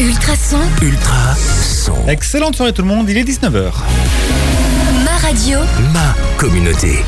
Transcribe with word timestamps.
Ultrason, 0.00 0.58
Ultra 0.82 1.34
son. 1.36 1.94
Excellente 2.08 2.56
soirée 2.56 2.72
tout 2.72 2.82
le 2.82 2.88
monde, 2.88 3.08
il 3.08 3.16
est 3.16 3.24
19h. 3.24 3.72
ma 5.04 5.16
radio, 5.18 5.58
Ma 5.92 6.14
communauté. 6.36 6.98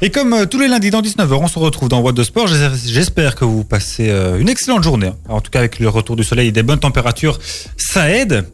Et 0.00 0.10
comme 0.10 0.32
euh, 0.32 0.46
tous 0.46 0.58
les 0.58 0.66
lundis 0.68 0.90
dans 0.90 1.02
19h, 1.02 1.32
on 1.34 1.46
se 1.46 1.58
retrouve 1.58 1.88
dans 1.88 2.00
What 2.00 2.12
de 2.12 2.22
Sport. 2.24 2.46
J'es- 2.48 2.70
J'espère 2.86 3.34
que 3.36 3.44
vous 3.44 3.64
passez 3.64 4.08
euh, 4.10 4.38
une 4.38 4.48
excellente 4.48 4.82
journée. 4.82 5.12
Alors, 5.26 5.36
en 5.38 5.40
tout 5.40 5.50
cas, 5.50 5.60
avec 5.60 5.78
le 5.78 5.88
retour 5.88 6.16
du 6.16 6.24
soleil 6.24 6.48
et 6.48 6.52
des 6.52 6.62
bonnes 6.62 6.80
températures, 6.80 7.38
ça 7.76 8.10
aide. 8.10 8.46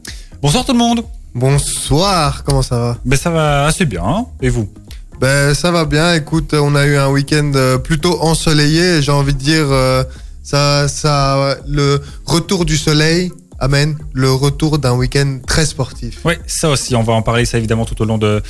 Bonsoir 0.42 0.64
tout 0.64 0.72
le 0.72 0.78
monde. 0.78 1.04
Bonsoir, 1.34 2.42
comment 2.44 2.62
ça 2.62 2.78
va? 2.78 2.98
Ben, 3.04 3.16
ça 3.16 3.30
va 3.30 3.64
assez 3.66 3.84
bien. 3.86 4.02
hein 4.04 4.26
et 4.42 4.48
vous? 4.50 4.68
Ben 5.20 5.54
ça 5.54 5.70
va 5.70 5.84
bien, 5.84 6.14
écoute, 6.14 6.52
on 6.54 6.74
a 6.74 6.84
eu 6.86 6.96
un 6.96 7.08
week-end 7.08 7.50
euh, 7.56 7.78
plutôt 7.78 8.20
ensoleillé, 8.22 9.02
j'ai 9.02 9.10
envie 9.12 9.34
de 9.34 9.38
dire, 9.38 9.66
euh, 9.68 10.04
ça, 10.44 10.86
ça, 10.88 11.56
le 11.66 12.00
retour 12.24 12.64
du 12.64 12.76
soleil 12.76 13.32
amène 13.58 13.96
le 14.12 14.32
retour 14.32 14.78
d'un 14.78 14.94
week-end 14.94 15.38
très 15.46 15.66
sportif. 15.66 16.20
Oui, 16.24 16.34
ça 16.46 16.68
aussi, 16.70 16.94
on 16.94 17.02
va 17.02 17.12
en 17.12 17.22
parler 17.22 17.44
ça 17.44 17.58
évidemment 17.58 17.84
tout 17.84 18.00
au 18.00 18.04
long 18.04 18.18
de, 18.18 18.42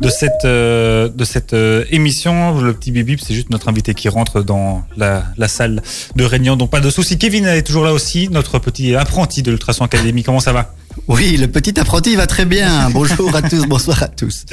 de 0.00 0.08
cette, 0.08 0.44
euh, 0.44 1.08
de 1.08 1.24
cette 1.24 1.52
euh, 1.52 1.84
émission. 1.90 2.60
Le 2.60 2.72
petit 2.72 2.90
bip 2.90 3.20
c'est 3.20 3.34
juste 3.34 3.50
notre 3.50 3.68
invité 3.68 3.94
qui 3.94 4.08
rentre 4.08 4.42
dans 4.42 4.82
la, 4.96 5.24
la 5.36 5.48
salle 5.48 5.82
de 6.16 6.24
réunion, 6.24 6.56
donc 6.56 6.70
pas 6.70 6.80
de 6.80 6.90
souci. 6.90 7.18
Kevin 7.18 7.46
est 7.46 7.62
toujours 7.62 7.84
là 7.84 7.92
aussi, 7.92 8.28
notre 8.28 8.58
petit 8.58 8.94
apprenti 8.94 9.42
de 9.42 9.50
l'Ultrason 9.50 9.84
Academy. 9.84 10.22
Comment 10.22 10.40
ça 10.40 10.52
va? 10.52 10.74
Oui, 11.08 11.36
le 11.36 11.48
petit 11.48 11.78
apprenti 11.78 12.14
va 12.16 12.26
très 12.26 12.44
bien. 12.44 12.88
Bonjour 12.92 13.34
à 13.34 13.42
tous, 13.42 13.66
bonsoir 13.66 14.02
à 14.02 14.08
tous. 14.08 14.44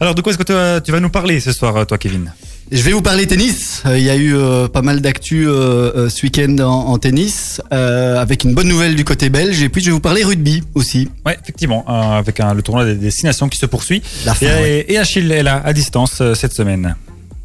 Alors, 0.00 0.14
de 0.14 0.20
quoi 0.22 0.30
est-ce 0.32 0.38
que 0.38 0.44
tu 0.44 0.52
vas- 0.52 0.80
tu 0.80 0.92
vas 0.92 1.00
nous 1.00 1.10
parler 1.10 1.40
ce 1.40 1.52
soir, 1.52 1.86
toi, 1.86 1.98
Kevin? 1.98 2.32
Je 2.72 2.80
vais 2.82 2.92
vous 2.92 3.02
parler 3.02 3.26
tennis. 3.26 3.82
Euh, 3.84 3.98
Il 3.98 4.04
y 4.04 4.10
a 4.10 4.16
eu 4.16 4.34
euh, 4.34 4.68
pas 4.68 4.80
mal 4.82 5.00
d'actu 5.02 5.46
euh, 5.46 6.08
ce 6.08 6.22
week-end 6.24 6.56
en, 6.60 6.88
en 6.88 6.98
tennis, 6.98 7.60
euh, 7.72 8.20
avec 8.20 8.44
une 8.44 8.54
bonne 8.54 8.68
nouvelle 8.68 8.94
du 8.96 9.04
côté 9.04 9.28
belge. 9.28 9.62
Et 9.62 9.68
puis 9.68 9.82
je 9.82 9.86
vais 9.86 9.92
vous 9.92 10.00
parler 10.00 10.24
rugby 10.24 10.62
aussi. 10.74 11.08
Ouais, 11.26 11.36
effectivement, 11.42 11.84
euh, 11.88 12.18
avec 12.18 12.40
un- 12.40 12.54
le 12.54 12.62
tournoi 12.62 12.84
des 12.86 12.94
destinations 12.94 13.48
qui 13.48 13.58
se 13.58 13.66
poursuit. 13.66 14.02
La 14.24 14.34
fin, 14.34 14.46
Et, 14.46 14.48
ouais. 14.62 14.86
et 14.88 14.98
Achille 14.98 15.30
est 15.30 15.42
là, 15.42 15.60
à 15.64 15.72
distance, 15.74 16.22
cette 16.34 16.54
semaine. 16.54 16.96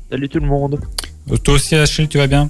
Salut 0.09 0.29
tout 0.29 0.39
le 0.39 0.47
monde. 0.47 0.79
Toi 1.43 1.53
aussi, 1.55 1.75
Achille, 1.75 2.07
tu 2.07 2.17
vas 2.17 2.27
bien? 2.27 2.49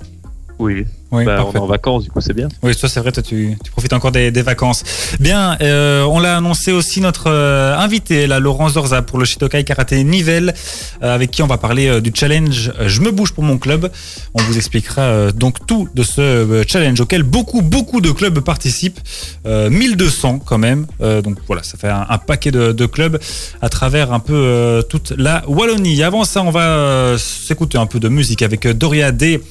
Oui, 0.59 0.85
Oui, 1.11 1.23
bah, 1.23 1.45
on 1.47 1.53
est 1.53 1.57
en 1.57 1.67
vacances, 1.67 2.03
du 2.03 2.11
coup 2.11 2.19
c'est 2.19 2.33
bien. 2.33 2.49
Oui, 2.61 2.75
toi, 2.75 2.89
c'est 2.89 2.99
vrai, 2.99 3.13
toi, 3.13 3.23
tu, 3.23 3.57
tu 3.63 3.71
profites 3.71 3.93
encore 3.93 4.11
des, 4.11 4.29
des 4.29 4.41
vacances. 4.41 4.83
Bien, 5.21 5.57
euh, 5.61 6.03
on 6.03 6.19
l'a 6.19 6.35
annoncé 6.35 6.73
aussi 6.73 6.99
notre 6.99 7.27
euh, 7.31 7.77
invité, 7.77 8.27
là, 8.27 8.39
Laurent 8.39 8.67
Zorza, 8.67 9.01
pour 9.01 9.19
le 9.19 9.25
Shitokai 9.25 9.63
Karaté 9.63 10.03
Nivelle, 10.03 10.53
euh, 11.01 11.15
avec 11.15 11.31
qui 11.31 11.41
on 11.43 11.47
va 11.47 11.57
parler 11.57 12.01
du 12.01 12.11
challenge 12.13 12.73
Je 12.85 12.99
me 12.99 13.11
bouge 13.11 13.31
pour 13.31 13.43
mon 13.45 13.57
club. 13.57 13.89
On 14.33 14.41
vous 14.43 14.57
expliquera 14.57 15.31
donc 15.31 15.65
tout 15.65 15.87
de 15.95 16.03
ce 16.03 16.63
challenge 16.67 16.99
auquel 16.99 17.23
beaucoup, 17.23 17.61
beaucoup 17.61 18.01
de 18.01 18.11
clubs 18.11 18.39
participent. 18.41 18.99
Euh, 19.45 19.69
1200 19.69 20.39
quand 20.45 20.57
même. 20.57 20.87
Donc 20.99 21.37
voilà, 21.47 21.63
ça 21.63 21.77
fait 21.77 21.87
un, 21.87 22.05
un 22.09 22.17
paquet 22.17 22.51
de, 22.51 22.73
de 22.73 22.85
clubs 22.85 23.17
à 23.61 23.69
travers 23.69 24.11
un 24.11 24.19
peu 24.19 24.83
toute 24.89 25.13
la 25.17 25.43
Wallonie. 25.47 26.03
Avant 26.03 26.25
ça, 26.25 26.43
on 26.43 26.51
va 26.51 27.15
s'écouter 27.17 27.77
un 27.77 27.85
peu 27.85 27.99
de 28.01 28.09
musique 28.09 28.41
avec 28.41 28.67
Doria 28.67 29.13
D 29.13 29.41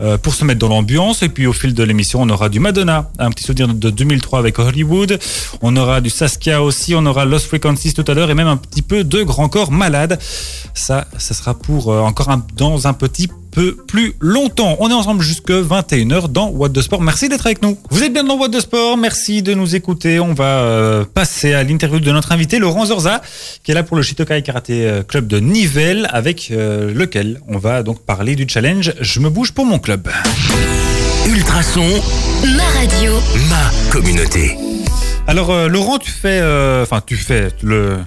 euh, 0.00 0.18
pour 0.18 0.34
se 0.34 0.44
mettre 0.44 0.58
dans 0.58 0.68
l'ambiance. 0.68 1.22
Et 1.22 1.28
puis 1.28 1.46
au 1.46 1.52
fil 1.52 1.74
de 1.74 1.82
l'émission, 1.82 2.20
on 2.22 2.28
aura 2.28 2.48
du 2.48 2.60
Madonna, 2.60 3.10
un 3.18 3.30
petit 3.30 3.44
souvenir 3.44 3.68
de 3.68 3.90
2003 3.90 4.38
avec 4.38 4.58
Hollywood. 4.58 5.18
On 5.62 5.76
aura 5.76 6.00
du 6.00 6.10
Saskia 6.10 6.62
aussi, 6.62 6.94
on 6.94 7.06
aura 7.06 7.24
Lost 7.24 7.46
Frequencies 7.46 7.94
tout 7.94 8.04
à 8.06 8.14
l'heure 8.14 8.30
et 8.30 8.34
même 8.34 8.48
un 8.48 8.56
petit 8.56 8.82
peu 8.82 9.04
de 9.04 9.22
Grand 9.22 9.48
Corps 9.48 9.72
Malade. 9.72 10.18
Ça, 10.74 11.06
ça 11.16 11.34
sera 11.34 11.54
pour 11.54 11.92
euh, 11.92 12.00
encore 12.00 12.30
un, 12.30 12.44
dans 12.56 12.86
un 12.86 12.92
petit 12.92 13.28
peu 13.56 13.74
plus 13.74 14.14
longtemps. 14.20 14.76
On 14.80 14.90
est 14.90 14.92
ensemble 14.92 15.22
jusque 15.22 15.50
21h 15.50 16.28
dans 16.28 16.50
What 16.50 16.68
de 16.68 16.82
Sport. 16.82 17.00
Merci 17.00 17.30
d'être 17.30 17.46
avec 17.46 17.62
nous. 17.62 17.78
Vous 17.88 18.02
êtes 18.02 18.12
bien 18.12 18.22
dans 18.22 18.36
What 18.36 18.48
de 18.48 18.60
Sport. 18.60 18.98
Merci 18.98 19.40
de 19.42 19.54
nous 19.54 19.74
écouter. 19.74 20.20
On 20.20 20.34
va 20.34 20.58
euh, 20.60 21.04
passer 21.06 21.54
à 21.54 21.62
l'interview 21.62 21.98
de 21.98 22.12
notre 22.12 22.32
invité 22.32 22.58
Laurent 22.58 22.84
Zorza, 22.84 23.22
qui 23.64 23.70
est 23.70 23.74
là 23.74 23.82
pour 23.82 23.96
le 23.96 24.02
Shitokai 24.02 24.42
Karaté 24.42 24.86
euh, 24.86 25.02
Club 25.02 25.26
de 25.26 25.40
Nivelles, 25.40 26.06
avec 26.12 26.50
euh, 26.50 26.92
lequel 26.92 27.40
on 27.48 27.56
va 27.56 27.82
donc 27.82 28.00
parler 28.00 28.36
du 28.36 28.46
challenge 28.46 28.92
Je 29.00 29.20
me 29.20 29.30
bouge 29.30 29.52
pour 29.52 29.64
mon 29.64 29.78
club. 29.78 30.06
Ultrason. 31.26 31.88
ma 32.58 32.78
radio, 32.78 33.12
Ma 33.48 33.90
communauté. 33.90 34.54
Alors 35.28 35.50
euh, 35.50 35.66
Laurent, 35.66 35.98
tu 35.98 36.10
fais, 36.10 36.40
euh, 36.40 36.84
enfin 36.84 37.02
tu 37.04 37.16
fais 37.16 37.48
le 37.62 37.98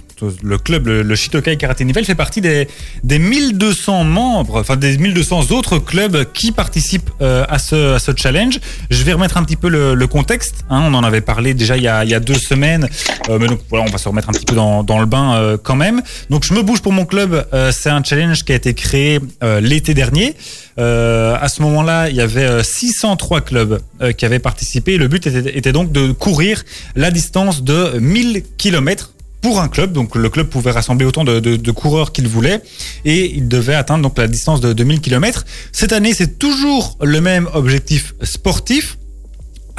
le 0.44 0.58
club, 0.58 0.88
le, 0.88 1.16
Shitokai 1.16 1.58
Karate 1.58 1.82
Nivelle 1.82 2.06
fait 2.06 2.16
partie 2.16 2.42
des, 2.42 2.68
des 3.04 3.20
1200 3.20 4.04
membres, 4.04 4.60
enfin 4.60 4.76
des 4.76 4.98
1200 4.98 5.52
autres 5.52 5.80
clubs 5.80 6.26
qui 6.34 6.52
participent 6.52 7.10
euh, 7.22 7.46
à, 7.50 7.60
ce, 7.60 7.96
à 7.96 8.00
ce 8.00 8.12
challenge. 8.16 8.60
Je 8.90 9.04
vais 9.04 9.14
remettre 9.14 9.38
un 9.38 9.44
petit 9.44 9.56
peu 9.56 9.70
le, 9.70 10.08
contexte. 10.08 10.66
hein, 10.70 10.84
on 10.88 10.94
en 10.94 11.04
avait 11.04 11.22
parlé 11.22 11.54
déjà 11.54 11.78
il 11.78 11.84
y 11.84 11.88
a, 11.88 12.04
il 12.04 12.10
y 12.10 12.16
a 12.16 12.20
deux 12.20 12.34
semaines, 12.34 12.90
euh, 13.30 13.38
mais 13.40 13.48
donc 13.48 13.60
voilà, 13.70 13.86
on 13.88 13.92
va 13.92 13.98
se 13.98 14.08
remettre 14.10 14.30
un 14.30 14.34
petit 14.34 14.46
peu 14.46 14.56
dans, 14.56 14.84
dans 14.84 15.00
le 15.00 15.06
bain 15.06 15.36
euh, 15.36 15.58
quand 15.62 15.76
même. 15.76 16.02
Donc 16.30 16.44
je 16.46 16.54
me 16.54 16.62
bouge 16.64 16.82
pour 16.82 16.94
mon 16.94 17.06
club. 17.06 17.46
C'est 17.72 17.90
un 17.90 18.04
challenge 18.04 18.44
qui 18.44 18.52
a 18.52 18.56
été 18.56 18.74
créé 18.74 19.20
l'été 19.62 19.94
dernier. 19.94 20.36
À 20.78 21.48
ce 21.50 21.62
moment-là, 21.62 22.10
il 22.10 22.16
y 22.16 22.22
avait 22.22 22.46
euh, 22.46 22.64
603 22.64 23.42
clubs 23.42 23.80
qui 24.18 24.26
avaient 24.26 24.40
participé. 24.40 24.98
Le 24.98 25.08
but 25.08 25.28
était, 25.28 25.58
était 25.58 25.72
donc 25.72 25.92
de 25.92 26.12
courir 26.12 26.64
la 26.96 27.12
distance 27.12 27.64
de 27.64 28.00
1000 28.00 28.44
km 28.58 29.14
pour 29.42 29.60
un 29.60 29.68
club. 29.68 29.94
Donc 29.94 30.16
le 30.16 30.30
club 30.30 30.48
pouvait 30.48 30.72
rassembler 30.72 31.06
autant 31.06 31.24
de, 31.24 31.72
coureurs 31.72 32.12
qu'il 32.12 32.28
voulait 32.28 32.62
et 33.06 33.32
il 33.36 33.48
devait 33.48 33.76
atteindre 33.76 34.04
donc 34.04 34.18
la 34.18 34.28
distance 34.28 34.62
de 34.62 34.74
2000 34.74 35.02
km. 35.02 35.46
Cette 35.72 35.94
année, 35.94 36.14
c'est 36.14 36.38
toujours 36.38 36.98
le 37.02 37.22
même 37.22 37.50
objectif 37.54 38.14
sportif. 38.22 38.99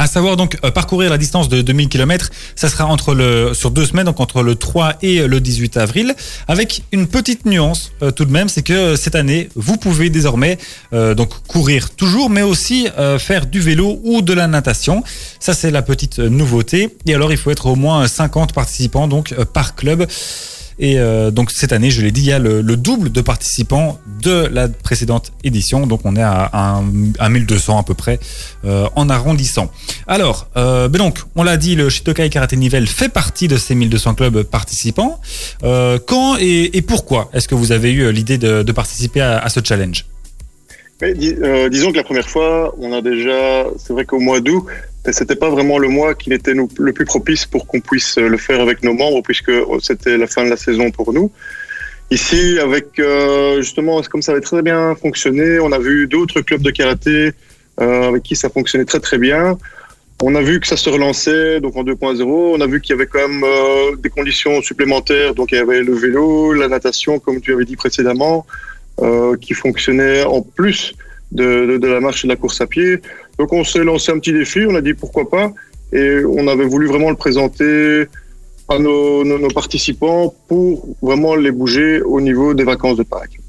À 0.00 0.06
savoir 0.06 0.38
donc 0.38 0.56
euh, 0.64 0.70
parcourir 0.70 1.10
la 1.10 1.18
distance 1.18 1.50
de 1.50 1.60
2000 1.60 1.90
km, 1.90 2.30
ça 2.56 2.70
sera 2.70 2.86
entre 2.86 3.12
le 3.12 3.52
sur 3.52 3.70
deux 3.70 3.84
semaines, 3.84 4.06
donc 4.06 4.18
entre 4.18 4.42
le 4.42 4.54
3 4.54 4.94
et 5.02 5.26
le 5.26 5.42
18 5.42 5.76
avril, 5.76 6.14
avec 6.48 6.84
une 6.90 7.06
petite 7.06 7.44
nuance 7.44 7.92
euh, 8.00 8.10
tout 8.10 8.24
de 8.24 8.32
même, 8.32 8.48
c'est 8.48 8.62
que 8.62 8.72
euh, 8.72 8.96
cette 8.96 9.14
année 9.14 9.50
vous 9.56 9.76
pouvez 9.76 10.08
désormais 10.08 10.56
donc 10.90 11.34
courir 11.46 11.90
toujours, 11.90 12.30
mais 12.30 12.42
aussi 12.42 12.88
faire 13.18 13.46
du 13.46 13.60
vélo 13.60 14.00
ou 14.02 14.22
de 14.22 14.32
la 14.32 14.46
natation. 14.46 15.04
Ça 15.38 15.52
c'est 15.52 15.70
la 15.70 15.82
petite 15.82 16.18
nouveauté. 16.18 16.96
Et 17.06 17.14
alors 17.14 17.30
il 17.30 17.36
faut 17.38 17.50
être 17.50 17.66
au 17.66 17.76
moins 17.76 18.08
50 18.08 18.54
participants 18.54 19.06
donc 19.06 19.34
par 19.52 19.74
club. 19.74 20.06
Et 20.80 20.98
euh, 20.98 21.30
donc 21.30 21.50
cette 21.50 21.72
année, 21.72 21.90
je 21.90 22.00
l'ai 22.00 22.10
dit, 22.10 22.22
il 22.22 22.28
y 22.28 22.32
a 22.32 22.38
le, 22.38 22.62
le 22.62 22.76
double 22.76 23.12
de 23.12 23.20
participants 23.20 24.00
de 24.22 24.48
la 24.50 24.66
précédente 24.66 25.30
édition. 25.44 25.86
Donc 25.86 26.00
on 26.04 26.16
est 26.16 26.22
à, 26.22 26.48
à, 26.52 26.82
à 27.18 27.28
1200 27.28 27.78
à 27.78 27.82
peu 27.82 27.92
près 27.92 28.18
euh, 28.64 28.88
en 28.96 29.10
arrondissant. 29.10 29.70
Alors, 30.06 30.48
euh, 30.56 30.88
ben 30.88 30.98
donc, 30.98 31.18
on 31.36 31.42
l'a 31.42 31.58
dit, 31.58 31.76
le 31.76 31.90
Shitokai 31.90 32.30
Karate 32.30 32.54
Nivelle 32.54 32.86
fait 32.86 33.10
partie 33.10 33.46
de 33.46 33.58
ces 33.58 33.74
1200 33.74 34.14
clubs 34.14 34.42
participants. 34.42 35.20
Quand 35.62 36.36
et, 36.40 36.82
pourquoi 36.82 37.28
est-ce 37.34 37.46
que 37.46 37.54
vous 37.54 37.72
avez 37.72 37.92
eu 37.92 38.10
l'idée 38.10 38.38
de, 38.38 38.72
participer 38.72 39.20
à, 39.20 39.48
ce 39.50 39.60
challenge? 39.62 40.06
Disons 41.02 41.92
que 41.92 41.96
la 41.96 42.04
première 42.04 42.28
fois, 42.28 42.74
on 42.78 42.92
a 42.92 43.02
déjà, 43.02 43.66
c'est 43.76 43.92
vrai 43.92 44.06
qu'au 44.06 44.18
mois 44.18 44.40
d'août, 44.40 44.64
c'était 45.12 45.36
pas 45.36 45.50
vraiment 45.50 45.78
le 45.78 45.88
mois 45.88 46.14
qui 46.14 46.32
était 46.32 46.54
le 46.54 46.92
plus 46.92 47.04
propice 47.04 47.46
pour 47.46 47.66
qu'on 47.66 47.80
puisse 47.80 48.16
le 48.18 48.36
faire 48.36 48.60
avec 48.60 48.82
nos 48.82 48.92
membres, 48.92 49.22
puisque 49.22 49.52
c'était 49.80 50.18
la 50.18 50.26
fin 50.26 50.44
de 50.44 50.50
la 50.50 50.56
saison 50.56 50.90
pour 50.90 51.12
nous. 51.12 51.30
Ici, 52.10 52.58
avec 52.58 52.98
euh, 52.98 53.62
justement, 53.62 54.02
comme 54.02 54.20
ça 54.20 54.32
avait 54.32 54.40
très 54.40 54.62
bien 54.62 54.96
fonctionné, 54.96 55.60
on 55.60 55.70
a 55.70 55.78
vu 55.78 56.08
d'autres 56.08 56.40
clubs 56.40 56.60
de 56.60 56.70
karaté 56.70 57.32
euh, 57.80 58.08
avec 58.08 58.24
qui 58.24 58.34
ça 58.34 58.50
fonctionnait 58.50 58.84
très 58.84 58.98
très 58.98 59.16
bien. 59.16 59.56
On 60.22 60.34
a 60.34 60.42
vu 60.42 60.60
que 60.60 60.66
ça 60.66 60.76
se 60.76 60.90
relançait, 60.90 61.60
donc 61.60 61.76
en 61.76 61.84
2.0. 61.84 62.22
On 62.22 62.60
a 62.60 62.66
vu 62.66 62.80
qu'il 62.80 62.90
y 62.90 62.98
avait 62.98 63.06
quand 63.06 63.26
même 63.26 63.42
euh, 63.44 63.96
des 63.96 64.10
conditions 64.10 64.60
supplémentaires. 64.60 65.34
Donc 65.34 65.52
il 65.52 65.54
y 65.54 65.58
avait 65.58 65.82
le 65.82 65.94
vélo, 65.94 66.52
la 66.52 66.68
natation, 66.68 67.20
comme 67.20 67.40
tu 67.40 67.54
avais 67.54 67.64
dit 67.64 67.76
précédemment, 67.76 68.44
euh, 69.00 69.36
qui 69.36 69.54
fonctionnaient 69.54 70.24
en 70.24 70.42
plus 70.42 70.94
de, 71.32 71.64
de, 71.64 71.78
de 71.78 71.86
la 71.86 72.00
marche 72.00 72.24
et 72.24 72.28
de 72.28 72.32
la 72.32 72.36
course 72.36 72.60
à 72.60 72.66
pied. 72.66 73.00
Donc 73.40 73.54
on 73.54 73.64
s'est 73.64 73.82
lancé 73.84 74.12
un 74.12 74.18
petit 74.18 74.34
défi, 74.34 74.60
on 74.68 74.74
a 74.74 74.82
dit 74.82 74.92
pourquoi 74.92 75.30
pas, 75.30 75.50
et 75.94 76.22
on 76.28 76.46
avait 76.46 76.66
voulu 76.66 76.86
vraiment 76.88 77.08
le 77.08 77.16
présenter 77.16 78.04
à 78.68 78.78
nos, 78.78 79.24
nos, 79.24 79.38
nos 79.38 79.48
participants 79.48 80.34
pour 80.46 80.86
vraiment 81.00 81.36
les 81.36 81.50
bouger 81.50 82.02
au 82.02 82.20
niveau 82.20 82.52
des 82.52 82.64
vacances 82.64 82.98
de 82.98 83.02
Pâques. 83.02 83.40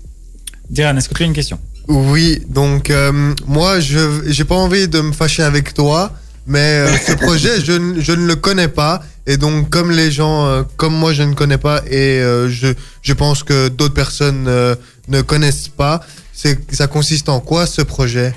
Diane, 0.70 0.98
est-ce 0.98 1.10
que 1.10 1.14
tu 1.16 1.24
as 1.24 1.26
une 1.26 1.34
question? 1.34 1.60
Oui, 1.90 2.42
donc 2.48 2.90
euh, 2.90 3.34
moi, 3.46 3.82
je 3.82 4.22
j'ai 4.28 4.46
pas 4.46 4.56
envie 4.56 4.88
de 4.88 5.02
me 5.02 5.12
fâcher 5.12 5.44
avec 5.44 5.74
toi, 5.74 6.14
mais 6.48 6.60
euh, 6.88 6.88
ce 7.08 7.12
projet, 7.18 7.60
je, 7.60 7.74
ne- 7.74 8.00
je 8.00 8.14
ne 8.14 8.26
le 8.26 8.36
connais 8.38 8.70
pas. 8.70 9.04
Et 9.28 9.36
donc, 9.36 9.70
comme 9.70 9.92
les 9.92 10.10
gens, 10.10 10.46
euh, 10.48 10.64
comme 10.78 10.94
moi, 10.96 11.12
je 11.12 11.24
ne 11.24 11.34
connais 11.34 11.58
pas, 11.58 11.82
et 11.90 12.22
euh, 12.22 12.48
je, 12.48 12.68
je 13.02 13.14
pense 13.14 13.44
que 13.44 13.68
d'autres 13.68 13.94
personnes 13.94 14.46
euh, 14.48 14.74
ne 15.10 15.22
connaissent 15.22 15.68
pas, 15.68 16.00
c'est 16.32 16.58
ça 16.74 16.88
consiste 16.88 17.28
en 17.28 17.42
quoi 17.42 17.66
ce 17.66 17.82
projet? 17.82 18.34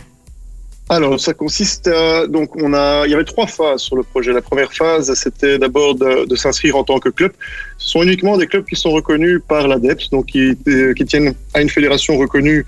Alors, 0.91 1.19
ça 1.19 1.33
consiste 1.33 1.89
à, 1.89 2.27
donc, 2.27 2.57
on 2.57 2.75
a, 2.75 3.07
il 3.07 3.11
y 3.11 3.15
avait 3.15 3.25
trois 3.25 3.47
phases 3.47 3.81
sur 3.81 3.97
le 3.97 4.03
projet. 4.03 4.33
La 4.33 4.43
première 4.43 4.73
phase, 4.73 5.13
c'était 5.15 5.59
d'abord 5.59 5.95
de, 5.95 6.37
s'inscrire 6.37 6.77
en 6.77 6.85
tant 6.85 6.99
que 6.99 7.09
club. 7.09 7.33
Ce 7.79 7.89
sont 7.89 8.03
uniquement 8.03 8.37
des 8.37 8.47
clubs 8.47 8.67
qui 8.67 8.77
sont 8.77 8.91
reconnus 8.91 9.41
par 9.49 9.67
l'ADEPS, 9.67 10.11
donc 10.11 10.27
qui, 10.27 10.57
euh, 10.69 10.95
tiennent 11.07 11.35
à 11.55 11.63
une 11.63 11.71
fédération 11.71 12.19
reconnue 12.19 12.67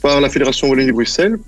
par 0.00 0.20
la 0.20 0.28
Fédération 0.28 0.68
Wallonie-Bruxelles. 0.68 1.38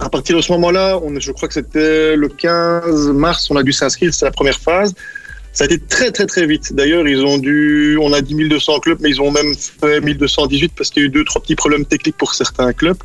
À 0.00 0.10
partir 0.10 0.36
de 0.36 0.42
ce 0.42 0.50
moment-là, 0.52 1.00
je 1.18 1.32
crois 1.32 1.48
que 1.48 1.54
c'était 1.54 2.16
le 2.16 2.28
15 2.28 3.08
mars, 3.12 3.48
on 3.50 3.56
a 3.56 3.62
dû 3.62 3.72
s'inscrire, 3.72 4.12
c'est 4.12 4.26
la 4.26 4.32
première 4.32 4.58
phase. 4.58 4.94
Ça 5.52 5.64
a 5.64 5.66
été 5.66 5.78
très 5.78 6.10
très 6.10 6.26
très 6.26 6.46
vite. 6.46 6.74
D'ailleurs, 6.74 7.08
ils 7.08 7.24
ont 7.24 7.38
dû, 7.38 7.96
on 7.98 8.12
a 8.12 8.20
dit 8.20 8.34
1200 8.34 8.80
clubs, 8.80 8.98
mais 9.00 9.08
ils 9.08 9.22
ont 9.22 9.30
même 9.30 9.54
fait 9.54 10.02
1218 10.02 10.72
parce 10.76 10.90
qu'il 10.90 11.02
y 11.02 11.06
a 11.06 11.08
eu 11.08 11.10
deux 11.10 11.24
trois 11.24 11.40
petits 11.40 11.54
problèmes 11.54 11.86
techniques 11.86 12.18
pour 12.18 12.34
certains 12.34 12.74
clubs. 12.74 12.98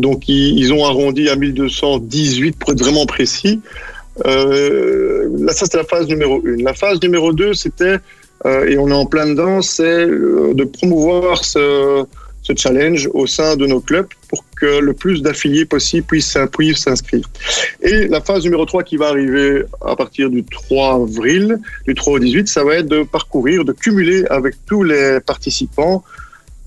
Donc 0.00 0.28
ils, 0.28 0.72
ont 0.72 0.84
arrondi 0.84 1.28
à 1.28 1.36
1218 1.36 2.58
pour 2.58 2.72
être 2.72 2.80
vraiment 2.80 3.06
précis. 3.06 3.60
Euh, 4.26 5.28
là, 5.38 5.52
ça 5.52 5.66
c'était 5.66 5.78
la 5.78 5.84
phase 5.84 6.08
numéro 6.08 6.40
une. 6.44 6.64
La 6.64 6.74
phase 6.74 7.00
numéro 7.02 7.32
deux, 7.32 7.54
c'était 7.54 7.96
euh, 8.46 8.66
et 8.66 8.78
on 8.78 8.88
est 8.88 8.94
en 8.94 9.06
plein 9.06 9.26
dedans, 9.26 9.60
c'est 9.60 10.06
euh, 10.06 10.54
de 10.54 10.64
promouvoir 10.64 11.44
ce, 11.44 12.04
ce 12.42 12.52
challenge 12.56 13.10
au 13.12 13.26
sein 13.26 13.56
de 13.56 13.66
nos 13.66 13.80
clubs 13.80 14.06
pour 14.28 14.44
que 14.58 14.80
le 14.80 14.94
plus 14.94 15.20
d'affiliés 15.20 15.66
possible 15.66 16.06
puissent, 16.06 16.38
puissent 16.56 16.78
s'inscrire. 16.78 17.28
Et 17.82 18.08
la 18.08 18.22
phase 18.22 18.44
numéro 18.44 18.64
3 18.64 18.82
qui 18.82 18.96
va 18.96 19.08
arriver 19.08 19.64
à 19.84 19.94
partir 19.96 20.30
du 20.30 20.42
3 20.44 21.02
avril, 21.02 21.58
du 21.86 21.94
3 21.94 22.14
au 22.14 22.18
18, 22.18 22.48
ça 22.48 22.64
va 22.64 22.76
être 22.76 22.88
de 22.88 23.02
parcourir, 23.02 23.66
de 23.66 23.72
cumuler 23.72 24.24
avec 24.30 24.54
tous 24.66 24.82
les 24.82 25.18
participants 25.20 26.02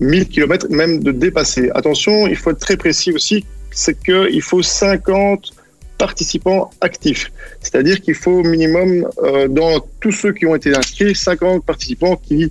1000 0.00 0.28
km, 0.28 0.66
même 0.70 1.02
de 1.02 1.12
dépasser. 1.12 1.70
Attention, 1.74 2.26
il 2.26 2.36
faut 2.36 2.50
être 2.50 2.58
très 2.58 2.76
précis 2.76 3.12
aussi, 3.12 3.44
c'est 3.70 3.98
qu'il 4.02 4.42
faut 4.42 4.62
50 4.62 5.52
participants 5.98 6.70
actifs. 6.80 7.30
C'est-à-dire 7.60 8.00
qu'il 8.00 8.14
faut 8.14 8.32
au 8.32 8.42
minimum, 8.42 9.08
euh, 9.22 9.48
dans 9.48 9.80
tous 10.00 10.12
ceux 10.12 10.32
qui 10.32 10.46
ont 10.46 10.54
été 10.54 10.74
inscrits, 10.76 11.14
50 11.14 11.64
participants 11.64 12.16
qui 12.16 12.50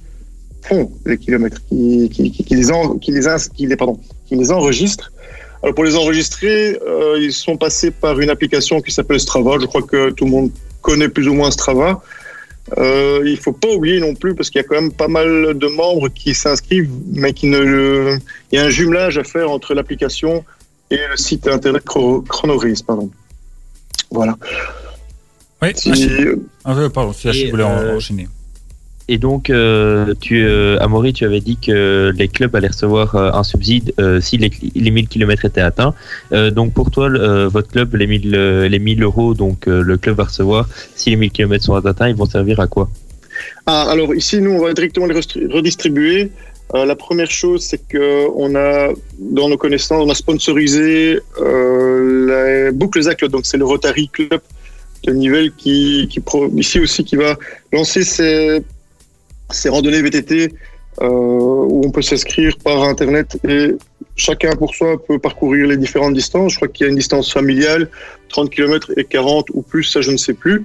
font 0.61 0.91
les 1.05 1.17
kilomètres, 1.17 1.61
qui, 1.67 2.09
les 4.31 4.51
enregistrent. 4.51 5.11
Alors 5.61 5.75
pour 5.75 5.83
les 5.83 5.95
enregistrer, 5.95 6.79
euh, 6.85 7.17
ils 7.19 7.33
sont 7.33 7.57
passés 7.57 7.91
par 7.91 8.19
une 8.19 8.29
application 8.29 8.81
qui 8.81 8.91
s'appelle 8.91 9.19
Strava. 9.19 9.57
Je 9.59 9.65
crois 9.65 9.81
que 9.81 10.09
tout 10.11 10.25
le 10.25 10.31
monde 10.31 10.51
connaît 10.81 11.09
plus 11.09 11.27
ou 11.27 11.33
moins 11.33 11.51
Strava. 11.51 12.01
Euh, 12.77 13.21
il 13.25 13.37
faut 13.37 13.51
pas 13.51 13.67
oublier 13.69 13.99
non 13.99 14.15
plus, 14.15 14.35
parce 14.35 14.49
qu'il 14.49 14.61
y 14.61 14.63
a 14.63 14.67
quand 14.67 14.75
même 14.79 14.91
pas 14.93 15.09
mal 15.09 15.57
de 15.57 15.67
membres 15.67 16.07
qui 16.09 16.33
s'inscrivent, 16.33 16.89
mais 17.13 17.33
qui 17.33 17.47
ne. 17.47 18.17
Il 18.51 18.55
y 18.55 18.59
a 18.61 18.65
un 18.65 18.69
jumelage 18.69 19.17
à 19.17 19.23
faire 19.23 19.51
entre 19.51 19.73
l'application 19.73 20.45
et 20.89 20.97
le 21.09 21.17
site 21.17 21.47
internet 21.47 21.83
Chro- 21.83 22.23
Chronorace, 22.25 22.81
pardon. 22.81 23.09
Voilà. 24.11 24.37
Oui, 25.61 25.69
Si- 25.75 25.91
Achille. 25.91 26.35
Ah, 26.63 26.73
ouais, 26.75 26.89
pardon, 26.89 27.13
si 27.13 27.49
voulait 27.49 27.63
en- 27.63 27.77
euh, 27.79 27.97
enchaîner. 27.97 28.27
Et 29.09 29.17
donc, 29.17 29.49
euh, 29.49 30.13
tu, 30.21 30.45
euh, 30.45 30.79
Amaury, 30.79 31.11
tu 31.11 31.25
avais 31.25 31.41
dit 31.41 31.57
que 31.57 32.13
les 32.15 32.29
clubs 32.29 32.55
allaient 32.55 32.67
recevoir 32.67 33.15
euh, 33.15 33.31
un 33.33 33.43
subside 33.43 33.93
euh, 33.99 34.21
si 34.21 34.37
les, 34.37 34.49
les 34.75 34.91
1000 34.91 35.09
km 35.09 35.45
étaient 35.45 35.61
atteints. 35.61 35.93
Donc, 36.31 36.73
pour 36.73 36.89
toi, 36.89 37.09
votre 37.47 37.67
club, 37.67 37.95
les 37.95 38.07
1000, 38.07 38.35
euh, 38.35 38.67
les 38.67 38.79
1000 38.79 39.03
euros, 39.03 39.33
donc 39.33 39.65
le 39.65 39.97
club 39.97 40.17
va 40.17 40.25
recevoir, 40.25 40.67
si 40.95 41.09
les 41.09 41.15
1000 41.15 41.31
km 41.31 41.63
sont 41.63 41.73
atteints, 41.73 42.09
ils 42.09 42.15
vont 42.15 42.25
servir 42.25 42.59
à 42.59 42.67
quoi? 42.67 42.89
Ah, 43.65 43.89
alors 43.89 44.13
ici, 44.15 44.39
nous, 44.39 44.51
on 44.51 44.61
va 44.61 44.73
directement 44.73 45.05
les 45.05 45.19
redistribuer. 45.51 46.31
La 46.73 46.95
première 46.95 47.29
chose, 47.29 47.61
c'est 47.61 47.87
que 47.87 48.27
on 48.35 48.55
a, 48.55 48.89
dans 49.19 49.47
nos 49.47 49.57
connaissances, 49.57 50.03
on 50.03 50.09
a 50.09 50.15
sponsorisé 50.15 51.19
les 51.39 52.71
boucles 52.73 53.07
à 53.07 53.15
club. 53.15 53.31
Donc, 53.31 53.45
c'est 53.45 53.57
le 53.57 53.65
Rotary 53.65 54.07
Club 54.07 54.41
de 55.03 55.13
Nivelles 55.13 55.51
qui, 55.55 56.07
qui 56.09 56.21
ici 56.55 56.79
aussi, 56.79 57.03
qui 57.03 57.15
va 57.15 57.37
lancer 57.71 58.03
ses, 58.03 58.63
ses 59.53 59.69
randonnées 59.69 60.01
VTT 60.01 60.53
euh, 61.01 61.07
où 61.07 61.81
on 61.83 61.89
peut 61.89 62.03
s'inscrire 62.03 62.55
par 62.63 62.83
Internet 62.83 63.39
et 63.47 63.75
chacun 64.15 64.51
pour 64.51 64.75
soi 64.75 65.03
peut 65.03 65.17
parcourir 65.17 65.67
les 65.67 65.77
différentes 65.77 66.13
distances. 66.13 66.51
Je 66.51 66.57
crois 66.57 66.67
qu'il 66.67 66.85
y 66.85 66.87
a 66.87 66.91
une 66.91 66.97
distance 66.97 67.33
familiale, 67.33 67.89
30 68.29 68.51
km 68.51 68.91
et 68.95 69.03
40 69.03 69.47
ou 69.53 69.63
plus, 69.63 69.83
ça 69.83 70.01
je 70.01 70.11
ne 70.11 70.17
sais 70.17 70.33
plus. 70.33 70.63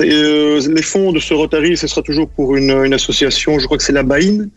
Euh, 0.00 0.60
les 0.68 0.82
fonds 0.82 1.12
de 1.12 1.20
ce 1.20 1.34
Rotary, 1.34 1.76
ce 1.76 1.86
sera 1.86 2.02
toujours 2.02 2.28
pour 2.28 2.56
une, 2.56 2.92
association, 2.92 3.60
je 3.60 3.66
crois 3.66 3.78
que 3.78 3.84
c'est 3.84 3.92
la 3.92 4.02
BAIN, 4.02 4.48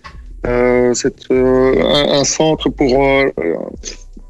euh, 0.47 0.95
c'est 0.95 1.29
un, 1.29 2.23
centre 2.23 2.69
pour, 2.69 3.05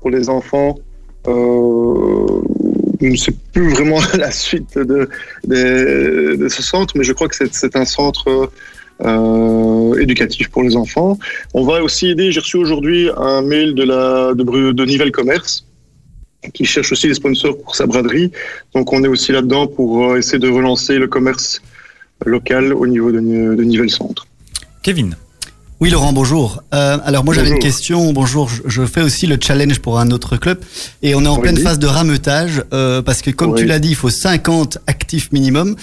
pour 0.02 0.10
les 0.10 0.28
enfants. 0.28 0.78
Je 1.26 3.08
ne 3.08 3.16
sais 3.16 3.34
plus 3.54 3.70
vraiment 3.70 4.00
la 4.18 4.32
suite 4.32 4.78
de, 4.78 5.08
ce 5.48 6.62
centre, 6.62 6.94
mais 6.98 7.06
je 7.06 7.14
crois 7.14 7.30
que 7.30 7.36
c'est 7.50 7.76
un 7.78 7.86
centre 7.86 8.52
euh, 9.06 10.00
éducatif 10.00 10.50
pour 10.50 10.64
les 10.64 10.76
enfants. 10.76 11.18
On 11.54 11.64
va 11.66 11.84
aussi 11.84 12.08
aider, 12.08 12.32
j'ai 12.32 12.40
reçu 12.40 12.58
aujourd'hui 12.58 13.10
un 13.18 13.42
mail 13.42 13.76
de, 13.76 13.84
la, 13.84 14.34
de, 14.34 14.44
de 14.72 15.10
Commerce 15.10 15.66
qui 16.54 16.66
cherche 16.66 16.92
aussi 16.92 17.08
des 17.08 17.14
sponsors 17.14 17.58
pour 17.62 17.76
sa 17.76 17.86
braderie. 17.86 18.32
Donc 18.74 18.94
on 18.94 19.04
est 19.04 19.08
aussi 19.08 19.32
là-dedans 19.32 19.68
pour 19.68 20.12
euh, 20.12 20.18
essayer 20.18 20.40
de 20.40 20.50
relancer 20.50 20.98
le 20.98 21.08
commerce 21.08 21.62
local 22.26 22.74
au 22.74 22.88
niveau 22.88 23.12
de, 23.12 23.20
de 23.20 23.64
Nivelles 23.64 23.90
Centre. 23.90 24.26
Kevin. 24.84 25.16
Oui, 25.80 25.92
Laurent, 25.92 26.12
bonjour. 26.12 26.64
Euh, 26.74 26.98
alors 27.06 27.24
moi 27.24 27.36
j'avais 27.36 27.50
une 27.52 27.60
question. 27.60 28.12
Bonjour, 28.12 28.50
je, 28.50 28.64
je 28.66 28.84
fais 28.86 29.02
aussi 29.04 29.28
le 29.28 29.38
challenge 29.40 29.80
pour 29.80 30.00
un 30.00 30.10
autre 30.10 30.36
club 30.38 30.60
et 31.04 31.14
on 31.14 31.24
est 31.24 31.28
en 31.28 31.36
Oui. 31.36 31.42
pleine 31.42 31.58
phase 31.58 31.78
de 31.78 31.86
rameutage 31.86 32.64
euh, 32.74 33.04
parce 33.04 33.22
que 33.22 33.30
comme 33.30 33.52
Oui. 33.52 33.60
tu 33.62 33.66
l'as 33.68 33.78
dit, 33.78 33.90
il 33.90 33.96
faut 33.96 34.10
50 34.10 34.80
actifs 34.88 35.32
minimum. 35.32 35.76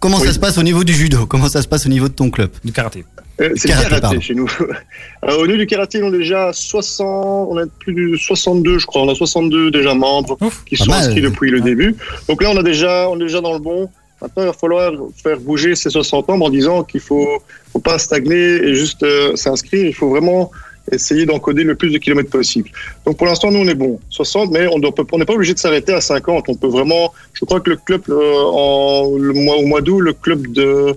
Comment 0.00 0.18
ça 0.18 0.32
se 0.32 0.38
passe 0.38 0.56
au 0.56 0.62
niveau 0.62 0.82
du 0.82 0.94
judo? 0.94 1.26
Comment 1.26 1.48
ça 1.48 1.60
se 1.60 1.68
passe 1.68 1.84
au 1.84 1.90
niveau 1.90 2.08
de 2.08 2.14
ton 2.14 2.30
club? 2.30 2.50
Du 2.64 2.72
karaté. 2.72 3.04
Euh, 3.40 3.52
c'est 3.54 3.68
Karaté, 3.68 3.94
le 3.94 4.00
karaté 4.00 4.20
chez 4.20 4.34
nous. 4.34 4.50
Alors, 5.20 5.38
au 5.40 5.46
niveau 5.46 5.58
du 5.58 5.66
karaté, 5.66 6.02
on 6.02 6.12
est 6.12 6.18
déjà 6.18 6.52
60, 6.52 7.48
on 7.50 7.56
a 7.58 7.66
plus 7.66 7.92
de 7.92 8.16
62, 8.16 8.78
je 8.78 8.86
crois. 8.86 9.02
On 9.02 9.08
a 9.10 9.14
62 9.14 9.70
déjà 9.70 9.92
membres 9.92 10.38
Ouf. 10.40 10.64
qui 10.64 10.76
sont 10.76 10.86
mal. 10.86 11.04
inscrits 11.04 11.20
depuis 11.20 11.50
le 11.50 11.60
début. 11.60 11.94
Donc 12.28 12.42
là, 12.42 12.50
on 12.50 12.56
a 12.56 12.62
déjà, 12.62 13.08
on 13.10 13.16
est 13.16 13.24
déjà 13.24 13.42
dans 13.42 13.52
le 13.52 13.58
bon. 13.58 13.90
Maintenant, 14.22 14.42
il 14.42 14.46
va 14.46 14.52
falloir 14.52 14.92
faire 15.22 15.38
bouger 15.38 15.74
ces 15.74 15.90
60 15.90 16.28
membres 16.28 16.46
en 16.46 16.50
disant 16.50 16.82
qu'il 16.82 17.00
faut, 17.00 17.42
faut 17.72 17.78
pas 17.78 17.98
stagner 17.98 18.56
et 18.64 18.74
juste 18.74 19.02
euh, 19.02 19.36
s'inscrire. 19.36 19.86
Il 19.86 19.94
faut 19.94 20.08
vraiment 20.08 20.50
essayer 20.92 21.26
d'encoder 21.26 21.62
le 21.64 21.74
plus 21.74 21.90
de 21.90 21.98
kilomètres 21.98 22.30
possible. 22.30 22.70
Donc 23.06 23.16
pour 23.16 23.26
l'instant, 23.26 23.50
nous, 23.50 23.60
on 23.60 23.68
est 23.68 23.74
bon. 23.74 24.00
60, 24.10 24.50
mais 24.50 24.66
on 24.66 24.78
n'est 25.18 25.24
pas 25.24 25.32
obligé 25.34 25.54
de 25.54 25.58
s'arrêter 25.58 25.92
à 25.92 26.00
50. 26.00 26.44
On 26.48 26.54
peut 26.54 26.68
vraiment, 26.68 27.12
je 27.32 27.44
crois 27.44 27.60
que 27.60 27.70
le 27.70 27.76
club, 27.76 28.02
euh, 28.08 28.42
en, 28.52 29.16
le 29.16 29.32
mois, 29.32 29.56
au 29.56 29.66
mois 29.66 29.80
d'août, 29.80 30.00
le 30.00 30.12
club 30.12 30.46
de, 30.52 30.94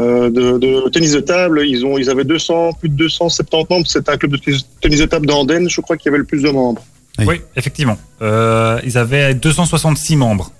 euh, 0.00 0.28
de, 0.30 0.58
de 0.58 0.88
tennis 0.90 1.12
de 1.12 1.20
table, 1.20 1.62
ils, 1.66 1.84
ont, 1.86 1.96
ils 1.98 2.10
avaient 2.10 2.24
200, 2.24 2.72
plus 2.80 2.88
de 2.88 2.96
270 2.96 3.66
membres. 3.70 3.86
C'est 3.86 4.08
un 4.08 4.16
club 4.16 4.32
de 4.32 4.36
tennis- 4.38 4.66
de 4.82 5.06
table 5.06 5.26
d'Andenne, 5.26 5.68
je 5.70 5.80
crois 5.80 5.96
qu'il 5.96 6.06
y 6.06 6.08
avait 6.10 6.18
le 6.18 6.24
plus 6.24 6.42
de 6.42 6.50
membres. 6.50 6.84
Oui. 7.20 7.24
Oui, 7.28 7.40
effectivement. 7.56 7.96
Euh, 8.22 8.80
ils 8.84 8.98
avaient 8.98 9.34
266 9.34 10.16
membres. 10.16 10.50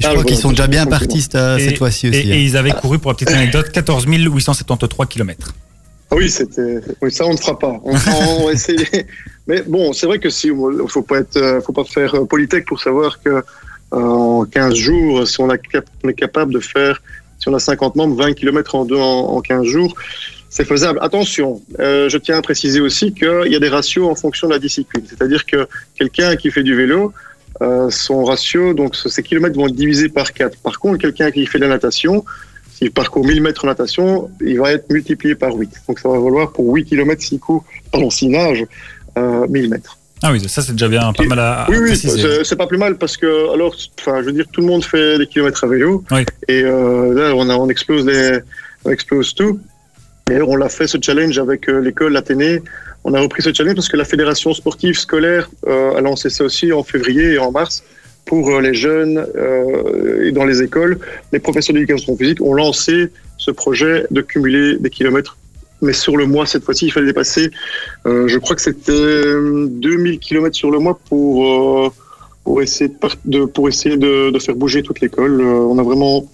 Je 0.00 0.06
Ah, 0.06 0.10
crois 0.12 0.24
qu'ils 0.24 0.36
sont 0.36 0.50
déjà 0.50 0.66
bien 0.66 0.86
partis 0.86 1.20
cette, 1.22 1.34
Et- 1.36 1.64
cette 1.68 1.78
fois-ci 1.78 2.06
Et, 2.06 2.10
aussi. 2.10 2.18
hein. 2.20 2.34
et 2.34 2.42
ils 2.42 2.56
avaient 2.56 2.72
couru, 2.72 2.98
pour 2.98 3.10
la 3.12 3.14
petite 3.14 3.30
anecdote, 3.30 3.70
14 3.70 4.06
873 4.06 5.06
km. 5.08 5.54
Ah 6.10 6.16
oui, 6.16 6.28
c'était, 6.28 6.80
oui, 7.00 7.10
ça 7.12 7.24
on 7.26 7.32
ne 7.32 7.36
fera 7.38 7.58
pas. 7.58 7.80
On, 7.84 7.92
on 7.92 8.46
va 8.46 8.52
essayer. 8.52 9.06
Mais 9.46 9.62
bon, 9.62 9.92
c'est 9.92 10.06
vrai 10.06 10.18
que 10.18 10.28
si, 10.30 10.48
il 10.48 10.88
faut 10.88 11.02
pas 11.02 11.18
être, 11.18 11.60
faut 11.64 11.72
pas 11.72 11.84
faire 11.84 12.14
euh, 12.14 12.24
polytech 12.24 12.66
pour 12.66 12.80
savoir 12.80 13.20
que 13.22 13.30
euh, 13.30 13.42
en 13.92 14.44
15 14.44 14.74
jours, 14.74 15.26
si 15.26 15.40
on, 15.40 15.48
a 15.50 15.58
cap- 15.58 15.86
on 16.04 16.08
est 16.08 16.14
capable 16.14 16.52
de 16.52 16.60
faire, 16.60 17.00
si 17.38 17.48
on 17.48 17.54
a 17.54 17.58
50 17.58 17.96
membres, 17.96 18.16
20 18.16 18.34
km 18.34 18.74
en 18.74 18.84
deux 18.84 18.96
en, 18.96 19.36
en 19.36 19.40
15 19.40 19.64
jours, 19.64 19.94
c'est 20.48 20.64
faisable. 20.64 20.98
Attention, 21.02 21.62
euh, 21.78 22.08
je 22.08 22.18
tiens 22.18 22.38
à 22.38 22.42
préciser 22.42 22.80
aussi 22.80 23.12
qu'il 23.14 23.46
y 23.52 23.54
a 23.56 23.60
des 23.60 23.68
ratios 23.68 24.08
en 24.08 24.14
fonction 24.16 24.48
de 24.48 24.52
la 24.52 24.58
discipline. 24.58 25.04
C'est-à-dire 25.08 25.46
que 25.46 25.68
quelqu'un 25.96 26.34
qui 26.36 26.50
fait 26.50 26.64
du 26.64 26.74
vélo, 26.74 27.12
euh, 27.62 27.88
son 27.90 28.24
ratio, 28.24 28.74
donc 28.74 28.96
ces 28.96 29.22
kilomètres 29.22 29.56
vont 29.56 29.68
être 29.68 29.74
divisés 29.74 30.08
par 30.08 30.32
4. 30.32 30.58
Par 30.58 30.78
contre, 30.80 30.98
quelqu'un 30.98 31.30
qui 31.30 31.46
fait 31.46 31.58
de 31.58 31.64
la 31.64 31.70
natation, 31.70 32.24
s'il 32.80 32.92
parcourt 32.92 33.26
1000 33.26 33.42
mètres 33.42 33.64
en 33.64 33.68
natation, 33.68 34.30
il 34.40 34.58
va 34.58 34.72
être 34.72 34.90
multiplié 34.90 35.34
par 35.34 35.54
8. 35.54 35.70
Donc 35.86 35.98
ça 35.98 36.08
va 36.08 36.18
valoir 36.18 36.50
pour 36.52 36.72
8 36.72 36.86
km 36.86 37.20
s'il 37.22 37.38
court, 37.38 37.64
pardon, 37.92 38.08
s'il 38.08 38.30
nage, 38.30 38.64
euh, 39.18 39.46
1000 39.48 39.68
mètres. 39.68 39.98
Ah 40.22 40.32
oui, 40.32 40.48
ça 40.48 40.62
c'est 40.62 40.72
déjà 40.72 40.88
bien, 40.88 41.12
pas 41.12 41.24
mal 41.24 41.38
à, 41.38 41.62
à 41.62 41.70
Oui, 41.70 41.78
oui, 41.80 41.96
c'est- 41.96 42.56
pas 42.56 42.66
plus 42.66 42.78
mal 42.78 42.96
parce 42.96 43.16
que, 43.16 43.52
alors, 43.54 43.74
enfin, 43.98 44.20
je 44.20 44.26
veux 44.26 44.32
dire, 44.32 44.44
tout 44.52 44.60
le 44.60 44.66
monde 44.66 44.84
fait 44.84 45.18
des 45.18 45.26
kilomètres 45.26 45.64
à 45.64 45.66
vélo. 45.66 46.04
Oui. 46.10 46.24
Et 46.48 46.62
euh, 46.62 47.14
là, 47.14 47.34
on, 47.34 47.48
a, 47.48 47.54
on, 47.56 47.68
explose 47.70 48.04
les, 48.04 48.38
on 48.84 48.90
explose 48.90 49.34
tout. 49.34 49.58
Et 50.30 50.40
on 50.42 50.56
l'a 50.56 50.68
fait 50.68 50.86
ce 50.86 50.98
challenge 51.00 51.38
avec 51.38 51.68
euh, 51.68 51.80
l'école 51.80 52.16
Athénée. 52.16 52.62
On 53.04 53.14
a 53.14 53.20
repris 53.20 53.42
ce 53.42 53.52
challenge 53.52 53.76
parce 53.76 53.88
que 53.88 53.96
la 53.96 54.04
fédération 54.04 54.52
sportive 54.52 54.98
scolaire 54.98 55.48
euh, 55.66 55.96
a 55.96 56.00
lancé 56.02 56.28
ça 56.28 56.44
aussi 56.44 56.70
en 56.70 56.82
février 56.84 57.32
et 57.32 57.38
en 57.38 57.50
mars 57.50 57.82
pour 58.24 58.50
euh, 58.50 58.60
les 58.60 58.74
jeunes 58.74 59.26
euh, 59.36 60.26
et 60.26 60.32
dans 60.32 60.44
les 60.44 60.62
écoles. 60.62 60.98
Les 61.32 61.38
professeurs 61.38 61.74
d'éducation 61.74 62.16
physique 62.16 62.40
ont 62.40 62.54
lancé 62.54 63.08
ce 63.38 63.50
projet 63.50 64.06
de 64.10 64.20
cumuler 64.20 64.76
des 64.78 64.90
kilomètres. 64.90 65.36
Mais 65.82 65.92
sur 65.92 66.16
le 66.16 66.26
mois, 66.26 66.46
cette 66.46 66.64
fois-ci, 66.64 66.86
il 66.86 66.92
fallait 66.92 67.06
dépasser, 67.06 67.50
euh, 68.06 68.28
je 68.28 68.38
crois 68.38 68.54
que 68.54 68.62
c'était 68.62 68.92
euh, 68.92 69.66
2000 69.68 70.18
kilomètres 70.18 70.56
sur 70.56 70.70
le 70.70 70.78
mois 70.78 70.98
pour, 71.08 71.46
euh, 71.46 71.88
pour 72.44 72.60
essayer, 72.60 72.92
de, 73.24 73.44
pour 73.46 73.68
essayer 73.68 73.96
de 73.96 74.38
faire 74.38 74.54
bouger 74.54 74.82
toute 74.82 75.00
l'école. 75.00 75.40
Euh, 75.40 75.44
on 75.44 75.78
a 75.78 75.82
vraiment 75.82 76.28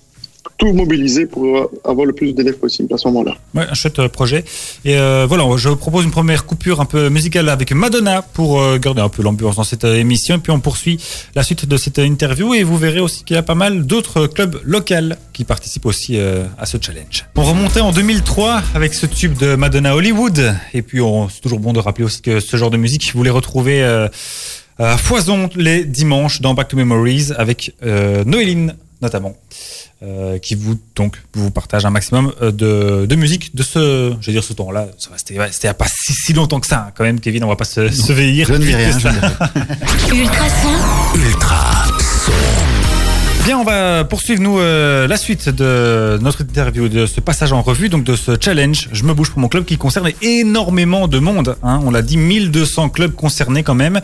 tout 0.58 0.72
mobiliser 0.72 1.26
pour 1.26 1.70
avoir 1.84 2.06
le 2.06 2.12
plus 2.12 2.32
d'élèves 2.32 2.58
possible 2.58 2.92
à 2.94 2.98
ce 2.98 3.08
moment-là. 3.08 3.36
Ouais, 3.54 3.64
un 3.68 3.74
chouette 3.74 4.06
projet. 4.08 4.44
Et 4.84 4.96
euh, 4.96 5.26
voilà, 5.28 5.44
je 5.56 5.68
vous 5.68 5.76
propose 5.76 6.04
une 6.04 6.10
première 6.10 6.46
coupure 6.46 6.80
un 6.80 6.84
peu 6.84 7.08
musicale 7.08 7.48
avec 7.48 7.72
Madonna 7.72 8.22
pour 8.22 8.60
euh, 8.60 8.78
garder 8.78 9.00
un 9.02 9.08
peu 9.08 9.22
l'ambiance 9.22 9.56
dans 9.56 9.64
cette 9.64 9.84
émission. 9.84 10.36
Et 10.36 10.38
puis 10.38 10.52
on 10.52 10.60
poursuit 10.60 10.98
la 11.34 11.42
suite 11.42 11.66
de 11.66 11.76
cette 11.76 11.98
interview 11.98 12.54
et 12.54 12.62
vous 12.62 12.76
verrez 12.76 13.00
aussi 13.00 13.24
qu'il 13.24 13.36
y 13.36 13.38
a 13.38 13.42
pas 13.42 13.54
mal 13.54 13.86
d'autres 13.86 14.26
clubs 14.26 14.60
locaux 14.64 14.86
qui 15.32 15.44
participent 15.44 15.86
aussi 15.86 16.18
euh, 16.18 16.44
à 16.58 16.66
ce 16.66 16.78
challenge. 16.80 17.26
On 17.36 17.42
remontait 17.42 17.80
en 17.80 17.92
2003 17.92 18.62
avec 18.74 18.94
ce 18.94 19.06
tube 19.06 19.36
de 19.38 19.56
Madonna 19.56 19.96
Hollywood. 19.96 20.54
Et 20.74 20.82
puis 20.82 21.00
c'est 21.30 21.40
toujours 21.40 21.60
bon 21.60 21.72
de 21.72 21.80
rappeler 21.80 22.04
aussi 22.04 22.22
que 22.22 22.40
ce 22.40 22.56
genre 22.56 22.70
de 22.70 22.76
musique, 22.76 23.12
vous 23.14 23.22
les 23.22 23.30
retrouvez 23.30 23.82
euh, 23.82 24.08
à 24.78 24.96
foison 24.96 25.48
les 25.56 25.84
dimanches 25.84 26.40
dans 26.40 26.54
Back 26.54 26.68
to 26.68 26.76
Memories 26.76 27.32
avec 27.36 27.74
Noéline 27.82 28.74
notamment. 29.02 29.36
euh, 30.02 30.38
qui 30.38 30.54
vous 30.54 30.78
donc 30.94 31.16
vous 31.34 31.50
partage 31.50 31.84
un 31.86 31.90
maximum 31.90 32.32
euh, 32.42 32.50
de, 32.52 33.06
de 33.06 33.14
musique 33.16 33.54
de 33.56 33.62
ce 33.62 34.14
je 34.20 34.26
vais 34.26 34.32
dire 34.32 34.44
ce 34.44 34.52
temps-là 34.52 34.88
ça 34.98 35.08
va, 35.10 35.16
c'était 35.18 35.38
ouais, 35.38 35.48
c'était 35.52 35.68
il 35.68 35.70
y 35.70 35.70
a 35.70 35.74
pas 35.74 35.86
si, 35.88 36.12
si 36.12 36.32
longtemps 36.34 36.60
que 36.60 36.66
ça 36.66 36.86
hein, 36.88 36.92
quand 36.94 37.04
même 37.04 37.18
Kevin 37.20 37.44
on 37.44 37.48
va 37.48 37.56
pas 37.56 37.64
se, 37.64 37.88
se 37.88 38.12
vieillir 38.12 38.46
Je 38.46 38.52
ne 38.54 38.58
dis 38.58 38.74
rien, 38.74 38.90
rien. 38.96 39.12
Ultrason, 40.12 40.68
Ultra 41.14 41.84
son. 42.26 42.75
Bien, 43.46 43.60
on 43.60 43.62
va 43.62 44.02
poursuivre 44.02 44.42
nous 44.42 44.58
euh, 44.58 45.06
la 45.06 45.16
suite 45.16 45.48
de 45.48 46.18
notre 46.20 46.40
interview, 46.40 46.88
de 46.88 47.06
ce 47.06 47.20
passage 47.20 47.52
en 47.52 47.62
revue, 47.62 47.88
donc 47.88 48.02
de 48.02 48.16
ce 48.16 48.32
challenge. 48.40 48.88
Je 48.90 49.04
me 49.04 49.14
bouge 49.14 49.30
pour 49.30 49.38
mon 49.38 49.46
club 49.46 49.64
qui 49.64 49.78
concerne 49.78 50.10
énormément 50.20 51.06
de 51.06 51.20
monde. 51.20 51.56
Hein. 51.62 51.80
On 51.84 51.92
l'a 51.92 52.02
dit, 52.02 52.16
1200 52.16 52.88
clubs 52.88 53.12
concernés 53.12 53.62
quand 53.62 53.76
même, 53.76 54.00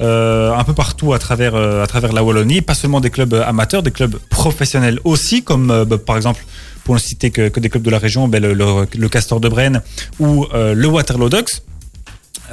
euh, 0.00 0.54
un 0.54 0.64
peu 0.64 0.72
partout 0.72 1.12
à 1.12 1.18
travers 1.18 1.54
euh, 1.54 1.82
à 1.84 1.86
travers 1.86 2.14
la 2.14 2.24
Wallonie. 2.24 2.62
Pas 2.62 2.72
seulement 2.72 3.00
des 3.00 3.10
clubs 3.10 3.34
amateurs, 3.34 3.82
des 3.82 3.90
clubs 3.90 4.16
professionnels 4.30 5.00
aussi, 5.04 5.42
comme 5.42 5.84
bah, 5.84 5.98
par 5.98 6.16
exemple. 6.16 6.42
Pour 6.84 6.94
ne 6.94 7.00
citer 7.00 7.30
que, 7.30 7.60
des 7.60 7.68
clubs 7.68 7.82
de 7.82 7.90
la 7.90 7.98
région, 7.98 8.26
ben, 8.26 8.42
le, 8.42 9.08
Castor 9.10 9.38
de 9.40 9.50
Brenne 9.50 9.82
ou 10.18 10.46
le 10.54 10.86
Waterloo 10.86 11.28
Ducks. 11.28 11.60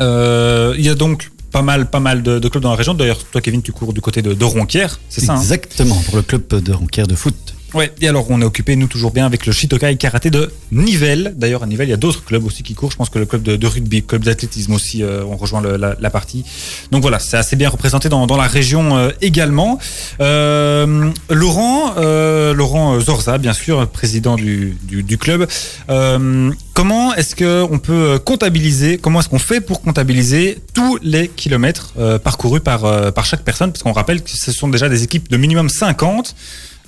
Il 0.02 0.82
y 0.82 0.90
a 0.90 0.96
donc 0.96 1.30
pas 1.56 1.62
mal, 1.62 1.90
pas 1.90 2.02
mal 2.02 2.22
de, 2.22 2.50
clubs 2.50 2.62
dans 2.62 2.72
la 2.72 2.76
région. 2.76 2.94
D'ailleurs, 2.94 3.24
toi, 3.32 3.40
Kevin, 3.40 3.62
tu 3.62 3.72
cours 3.72 3.94
du 3.94 4.02
côté 4.02 4.22
de, 4.22 4.34
de 4.34 4.44
Ronquière, 4.44 5.00
c'est 5.08 5.22
ça 5.22 5.36
hein? 5.36 5.38
Exactement, 5.38 5.96
pour 6.06 6.18
le 6.18 6.22
club 6.22 6.46
de 6.50 6.74
Ronquière 6.74 7.08
de 7.08 7.16
foot. 7.16 7.55
Ouais, 7.76 7.92
et 8.00 8.08
alors 8.08 8.28
on 8.30 8.42
est 8.42 8.46
occupé, 8.46 8.78
nous, 8.78 8.88
toujours 8.88 9.12
bien 9.12 9.26
avec 9.26 9.46
le 9.46 9.52
Shitokai 9.52 9.98
Karaté 9.98 10.30
de 10.30 10.50
Nivelles. 10.72 11.34
D'ailleurs, 11.36 11.62
à 11.62 11.68
Nivelles, 11.68 11.90
il 11.90 11.92
y 11.92 11.94
a 11.94 11.98
d'autres 11.98 12.24
clubs 12.24 12.46
aussi 12.46 12.64
qui 12.64 12.74
courent. 12.74 12.90
Je 12.90 12.96
pense 12.96 13.10
que 13.10 13.20
le 13.20 13.26
club 13.26 13.44
de, 13.44 13.68
rugby, 13.68 13.98
le 13.98 14.04
club 14.04 14.24
d'athlétisme 14.24 14.72
aussi, 14.72 15.04
euh, 15.04 15.26
on 15.26 15.36
rejoint 15.36 15.62
la, 15.62 16.10
partie. 16.10 16.46
Donc 16.92 17.02
voilà, 17.02 17.20
c'est 17.20 17.36
assez 17.36 17.58
bien 17.58 17.68
représenté 17.68 18.08
dans, 18.08 18.28
dans 18.28 18.38
la 18.38 18.48
région 18.48 18.96
euh, 18.96 19.10
également. 19.22 19.78
Euh, 20.22 21.12
Laurent, 21.30 21.96
euh, 21.98 22.54
Laurent 22.54 22.98
Zorza, 23.02 23.38
bien 23.40 23.52
sûr, 23.52 23.86
président 23.90 24.38
du, 24.38 24.78
du, 24.84 25.04
du 25.04 25.18
club. 25.18 25.46
Euh, 25.90 26.54
comment 26.74 27.14
est-ce 27.16 27.36
qu'on 27.36 27.80
peut 27.80 28.20
comptabiliser, 28.24 29.00
comment 29.00 29.20
est-ce 29.20 29.30
qu'on 29.30 29.40
fait 29.40 29.62
pour 29.62 29.82
comptabiliser 29.82 30.60
tous 30.74 30.98
les 31.02 31.28
kilomètres 31.28 31.94
euh, 31.98 32.20
parcourus 32.20 32.62
par, 32.62 32.86
euh, 32.86 33.12
par 33.12 33.26
chaque 33.26 33.44
personne? 33.44 33.72
Parce 33.72 33.84
qu'on 33.84 33.94
rappelle 33.94 34.22
que 34.22 34.30
ce 34.30 34.52
sont 34.52 34.68
déjà 34.68 34.88
des 34.88 35.04
équipes 35.04 35.30
de 35.30 35.38
minimum 35.38 35.68
50. 35.70 36.36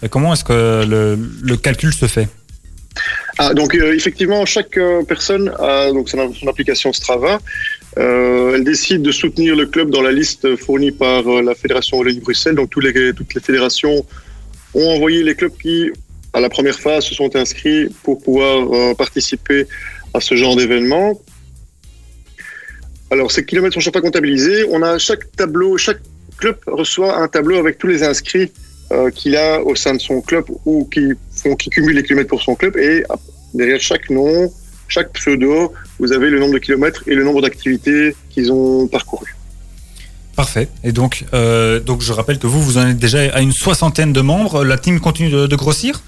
Euh, 0.03 0.07
Comment 0.09 0.33
est-ce 0.33 0.43
que 0.43 0.85
le, 0.85 1.55
calcul 1.57 1.93
se 1.93 2.05
fait 2.05 2.27
Ah, 3.37 3.53
donc 3.53 3.75
euh, 3.75 3.93
effectivement, 3.93 4.45
chaque 4.45 4.77
euh, 4.77 5.03
personne 5.03 5.51
a 5.59 5.91
donc 5.91 6.09
son, 6.09 6.47
application 6.47 6.93
Strava. 6.93 7.39
Elle 7.95 8.63
décide 8.63 9.01
de 9.01 9.11
soutenir 9.11 9.55
le 9.55 9.65
club 9.65 9.89
dans 9.89 10.03
la 10.03 10.11
liste 10.11 10.55
fournie 10.55 10.91
par 10.91 11.23
la 11.41 11.55
Fédération 11.55 11.97
Wallonie-Bruxelles. 11.97 12.55
Donc 12.55 12.69
tous 12.69 12.79
les, 12.79 13.13
toutes 13.13 13.33
les 13.33 13.41
fédérations 13.41 14.05
ont 14.75 14.89
envoyé 14.91 15.23
les 15.23 15.33
clubs 15.33 15.57
qui, 15.59 15.91
à 16.33 16.39
la 16.39 16.49
première 16.49 16.79
phase, 16.79 17.05
se 17.05 17.15
sont 17.15 17.35
inscrits 17.35 17.89
pour 18.03 18.21
pouvoir 18.21 18.95
participer 18.95 19.65
à 20.13 20.21
ce 20.21 20.35
genre 20.35 20.55
d'événement. 20.55 21.19
Alors, 23.09 23.31
ces 23.31 23.43
kilomètres 23.45 23.73
sont 23.73 23.79
chaque 23.79 23.93
fois 23.93 24.01
comptabilisés. 24.03 24.65
On 24.69 24.83
a 24.83 24.99
chaque 24.99 25.31
tableau, 25.35 25.77
chaque 25.77 26.01
club 26.37 26.57
reçoit 26.67 27.17
un 27.17 27.27
tableau 27.27 27.57
avec 27.57 27.79
tous 27.79 27.87
les 27.87 28.03
inscrits 28.03 28.51
euh, 28.91 29.09
qu'il 29.11 29.35
a 29.35 29.61
au 29.61 29.75
sein 29.75 29.93
de 29.93 29.99
son 29.99 30.21
club 30.21 30.45
ou 30.65 30.85
qui 30.85 31.11
font, 31.35 31.55
qui 31.55 31.69
cumulent 31.69 31.95
les 31.95 32.03
kilomètres 32.03 32.29
pour 32.29 32.41
son 32.41 32.55
club. 32.55 32.77
Et 32.77 33.03
ah, 33.09 33.15
derrière 33.53 33.79
chaque 33.81 34.09
nom, 34.09 34.51
chaque 34.87 35.11
pseudo, 35.13 35.73
vous 35.99 36.13
avez 36.13 36.29
le 36.29 36.39
nombre 36.39 36.53
de 36.53 36.59
kilomètres 36.59 37.03
et 37.07 37.15
le 37.15 37.23
nombre 37.23 37.41
d'activités 37.41 38.15
qu'ils 38.29 38.51
ont 38.51 38.87
parcouru. 38.87 39.35
Parfait. 40.35 40.69
Et 40.83 40.91
donc, 40.91 41.25
euh, 41.33 41.79
donc 41.79 42.01
je 42.01 42.13
rappelle 42.13 42.37
que 42.37 42.45
vous, 42.47 42.61
vous 42.61 42.77
en 42.77 42.87
êtes 42.89 42.97
déjà 42.99 43.19
à 43.33 43.41
une 43.41 43.51
soixantaine 43.51 44.13
de 44.13 44.21
membres. 44.21 44.63
La 44.63 44.77
team 44.77 44.99
continue 44.99 45.29
de, 45.31 45.47
de 45.47 45.55
grossir? 45.55 46.01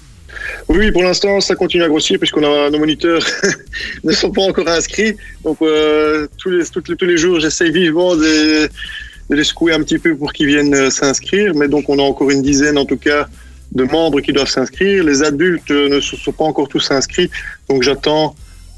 Oui, 0.68 0.90
pour 0.92 1.02
l'instant, 1.02 1.40
ça 1.40 1.56
continue 1.56 1.82
à 1.82 1.88
grossir 1.88 2.18
puisqu'on 2.18 2.44
a 2.44 2.70
nos 2.70 2.78
moniteurs 2.78 3.22
ne 4.04 4.12
sont 4.12 4.30
pas 4.30 4.42
encore 4.42 4.68
inscrits. 4.68 5.16
Donc, 5.44 5.58
euh, 5.62 6.28
tous, 6.38 6.48
les, 6.50 6.64
toutes 6.66 6.88
les- 6.88 6.96
tous 6.96 7.04
les 7.06 7.16
jours, 7.18 7.40
j'essaye 7.40 7.72
vivement 7.72 8.14
de, 8.16 8.68
les 9.36 9.44
secouer 9.44 9.72
un 9.72 9.82
petit 9.82 9.98
peu 9.98 10.16
pour 10.16 10.32
qu'ils 10.32 10.46
viennent 10.46 10.74
euh, 10.74 10.90
s'inscrire. 10.90 11.54
Mais 11.54 11.68
donc, 11.68 11.88
on 11.88 11.98
a 11.98 12.02
encore 12.02 12.30
une 12.30 12.42
dizaine, 12.42 12.78
en 12.78 12.84
tout 12.84 12.96
cas, 12.96 13.28
de 13.72 13.84
membres 13.84 14.20
qui 14.20 14.32
doivent 14.32 14.48
s'inscrire. 14.48 15.04
Les 15.04 15.22
adultes 15.22 15.70
euh, 15.70 15.88
ne 15.88 16.00
sont 16.00 16.32
pas 16.32 16.44
encore 16.44 16.68
tous 16.68 16.90
inscrits. 16.90 17.30
Donc, 17.68 17.82
j'attends. 17.82 18.34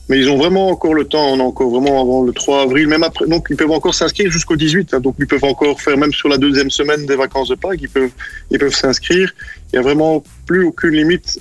Mais 0.09 0.19
ils 0.19 0.29
ont 0.29 0.37
vraiment 0.37 0.69
encore 0.69 0.95
le 0.95 1.05
temps. 1.05 1.33
On 1.33 1.41
a 1.41 1.43
encore 1.43 1.71
vraiment 1.71 2.01
avant 2.01 2.23
le 2.23 2.33
3 2.33 2.63
avril, 2.63 2.89
même 2.89 3.03
après. 3.03 3.27
Donc, 3.27 3.47
ils 3.51 3.57
peuvent 3.57 3.71
encore 3.71 3.95
s'inscrire 3.95 4.31
jusqu'au 4.31 4.57
18. 4.57 4.95
hein. 4.95 5.01
Donc, 5.01 5.15
ils 5.19 5.27
peuvent 5.27 5.45
encore 5.45 5.81
faire, 5.81 5.97
même 5.97 6.13
sur 6.13 6.29
la 6.29 6.39
deuxième 6.39 6.71
semaine 6.71 7.07
des 7.07 7.17
vacances 7.17 7.49
de 7.49 7.55
Pâques, 7.55 7.81
ils 7.81 8.59
peuvent 8.59 8.75
s'inscrire. 8.75 9.33
Il 9.73 9.77
n'y 9.77 9.79
a 9.79 9.83
vraiment 9.83 10.23
plus 10.45 10.65
aucune 10.65 10.91
limite. 10.91 11.39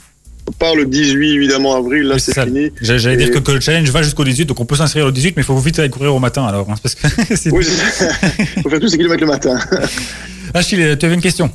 À 0.59 0.65
part 0.65 0.75
le 0.75 0.85
18, 0.85 1.35
évidemment, 1.35 1.75
avril, 1.75 2.03
là, 2.03 2.19
c'est 2.19 2.39
fini. 2.39 2.71
J'allais 2.81 3.13
Et- 3.15 3.17
dire 3.17 3.31
que, 3.31 3.39
que 3.39 3.51
le 3.51 3.59
challenge 3.59 3.89
va 3.89 4.03
jusqu'au 4.03 4.23
18, 4.23 4.45
donc 4.45 4.59
on 4.59 4.65
peut 4.65 4.75
s'inscrire 4.75 5.05
au 5.07 5.11
18, 5.11 5.35
mais 5.35 5.41
il 5.43 5.45
faut 5.45 5.57
vite 5.57 5.79
aller 5.79 5.89
courir 5.89 6.13
au 6.13 6.19
matin 6.19 6.45
alors. 6.45 6.69
hein, 6.69 6.75
parce 6.83 6.95
que 6.95 7.07
c'est- 7.35 7.51
Oui, 7.51 7.63
ça. 7.63 8.09
faut 8.63 8.69
faire 8.69 8.79
tous 8.79 8.89
ces 8.89 8.97
kilomètres 8.97 9.21
le 9.21 9.27
matin. 9.29 9.57
Achille, 10.53 10.97
tu 10.99 11.05
avais 11.05 11.15
une 11.15 11.21
question? 11.21 11.49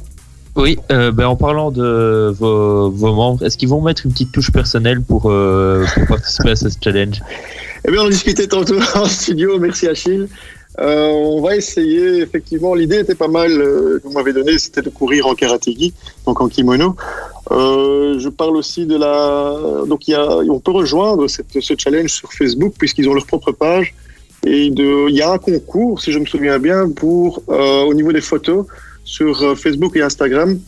Oui, 0.57 0.79
euh, 0.91 1.13
ben, 1.13 1.27
en 1.27 1.37
parlant 1.37 1.71
de 1.71 2.35
vos, 2.39 2.91
vos 2.91 3.13
membres, 3.15 3.45
est-ce 3.45 3.59
qu'ils 3.59 3.69
vont 3.69 3.83
mettre 3.83 4.07
une 4.07 4.13
petite 4.13 4.33
touche 4.33 4.51
personnelle 4.51 5.03
pour, 5.03 5.31
euh, 5.31 5.85
pour 5.95 6.07
participer 6.07 6.51
à 6.51 6.57
ce 6.57 6.69
challenge? 6.83 7.21
Eh 7.87 7.91
bien, 7.93 8.01
on 8.01 8.07
en 8.07 8.09
discutait 8.09 8.47
tantôt 8.47 8.79
en 8.95 9.05
studio. 9.05 9.59
Merci 9.61 9.87
Achille. 9.87 10.27
Euh, 10.81 11.09
on 11.09 11.41
va 11.41 11.57
essayer, 11.57 12.19
effectivement. 12.19 12.75
L'idée 12.75 13.01
était 13.01 13.15
pas 13.15 13.29
mal, 13.29 13.51
euh, 13.51 13.99
que 13.99 14.09
vous 14.09 14.13
m'avez 14.13 14.33
donnée, 14.33 14.59
c'était 14.59 14.83
de 14.83 14.91
courir 14.91 15.27
en 15.27 15.35
karategi, 15.35 15.95
donc 16.27 16.41
en 16.41 16.49
kimono. 16.49 16.97
Euh, 17.51 18.19
je 18.19 18.29
parle 18.29 18.57
aussi 18.57 18.87
de 18.87 18.97
la. 18.97 19.57
Donc, 19.87 20.09
il 20.09 20.11
y 20.11 20.15
a, 20.15 20.27
on 20.27 20.61
peut 20.61 20.73
rejoindre 20.73 21.29
cette, 21.29 21.61
ce 21.61 21.75
challenge 21.79 22.11
sur 22.11 22.33
Facebook, 22.33 22.75
puisqu'ils 22.79 23.09
ont 23.09 23.15
leur 23.15 23.27
propre 23.27 23.53
page. 23.53 23.95
Et 24.45 24.71
de, 24.71 25.09
il 25.09 25.17
y 25.17 25.23
a 25.23 25.33
un 25.33 25.39
concours, 25.39 26.01
si 26.01 26.13
je 26.13 26.19
me 26.19 26.27
souviens 26.27 26.59
bien, 26.59 26.91
pour, 26.91 27.43
euh, 27.49 27.83
au 27.83 27.95
niveau 27.95 28.13
des 28.13 28.21
photos, 28.21 28.67
sur 29.05 29.43
euh, 29.43 29.55
Facebook 29.55 29.97
et 29.97 30.03
Instagram. 30.03 30.59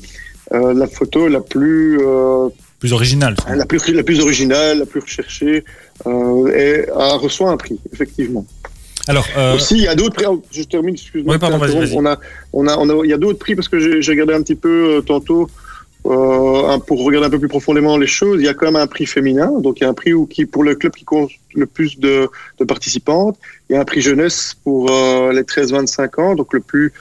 Euh, 0.52 0.72
la 0.72 0.86
photo 0.86 1.28
la 1.28 1.40
plus 1.40 1.98
euh, 2.00 2.48
Plus 2.80 2.92
original. 2.92 3.36
la 3.54 3.66
plus, 3.66 3.86
la 3.92 4.02
plus 4.02 4.20
originale, 4.20 4.78
la 4.78 4.86
plus 4.86 5.00
recherchée, 5.00 5.64
euh, 6.06 6.46
et 6.46 6.88
a, 6.90 7.16
reçoit 7.16 7.50
un 7.50 7.56
prix, 7.56 7.78
effectivement. 7.92 8.46
Alors, 9.08 9.26
euh, 9.36 9.56
Aussi, 9.56 9.76
il 9.76 9.82
y 9.82 9.88
a 9.88 9.94
d'autres 9.94 10.14
prix. 10.14 10.26
Je 10.52 10.62
termine, 10.62 10.94
excuse-moi. 10.94 11.34
Oui, 11.34 11.40
pardon, 11.40 11.58
t'interrompre. 11.58 11.86
vas-y, 11.86 11.96
On 11.96 12.06
a, 12.06 12.18
on 12.52 12.66
a, 12.68 12.76
on 12.76 13.00
a, 13.00 13.04
il 13.04 13.10
y 13.10 13.14
a 13.14 13.18
d'autres 13.18 13.38
prix 13.38 13.54
parce 13.54 13.68
que 13.68 13.80
j'ai 13.80 14.02
j'ai 14.02 14.12
regardé 14.12 14.34
un 14.34 14.42
petit 14.42 14.54
peu 14.54 14.96
euh, 14.96 15.00
tantôt. 15.00 15.48
Euh, 16.06 16.78
pour 16.86 17.04
regarder 17.04 17.26
un 17.26 17.30
peu 17.30 17.40
plus 17.40 17.48
profondément 17.48 17.98
les 17.98 18.06
choses, 18.06 18.40
il 18.40 18.46
y 18.46 18.48
a 18.48 18.54
quand 18.54 18.66
même 18.66 18.76
un 18.76 18.86
prix 18.86 19.04
féminin, 19.04 19.50
donc 19.60 19.80
il 19.80 19.82
y 19.82 19.86
a 19.86 19.90
un 19.90 19.94
prix 19.94 20.14
où, 20.14 20.26
qui, 20.26 20.46
pour 20.46 20.62
le 20.62 20.74
club 20.76 20.92
qui 20.94 21.04
compte 21.04 21.30
le 21.54 21.66
plus 21.66 21.98
de, 21.98 22.30
de 22.60 22.64
participantes. 22.64 23.36
Il 23.68 23.74
y 23.74 23.76
a 23.76 23.80
un 23.80 23.84
prix 23.84 24.00
jeunesse 24.00 24.56
pour 24.62 24.90
euh, 24.90 25.32
les 25.32 25.42
13-25 25.42 26.20
ans, 26.20 26.34
donc 26.34 26.54
le 26.54 26.60
plus 26.60 26.92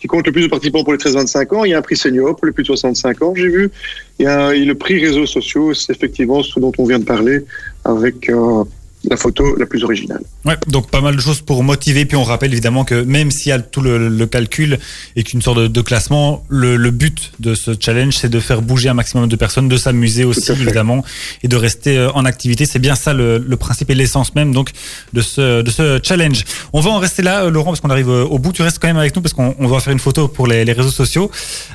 qui 0.00 0.08
compte 0.08 0.26
le 0.26 0.32
plus 0.32 0.42
de 0.42 0.48
participants 0.48 0.82
pour 0.82 0.92
les 0.92 0.98
13-25 0.98 1.56
ans. 1.56 1.64
Il 1.64 1.70
y 1.70 1.74
a 1.74 1.78
un 1.78 1.82
prix 1.82 1.96
senior 1.96 2.36
pour 2.36 2.44
les 2.44 2.52
plus 2.52 2.64
de 2.64 2.66
65 2.66 3.22
ans, 3.22 3.34
j'ai 3.34 3.48
vu. 3.48 3.70
Il 4.18 4.24
y 4.24 4.26
a 4.26 4.52
et 4.52 4.64
le 4.64 4.74
prix 4.74 4.98
réseaux 4.98 5.26
sociaux, 5.26 5.72
c'est 5.72 5.92
effectivement 5.92 6.42
ce 6.42 6.58
dont 6.58 6.72
on 6.76 6.84
vient 6.84 6.98
de 6.98 7.04
parler 7.04 7.44
avec 7.84 8.28
euh, 8.28 8.64
la 9.04 9.16
photo 9.16 9.56
la 9.56 9.66
plus 9.66 9.82
originale. 9.82 10.20
Ouais, 10.44 10.56
donc 10.68 10.90
pas 10.90 11.00
mal 11.00 11.16
de 11.16 11.20
choses 11.20 11.40
pour 11.40 11.62
motiver. 11.64 12.04
Puis 12.04 12.16
on 12.16 12.24
rappelle 12.24 12.52
évidemment 12.52 12.84
que 12.84 13.02
même 13.02 13.30
s'il 13.30 13.48
y 13.48 13.52
a 13.52 13.58
tout 13.58 13.80
le, 13.80 14.08
le 14.08 14.26
calcul 14.26 14.78
et 15.16 15.22
qu'une 15.22 15.40
sorte 15.40 15.58
de, 15.58 15.66
de 15.68 15.80
classement, 15.80 16.44
le, 16.48 16.76
le 16.76 16.90
but 16.90 17.32
de 17.40 17.54
ce 17.54 17.70
challenge, 17.78 18.14
c'est 18.18 18.28
de 18.28 18.40
faire 18.40 18.60
bouger 18.60 18.88
un 18.90 18.94
maximum 18.94 19.28
de 19.28 19.36
personnes, 19.36 19.68
de 19.68 19.76
s'amuser 19.76 20.24
aussi 20.24 20.52
évidemment 20.52 21.02
et 21.42 21.48
de 21.48 21.56
rester 21.56 21.96
euh, 21.96 22.12
en 22.12 22.24
activité. 22.24 22.66
C'est 22.66 22.78
bien 22.78 22.94
ça 22.94 23.14
le, 23.14 23.38
le 23.38 23.56
principe 23.56 23.90
et 23.90 23.94
l'essence 23.94 24.34
même 24.34 24.52
donc 24.52 24.70
de 25.12 25.22
ce, 25.22 25.62
de 25.62 25.70
ce 25.70 25.98
challenge. 26.02 26.44
On 26.72 26.80
va 26.80 26.90
en 26.90 26.98
rester 26.98 27.22
là, 27.22 27.44
euh, 27.44 27.50
Laurent, 27.50 27.70
parce 27.70 27.80
qu'on 27.80 27.90
arrive 27.90 28.10
euh, 28.10 28.24
au 28.24 28.38
bout. 28.38 28.52
Tu 28.52 28.62
restes 28.62 28.78
quand 28.78 28.88
même 28.88 28.98
avec 28.98 29.16
nous 29.16 29.22
parce 29.22 29.32
qu'on 29.32 29.54
on 29.58 29.68
doit 29.68 29.80
faire 29.80 29.92
une 29.92 29.98
photo 29.98 30.28
pour 30.28 30.46
les, 30.46 30.64
les 30.64 30.72
réseaux 30.72 30.90
sociaux. 30.90 31.30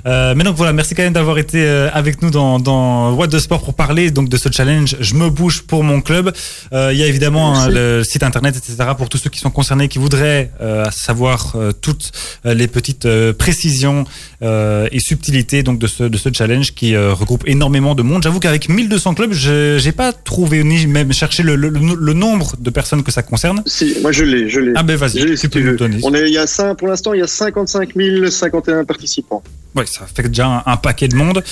Euh, 0.05 0.35
mais 0.35 0.43
donc 0.43 0.55
voilà, 0.55 0.73
merci 0.73 0.93
quand 0.93 1.03
même 1.03 1.13
d'avoir 1.13 1.37
été 1.39 1.67
avec 1.67 2.21
nous 2.21 2.29
dans, 2.29 2.59
dans 2.59 3.13
What 3.13 3.29
the 3.29 3.39
Sport 3.39 3.63
pour 3.63 3.73
parler 3.73 4.11
donc 4.11 4.29
de 4.29 4.37
ce 4.37 4.49
challenge. 4.51 4.95
Je 4.99 5.15
me 5.15 5.29
bouge 5.29 5.63
pour 5.63 5.83
mon 5.83 6.01
club. 6.01 6.31
Euh, 6.73 6.91
il 6.93 6.99
y 6.99 7.03
a 7.03 7.07
évidemment 7.15 7.55
hein, 7.55 7.69
le 7.69 8.03
site 8.03 8.23
internet, 8.23 8.57
etc. 8.57 8.89
pour 8.97 9.07
tous 9.07 9.17
ceux 9.17 9.29
qui 9.29 9.39
sont 9.39 9.49
concernés, 9.49 9.87
qui 9.87 9.99
voudraient 9.99 10.51
euh, 10.59 10.91
savoir 10.91 11.53
euh, 11.55 11.71
toutes 11.71 12.11
euh, 12.45 12.53
les 12.53 12.67
petites 12.67 13.07
précisions 13.37 14.03
euh, 14.41 14.87
et 14.91 14.99
subtilité 14.99 15.63
donc 15.63 15.79
de 15.79 15.87
ce, 15.87 16.03
de 16.03 16.17
ce 16.17 16.29
challenge 16.33 16.73
qui 16.73 16.95
euh, 16.95 17.13
regroupe 17.13 17.43
énormément 17.47 17.95
de 17.95 18.03
monde. 18.03 18.23
J'avoue 18.23 18.39
qu'avec 18.39 18.69
1200 18.69 19.13
clubs, 19.13 19.31
je 19.33 19.77
j'ai 19.77 19.91
pas 19.91 20.11
trouvé 20.13 20.63
ni 20.63 20.87
même 20.87 21.13
cherché 21.13 21.43
le, 21.43 21.55
le, 21.55 21.69
le 21.69 22.13
nombre 22.13 22.55
de 22.59 22.69
personnes 22.69 23.03
que 23.03 23.11
ça 23.11 23.23
concerne. 23.23 23.63
Si, 23.65 23.95
moi 24.01 24.11
je 24.11 24.23
l'ai, 24.23 24.49
je 24.49 24.59
l'ai. 24.59 24.73
Ah 24.75 24.83
ben 24.83 24.95
vas-y, 24.95 25.37
si 25.37 25.49
tu 25.49 25.59
peux 25.61 25.71
nous 25.71 25.77
donner. 25.77 25.99
On 26.03 26.13
est, 26.13 26.27
il 26.27 26.33
y 26.33 26.37
a 26.37 26.45
pour 26.75 26.87
l'instant, 26.87 27.13
il 27.13 27.19
y 27.19 27.23
a 27.23 27.27
55 27.27 27.91
051 28.29 28.83
participants. 28.85 29.43
Ouais, 29.75 29.85
ça 29.85 30.05
fait 30.13 30.27
déjà 30.29 30.47
un, 30.47 30.63
un 30.71 30.77
paquet 30.77 31.07
de 31.09 31.15
monde. 31.15 31.43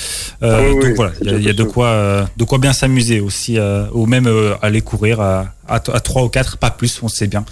Euh, 0.42 0.56
Ah 0.58 0.62
oui, 0.62 0.74
donc 0.74 0.84
oui, 0.84 0.92
voilà, 0.96 1.12
il 1.20 1.26
y 1.26 1.34
a, 1.34 1.36
il 1.36 1.44
y 1.44 1.50
a 1.50 1.52
de 1.52 1.62
quoi, 1.64 2.26
de 2.36 2.44
quoi 2.44 2.58
bien 2.58 2.72
s'amuser 2.72 3.20
aussi, 3.20 3.58
ou 3.92 4.06
même 4.06 4.28
aller 4.62 4.80
courir 4.80 5.20
à, 5.20 5.46
à, 5.68 5.76
à 5.76 6.00
3 6.00 6.24
ou 6.24 6.28
4, 6.28 6.56
pas 6.58 6.70
plus, 6.70 7.00
on 7.02 7.08
sait 7.08 7.26
bien. 7.26 7.44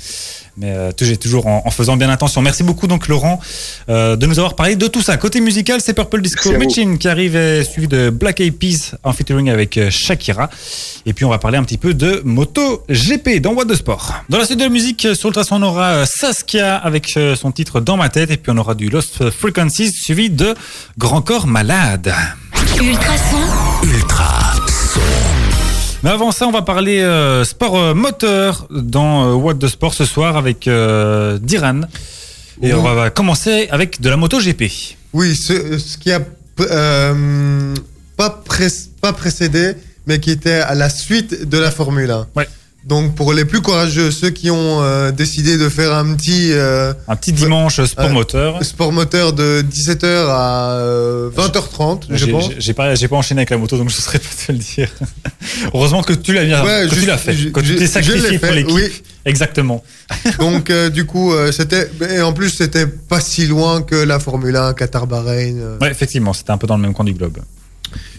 Mais 0.57 0.71
euh, 0.71 0.93
toujours, 0.93 1.47
en, 1.47 1.63
en 1.65 1.71
faisant 1.71 1.97
bien 1.97 2.11
attention. 2.11 2.43
Merci 2.43 2.63
beaucoup 2.63 2.87
donc 2.87 3.09
Laurent 3.09 3.41
euh, 3.89 4.17
de 4.17 4.27
nous 4.27 4.39
avoir 4.39 4.55
parlé 4.55 4.77
de 4.77 4.87
tout 4.87 5.01
ça. 5.01 5.17
Côté 5.17 5.41
musical, 5.41 5.81
c'est 5.81 5.95
Purple 5.95 6.21
Disco. 6.21 6.53
Machine 6.59 6.99
qui 6.99 7.09
arrive 7.09 7.65
suivi 7.65 7.89
de 7.89 8.11
Black 8.11 8.41
Eyed 8.41 8.57
Peas 8.59 8.95
en 9.03 9.13
featuring 9.13 9.49
avec 9.49 9.79
euh, 9.79 9.91
Shakira. 9.91 10.51
Et 11.07 11.13
puis 11.15 11.25
on 11.25 11.31
va 11.31 11.39
parler 11.39 11.59
un 11.59 11.65
petit 11.65 11.79
peu 11.79 11.95
de 11.95 12.21
moto 12.25 12.85
GP 12.89 13.41
dans 13.41 13.55
What 13.55 13.65
de 13.65 13.75
Sport. 13.75 14.13
Dans 14.29 14.39
la 14.39 14.45
suite 14.45 14.59
de 14.59 14.65
la 14.65 14.71
musique, 14.71 15.09
sur 15.15 15.29
le 15.29 15.35
traçon, 15.35 15.57
on 15.57 15.63
aura 15.63 16.05
Saskia 16.07 16.77
avec 16.77 17.19
son 17.37 17.51
titre 17.53 17.81
Dans 17.81 17.97
ma 17.97 18.09
tête. 18.09 18.31
Et 18.31 18.37
puis 18.37 18.53
on 18.53 18.59
aura 18.59 18.75
du 18.75 18.89
Lost 18.89 19.31
Frequencies 19.31 19.93
suivi 19.93 20.31
de 20.31 20.55
Grand 20.99 21.23
Corps 21.23 21.47
Malade. 21.47 22.15
Ultrason, 22.79 23.37
Ultra 23.85 24.55
son. 24.95 25.32
Mais 26.03 26.11
avant 26.11 26.33
ça, 26.33 26.47
on 26.49 26.51
va 26.51 26.63
parler 26.63 27.01
euh, 27.01 27.45
sport 27.45 27.77
euh, 27.79 27.95
moteur 27.95 28.67
dans 28.71 29.31
euh, 29.31 29.35
What 29.35 29.55
de 29.55 29.69
Sport 29.69 29.95
ce 29.95 30.05
soir 30.05 30.37
avec 30.37 30.67
euh, 30.67 31.39
Diran. 31.41 31.83
Et 32.61 32.73
Oui. 32.73 32.73
on 32.73 32.83
va 32.83 33.11
commencer 33.11 33.69
avec 33.71 34.01
de 34.01 34.09
la 34.09 34.17
moto 34.17 34.39
GP. 34.41 34.65
Oui, 35.13 35.37
ce, 35.37 35.79
ce 35.79 35.99
qui 35.99 36.11
a 36.13 36.21
pas, 38.17 38.31
pré- 38.45 38.67
pas 39.01 39.13
précédé, 39.13 39.75
mais 40.07 40.19
qui 40.21 40.31
était 40.31 40.55
à 40.61 40.75
la 40.75 40.89
suite 40.91 41.49
de 41.49 41.59
la 41.59 41.71
Formule 41.71 42.11
1. 42.11 42.27
Ouais. 42.37 42.49
Donc 42.85 43.15
pour 43.15 43.33
les 43.33 43.45
plus 43.45 43.61
courageux, 43.61 44.11
ceux 44.11 44.31
qui 44.31 44.51
ont 44.51 44.83
euh, 44.83 45.13
décidé 45.13 45.57
de 45.57 45.69
faire 45.69 45.93
un 45.95 46.15
petit 46.15 46.51
euh, 46.53 46.93
Un 47.07 47.15
petit 47.15 47.33
dimanche 47.33 47.81
sport 47.85 48.07
Euh, 48.07 48.09
moteur. 48.09 48.65
sport 48.65 48.91
moteur 48.93 49.33
de 49.33 49.63
17h 49.63 50.05
à 50.29 50.71
euh, 50.73 51.31
20h30, 51.31 52.07
je 52.11 52.27
pense. 52.27 52.51
j'ai- 52.59 52.75
pas, 52.75 52.95
j'ai 52.97 53.07
pas 53.07 53.17
enchaîné 53.17 53.41
avec 53.43 53.51
la 53.51 53.59
moto, 53.59 53.77
donc 53.79 53.89
je 53.89 53.97
ne 53.97 54.01
saurais 54.01 54.19
pas 54.19 54.29
te 54.47 54.51
le 54.53 54.59
dire. 54.59 54.89
Heureusement 55.75 56.03
que 56.03 56.13
tu 56.13 56.33
l'as 56.33 56.45
bien, 56.45 56.65
Ouais, 56.65 56.87
que 56.89 56.95
je- 56.97 57.01
tu 57.01 57.07
l'as 57.07 57.19
fait, 57.19 57.35
je- 57.35 57.49
que 57.51 57.61
tu 57.61 57.77
t'es 57.77 57.87
sacrifié 57.87 58.39
pour 58.41 58.51
l'équipe. 58.53 58.75
oui. 58.75 58.91
Exactement. 59.25 59.85
Donc 60.41 60.73
du 60.93 61.05
coup, 61.07 61.33
c'était 61.53 61.89
et 62.11 62.21
en 62.21 62.33
plus 62.33 62.51
c'était 62.51 62.89
pas 62.89 63.21
si 63.21 63.47
loin 63.47 63.83
que 63.83 63.95
la 63.95 64.19
Formule 64.19 64.57
1, 64.57 64.75
Qatar 64.75 65.07
Bahreïn. 65.07 65.77
Ouais, 65.81 65.91
effectivement, 65.93 66.33
c'était 66.33 66.51
un 66.51 66.59
peu 66.59 66.67
dans 66.67 66.77
le 66.77 66.83
même 66.83 66.93
coin 66.95 67.05
du 67.05 67.13
globe. 67.15 67.39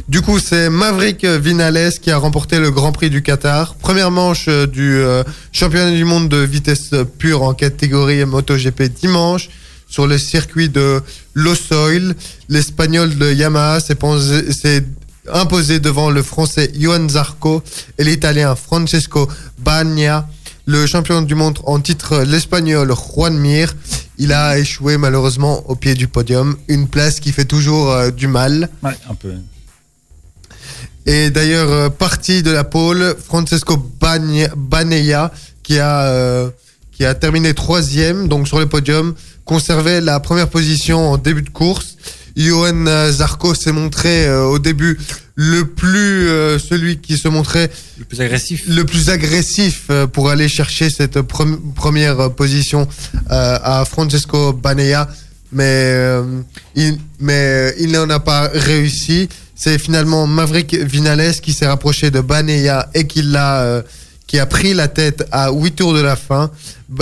Du 0.10 0.22
coup, 0.22 0.40
c'est 0.40 0.70
Maverick 0.70 1.24
Vinales 1.26 1.94
qui 2.02 2.12
a 2.12 2.18
remporté 2.18 2.60
le 2.60 2.72
Grand 2.72 2.92
Prix 2.92 3.10
du 3.10 3.22
Qatar. 3.22 3.76
Première 3.76 4.12
manche 4.12 4.46
euh, 4.50 4.68
du 4.68 4.98
euh, 4.98 5.24
championnat 5.52 5.92
du 5.92 6.04
monde 6.06 6.28
de 6.30 6.38
vitesse 6.38 6.92
pure 7.18 7.44
en 7.44 7.54
catégorie 7.54 8.24
MotoGP 8.26 8.84
dimanche 9.02 9.50
sur 9.88 10.08
le 10.08 10.18
circuit 10.18 10.70
de 10.70 11.02
Losoil. 11.34 12.16
L'Espagnol 12.50 13.16
de 13.18 13.32
Yamaha 13.34 13.80
s'est 13.80 13.96
posé- 13.96 14.52
s'est 14.52 14.84
imposé 15.32 15.80
devant 15.80 16.10
le 16.10 16.22
Français 16.22 16.72
Johan 16.78 17.08
Zarco 17.10 17.64
et 17.98 18.04
l'Italien 18.04 18.56
Francesco 18.56 19.30
Bagna. 19.60 20.28
Le 20.66 20.86
champion 20.86 21.22
du 21.22 21.36
monde 21.36 21.60
en 21.66 21.80
titre, 21.80 22.24
l'Espagnol 22.26 22.94
Juan 22.96 23.38
Mir. 23.38 23.74
Il 24.18 24.32
a 24.32 24.58
échoué 24.58 24.98
malheureusement 24.98 25.64
au 25.70 25.76
pied 25.76 25.94
du 25.94 26.08
podium. 26.08 26.56
Une 26.70 26.88
place 26.88 27.20
qui 27.20 27.32
fait 27.34 27.46
toujours 27.46 27.92
euh, 27.92 28.12
du 28.12 28.28
mal. 28.28 28.70
Un 29.10 29.16
peu. 29.16 29.34
Et 31.06 31.30
d'ailleurs, 31.30 31.72
euh, 31.72 31.90
parti 31.90 32.44
de 32.44 32.52
la 32.52 32.64
pole, 32.64 33.16
Francesco 33.24 33.78
Baneia, 33.78 35.32
qui 35.64 35.80
a, 35.80 36.04
euh, 36.04 36.50
qui 36.92 37.06
a 37.06 37.14
terminé 37.14 37.54
troisième, 37.54 38.28
donc 38.28 38.48
sur 38.48 38.60
le 38.60 38.68
podium, 38.68 39.14
conservait 39.46 40.02
la 40.02 40.20
première 40.20 40.50
position 40.50 41.12
en 41.12 41.18
début 41.18 41.42
de 41.42 41.50
course. 41.50 41.98
Johan 42.36 42.88
euh, 42.88 43.12
Zarco 43.12 43.54
s'est 43.54 43.72
montré 43.72 44.26
euh, 44.26 44.46
au 44.46 44.60
début 44.60 44.98
le 45.36 45.66
plus, 45.66 46.28
euh, 46.28 46.60
celui 46.60 46.98
qui 46.98 47.18
se 47.18 47.28
montrait 47.28 47.70
Le 47.98 48.06
plus 48.06 48.22
agressif. 48.22 48.64
le 48.68 48.84
plus 48.86 49.10
agressif 49.10 49.90
pour 50.12 50.30
aller 50.30 50.48
chercher 50.48 50.90
cette 50.90 51.22
première 51.22 52.32
position 52.32 52.88
à 53.30 53.84
Francesco 53.90 54.54
Banea, 54.54 55.08
mais 55.52 55.96
il, 56.76 57.00
mais 57.20 57.74
il 57.80 57.92
n'en 57.92 58.10
a 58.10 58.20
pas 58.20 58.50
réussi. 58.54 59.28
C'est 59.56 59.78
finalement 59.80 60.26
Maverick 60.28 60.74
Vinales 60.76 61.36
qui 61.42 61.54
s'est 61.54 61.68
rapproché 61.68 62.12
de 62.12 62.22
Banea 62.22 62.88
et 62.94 63.06
qui 63.08 63.22
l'a 63.22 63.62
euh, 63.62 63.82
qui 64.28 64.40
a 64.40 64.46
pris 64.46 64.74
la 64.74 64.88
tête 64.88 65.26
à 65.32 65.52
8 65.52 65.72
tours 65.76 65.94
de 65.94 66.02
la 66.02 66.16
fin. 66.16 66.50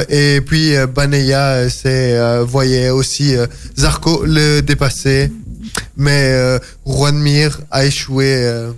Et 0.09 0.41
puis 0.45 0.75
euh, 0.75 0.85
Banea 0.87 1.37
euh, 1.55 1.69
s'est 1.69 2.17
euh, 2.17 2.43
voyait 2.43 2.89
aussi 2.89 3.35
euh, 3.35 3.47
Zarco 3.77 4.23
le 4.25 4.61
dépasser, 4.61 5.31
mais 5.95 6.31
euh, 6.33 6.59
Juan 6.85 7.17
Mir 7.17 7.59
a 7.71 7.85
échoué. 7.85 8.25
euh, 8.35 8.71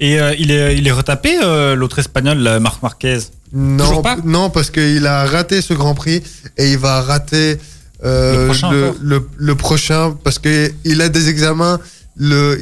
Et 0.00 0.18
euh, 0.20 0.34
il, 0.38 0.50
est, 0.50 0.76
il 0.78 0.86
est 0.86 0.92
retapé, 0.92 1.38
euh, 1.42 1.74
l'autre 1.74 1.98
espagnol, 1.98 2.38
Marc 2.60 2.82
Marquez? 2.82 3.18
Non, 3.52 4.02
pas? 4.02 4.16
non, 4.24 4.48
parce 4.50 4.70
qu'il 4.70 5.06
a 5.06 5.24
raté 5.26 5.60
ce 5.62 5.74
Grand 5.74 5.94
Prix 5.94 6.22
et 6.56 6.70
il 6.72 6.78
va 6.78 7.00
rater 7.02 7.58
euh, 8.04 8.40
Le 8.42 8.44
prochain 8.46 8.70
le, 8.70 8.84
encore 8.88 8.96
le- 9.02 9.28
le 9.36 9.54
prochain 9.54 10.16
parce 10.22 10.38
que 10.38 10.70
il 10.84 11.00
a 11.02 11.08
des 11.08 11.28
examens. 11.28 11.78
Le, 12.18 12.58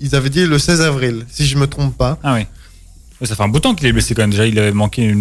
ils, 0.00 0.14
avaient 0.14 0.28
dit 0.28 0.44
le 0.44 0.58
16 0.58 0.82
avril, 0.82 1.24
si 1.30 1.46
je 1.46 1.56
me 1.56 1.66
trompe 1.66 1.96
pas. 1.96 2.18
Ah 2.22 2.34
oui. 2.34 2.46
Ça 3.26 3.34
fait 3.34 3.42
un 3.42 3.48
bout 3.48 3.58
de 3.58 3.62
temps 3.62 3.74
qu'il 3.74 3.86
est 3.86 3.92
blessé 3.92 4.14
quand 4.14 4.22
même. 4.22 4.30
Déjà, 4.30 4.46
il 4.46 4.58
avait 4.58 4.72
manqué 4.72 5.14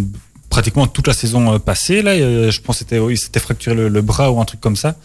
pratiquement 0.50 0.88
toute 0.88 1.08
la 1.08 1.13
saison 1.13 1.54
euh, 1.54 1.60
passée. 1.60 2.02
Là, 2.02 2.12
Euh, 2.12 2.52
je 2.52 2.62
pense 2.62 2.78
c'était, 2.78 3.00
il 3.10 3.17
s'était 3.17 3.39
fracturé 3.39 3.76
le, 3.89 4.02
bras 4.02 4.32
ou 4.32 4.39
un 4.39 4.45
truc 4.45 4.60
comme 4.60 4.76
ça. 4.76 4.95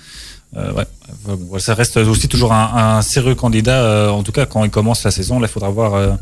Euh, 0.57 0.73
ouais. 0.73 1.61
Ça 1.61 1.75
reste 1.75 1.97
aussi 1.97 2.29
toujours 2.29 2.53
un, 2.53 3.01
sérieux 3.03 3.35
candidat. 3.35 4.13
en 4.13 4.23
tout 4.23 4.33
cas, 4.33 4.45
quand 4.45 4.65
il 4.65 4.71
commence 4.71 5.03
la 5.05 5.11
saison, 5.11 5.41
il 5.41 5.49
faudra 5.49 5.71
voir 5.71 6.19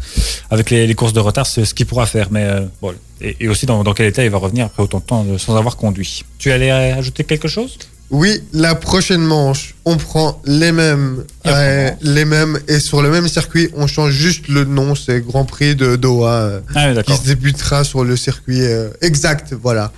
avec 0.51 0.70
les, 0.70 0.94
courses 0.94 1.12
de 1.12 1.20
retard 1.20 1.46
ce, 1.46 1.62
qu'il 1.75 1.87
pourra 1.87 2.07
faire. 2.07 2.29
Mais 2.31 2.49
bon, 2.81 2.94
et, 3.20 3.49
aussi 3.49 3.66
dans, 3.66 3.83
quel 3.94 4.07
état 4.07 4.23
il 4.23 4.31
va 4.31 4.38
revenir 4.38 4.66
après 4.66 4.83
autant 4.83 4.99
de 4.99 5.05
temps 5.05 5.27
sans 5.38 5.57
avoir 5.57 5.77
conduit. 5.77 6.23
Tu 6.38 6.53
allais 6.53 6.70
ajouter 6.70 7.25
quelque 7.25 7.49
chose? 7.49 7.77
Oui, 8.11 8.40
la 8.53 8.75
prochaine 8.75 9.20
manche, 9.23 9.77
on 9.85 9.96
prend 9.96 10.42
les 10.44 10.73
mêmes, 10.73 11.25
euh, 11.46 11.90
les 12.03 12.25
mêmes 12.25 12.59
et 12.66 12.81
sur 12.81 13.03
le 13.03 13.11
même 13.11 13.29
circuit, 13.29 13.68
on 13.77 13.87
change 13.87 14.12
juste 14.12 14.49
le 14.49 14.64
nom. 14.64 14.96
C'est 14.96 15.20
Grand 15.20 15.44
Prix 15.44 15.77
de 15.77 15.94
Doha 15.94 16.33
euh, 16.35 16.61
Ah 16.75 16.92
oui, 16.92 17.03
qui 17.05 17.14
se 17.16 17.23
débutera 17.27 17.85
sur 17.85 18.03
le 18.05 18.16
circuit 18.16 18.62
euh, 18.62 18.90
exact. 19.01 19.55
Voilà. 19.62 19.92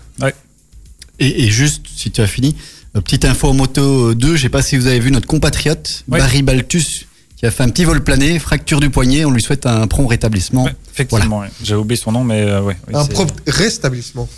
Et, 1.19 1.45
et 1.45 1.51
juste, 1.51 1.83
si 1.95 2.11
tu 2.11 2.21
as 2.21 2.27
fini, 2.27 2.57
euh, 2.97 3.01
petite 3.01 3.25
info 3.25 3.53
moto 3.53 4.13
2, 4.15 4.37
je 4.37 4.43
sais 4.43 4.49
pas 4.49 4.63
si 4.63 4.77
vous 4.77 4.87
avez 4.87 5.01
vu 5.01 5.11
notre 5.11 5.27
compatriote, 5.27 6.05
Ouais. 6.09 6.19
Barry 6.19 6.43
Baltus, 6.43 7.07
qui 7.37 7.47
a 7.47 7.51
fait 7.51 7.63
un 7.63 7.69
petit 7.69 7.85
vol 7.85 8.03
plané, 8.05 8.39
fracture 8.39 8.81
du 8.81 8.91
poignet, 8.91 9.25
on 9.25 9.31
lui 9.31 9.43
souhaite 9.43 9.65
un 9.67 9.87
prompt 9.87 10.07
rétablissement. 10.07 10.65
Ouais, 10.65 10.75
effectivement, 10.93 11.41
ouais. 11.41 11.49
j'ai 11.63 11.75
oublié 11.77 12.01
son 12.01 12.13
nom, 12.13 12.25
mais 12.25 12.43
euh, 12.43 12.61
ouais. 12.61 12.77
oui, 12.89 12.95
Un 12.95 13.07
propre 13.07 13.35
rétablissement. 13.47 14.29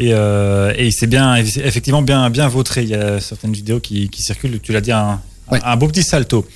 Et, 0.00 0.14
euh, 0.14 0.72
et 0.76 0.86
il 0.86 0.92
s'est 0.92 1.06
bien, 1.06 1.36
effectivement 1.36 2.00
bien, 2.02 2.30
bien 2.30 2.48
vautré. 2.48 2.82
Il 2.82 2.88
y 2.88 2.94
a 2.94 3.20
certaines 3.20 3.52
vidéos 3.52 3.80
qui, 3.80 4.08
qui 4.08 4.22
circulent. 4.22 4.58
Tu 4.60 4.72
l'as 4.72 4.80
dit, 4.80 4.92
un, 4.92 5.20
Ouais. 5.50 5.58
un 5.64 5.76
beau 5.76 5.88
petit 5.88 6.04
salto. 6.04 6.46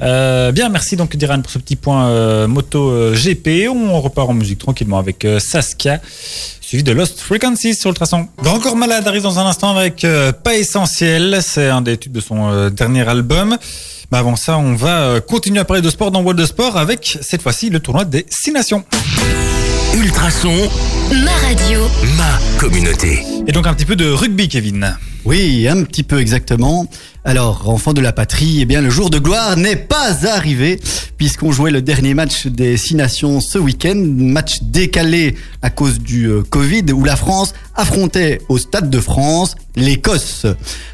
Euh, 0.00 0.52
bien, 0.52 0.68
merci 0.68 0.94
donc 0.94 1.16
Diran 1.16 1.40
pour 1.40 1.50
ce 1.50 1.58
petit 1.58 1.74
point 1.74 2.06
euh, 2.06 2.46
moto 2.46 2.90
euh, 2.90 3.12
GP. 3.12 3.68
On 3.68 4.00
repart 4.00 4.28
en 4.30 4.34
musique 4.34 4.60
tranquillement 4.60 4.98
avec 4.98 5.24
euh, 5.24 5.40
Saskia, 5.40 6.00
suivi 6.60 6.84
de 6.84 6.92
Lost 6.92 7.18
Frequencies 7.20 7.74
sur 7.74 7.88
le 7.90 7.96
traçon. 7.96 8.28
Grand 8.40 8.60
Corps 8.60 8.76
Malade 8.76 9.06
arrive 9.08 9.22
dans 9.24 9.40
un 9.40 9.46
instant 9.46 9.76
avec 9.76 10.06
Pas 10.44 10.54
Essentiel. 10.54 11.40
C'est 11.42 11.68
un 11.68 11.80
des 11.82 11.96
tubes 11.96 12.12
de 12.12 12.20
son 12.20 12.70
dernier 12.70 13.06
album. 13.08 13.58
Mais 14.12 14.18
avant 14.18 14.36
ça, 14.36 14.56
on 14.58 14.76
va 14.76 15.20
continuer 15.20 15.58
à 15.58 15.64
parler 15.64 15.82
de 15.82 15.90
sport 15.90 16.12
dans 16.12 16.20
World 16.20 16.40
de 16.40 16.46
Sport 16.46 16.76
avec 16.76 17.18
cette 17.22 17.42
fois-ci 17.42 17.68
le 17.70 17.80
tournoi 17.80 18.04
des 18.04 18.24
Six 18.30 18.52
Nations. 18.52 18.84
Ultrason, 19.96 20.68
ma 21.24 21.32
radio, 21.48 21.80
ma 22.18 22.38
communauté. 22.58 23.22
Et 23.46 23.52
donc 23.52 23.66
un 23.66 23.72
petit 23.72 23.86
peu 23.86 23.96
de 23.96 24.10
rugby, 24.10 24.46
Kevin. 24.46 24.94
Oui, 25.26 25.66
un 25.66 25.82
petit 25.82 26.04
peu 26.04 26.20
exactement. 26.20 26.86
Alors, 27.24 27.68
enfant 27.68 27.92
de 27.92 28.00
la 28.00 28.12
patrie, 28.12 28.60
eh 28.60 28.64
bien, 28.64 28.80
le 28.80 28.90
jour 28.90 29.10
de 29.10 29.18
gloire 29.18 29.56
n'est 29.56 29.74
pas 29.74 30.24
arrivé, 30.24 30.78
puisqu'on 31.16 31.50
jouait 31.50 31.72
le 31.72 31.82
dernier 31.82 32.14
match 32.14 32.46
des 32.46 32.76
Six 32.76 32.94
Nations 32.94 33.40
ce 33.40 33.58
week-end, 33.58 33.96
match 33.96 34.62
décalé 34.62 35.34
à 35.62 35.70
cause 35.70 35.98
du 35.98 36.26
euh, 36.26 36.44
Covid, 36.48 36.92
où 36.92 37.02
la 37.02 37.16
France 37.16 37.54
affrontait 37.74 38.40
au 38.48 38.56
Stade 38.56 38.88
de 38.88 39.00
France 39.00 39.56
l'Écosse. 39.74 40.46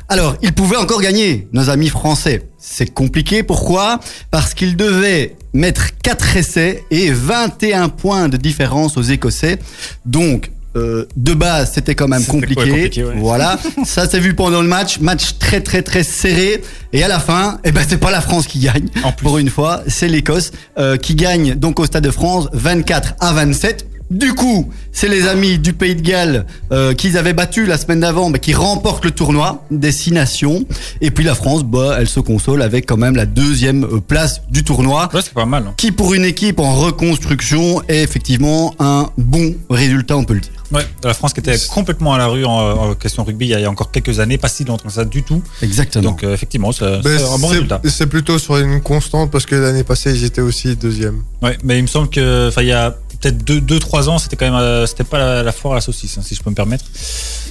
Alors, 0.08 0.36
ils 0.40 0.54
pouvaient 0.54 0.78
encore 0.78 1.02
gagner, 1.02 1.46
nos 1.52 1.68
amis 1.68 1.90
français. 1.90 2.48
C'est 2.56 2.90
compliqué, 2.90 3.42
pourquoi? 3.42 4.00
Parce 4.30 4.54
qu'ils 4.54 4.76
devaient 4.76 5.36
mettre 5.52 5.88
4 6.02 6.38
essais 6.38 6.84
et 6.90 7.10
21 7.10 7.90
points 7.90 8.30
de 8.30 8.38
différence 8.38 8.96
aux 8.96 9.02
Écossais. 9.02 9.58
Donc, 10.06 10.50
euh, 10.76 11.04
de 11.16 11.34
base, 11.34 11.72
c'était 11.74 11.94
quand 11.94 12.08
même 12.08 12.24
compliqué. 12.24 12.54
quoi, 12.54 12.64
compliqué, 12.64 13.04
ouais. 13.04 13.14
Voilà, 13.16 13.58
ça 13.84 14.08
s'est 14.08 14.20
vu 14.20 14.34
pendant 14.34 14.62
le 14.62 14.68
match, 14.68 15.00
match 15.00 15.38
très 15.38 15.60
très 15.60 15.82
très 15.82 16.02
serré. 16.02 16.62
Et 16.92 17.02
à 17.02 17.08
la 17.08 17.20
fin, 17.20 17.58
eh 17.64 17.72
ben 17.72 17.84
c'est 17.86 17.98
pas 17.98 18.10
la 18.10 18.20
France 18.20 18.46
qui 18.46 18.58
gagne. 18.58 18.88
En 19.04 19.12
plus. 19.12 19.24
Pour 19.24 19.38
une 19.38 19.50
fois, 19.50 19.82
c'est 19.86 20.08
l'Écosse 20.08 20.52
euh, 20.78 20.96
qui 20.96 21.14
gagne 21.14 21.54
donc 21.54 21.78
au 21.80 21.86
Stade 21.86 22.04
de 22.04 22.10
France 22.10 22.48
24 22.52 23.14
à 23.20 23.32
27. 23.32 23.86
Du 24.12 24.34
coup, 24.34 24.70
c'est 24.92 25.08
les 25.08 25.26
amis 25.26 25.58
du 25.58 25.72
Pays 25.72 25.94
de 25.96 26.02
Galles 26.02 26.44
euh, 26.70 26.92
qu'ils 26.92 27.16
avaient 27.16 27.32
battu 27.32 27.64
la 27.64 27.78
semaine 27.78 28.00
d'avant, 28.00 28.28
mais 28.28 28.38
qui 28.40 28.52
remportent 28.52 29.04
le 29.06 29.10
tournoi 29.10 29.64
des 29.70 29.90
six 29.90 30.12
nations. 30.12 30.66
Et 31.00 31.10
puis 31.10 31.24
la 31.24 31.34
France, 31.34 31.64
bah, 31.64 31.96
elle 31.98 32.08
se 32.08 32.20
console 32.20 32.60
avec 32.60 32.84
quand 32.86 32.98
même 32.98 33.16
la 33.16 33.24
deuxième 33.24 33.84
euh, 33.84 34.00
place 34.06 34.42
du 34.50 34.64
tournoi 34.64 35.08
Ouais, 35.14 35.20
c'est 35.22 35.32
pas 35.32 35.46
mal. 35.46 35.64
hein. 35.66 35.74
qui 35.78 35.92
pour 35.92 36.12
une 36.12 36.24
équipe 36.26 36.58
en 36.60 36.74
reconstruction 36.74 37.82
est 37.88 38.02
effectivement 38.02 38.74
un 38.78 39.08
bon 39.16 39.54
résultat, 39.70 40.16
on 40.16 40.24
peut 40.24 40.34
le 40.34 40.40
dire. 40.40 40.50
Ouais, 40.72 40.86
la 41.04 41.12
France 41.14 41.32
qui 41.34 41.40
était 41.40 41.56
complètement 41.72 42.14
à 42.14 42.18
la 42.18 42.26
rue 42.26 42.44
en, 42.46 42.50
en 42.50 42.94
question 42.94 43.24
rugby 43.24 43.46
il 43.46 43.50
y 43.60 43.64
a 43.64 43.70
encore 43.70 43.90
quelques 43.90 44.20
années, 44.20 44.38
pas 44.38 44.48
si 44.48 44.64
longtemps 44.64 44.88
que 44.88 44.92
ça 44.94 45.04
du 45.04 45.22
tout. 45.22 45.42
Exactement. 45.62 46.04
Donc 46.04 46.22
euh, 46.24 46.32
effectivement, 46.34 46.72
c'est 46.72 47.00
Ben, 47.02 47.18
c'est 47.18 47.24
un 47.30 47.38
bon 47.38 47.48
résultat. 47.48 47.80
c'est 47.88 48.06
plutôt 48.06 48.38
sur 48.38 48.56
une 48.58 48.80
constante 48.80 49.30
parce 49.30 49.44
que 49.46 49.54
l'année 49.54 49.84
passée, 49.84 50.16
j'étais 50.16 50.40
aussi 50.40 50.76
deuxième. 50.76 51.22
Ouais, 51.42 51.56
mais 51.64 51.78
il 51.78 51.82
me 51.82 51.86
semble 51.88 52.08
que, 52.08 52.48
enfin, 52.48 52.62
il 52.62 52.68
y 52.68 52.72
a 52.72 52.94
peut-être 53.22 53.44
2 53.44 53.60
deux, 53.60 53.78
trois 53.78 54.08
ans, 54.08 54.18
c'était 54.18 54.36
quand 54.36 54.44
même, 54.46 54.54
euh, 54.54 54.84
c'était 54.86 55.04
pas 55.04 55.18
la, 55.18 55.42
la 55.42 55.52
foire 55.52 55.72
à 55.72 55.76
la 55.76 55.80
saucisse, 55.80 56.18
hein, 56.18 56.22
si 56.24 56.34
je 56.34 56.42
peux 56.42 56.50
me 56.50 56.54
permettre. 56.54 56.84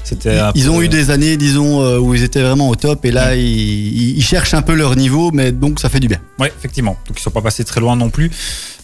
C'était. 0.04 0.38
ils 0.56 0.66
peu- 0.66 0.70
ont 0.72 0.82
eu 0.82 0.90
des 0.90 1.10
années, 1.10 1.38
disons, 1.38 1.82
euh, 1.82 1.98
où 1.98 2.14
ils 2.14 2.24
étaient 2.24 2.42
vraiment 2.42 2.70
au 2.70 2.76
top 2.76 3.06
et 3.06 3.12
là, 3.12 3.36
ils, 3.36 4.18
ils 4.18 4.24
cherchent 4.24 4.54
un 4.54 4.62
peu 4.62 4.74
leur 4.74 4.96
niveau, 4.96 5.32
mais 5.34 5.52
donc 5.52 5.80
ça 5.80 5.90
fait 5.90 6.00
du 6.00 6.08
bien. 6.08 6.20
Ouais, 6.40 6.52
effectivement. 6.58 6.98
Donc 7.08 7.20
ils 7.20 7.22
sont 7.24 7.32
pas 7.32 7.42
passés 7.42 7.64
très 7.64 7.80
loin 7.80 7.96
non 7.96 8.10
plus. 8.10 8.30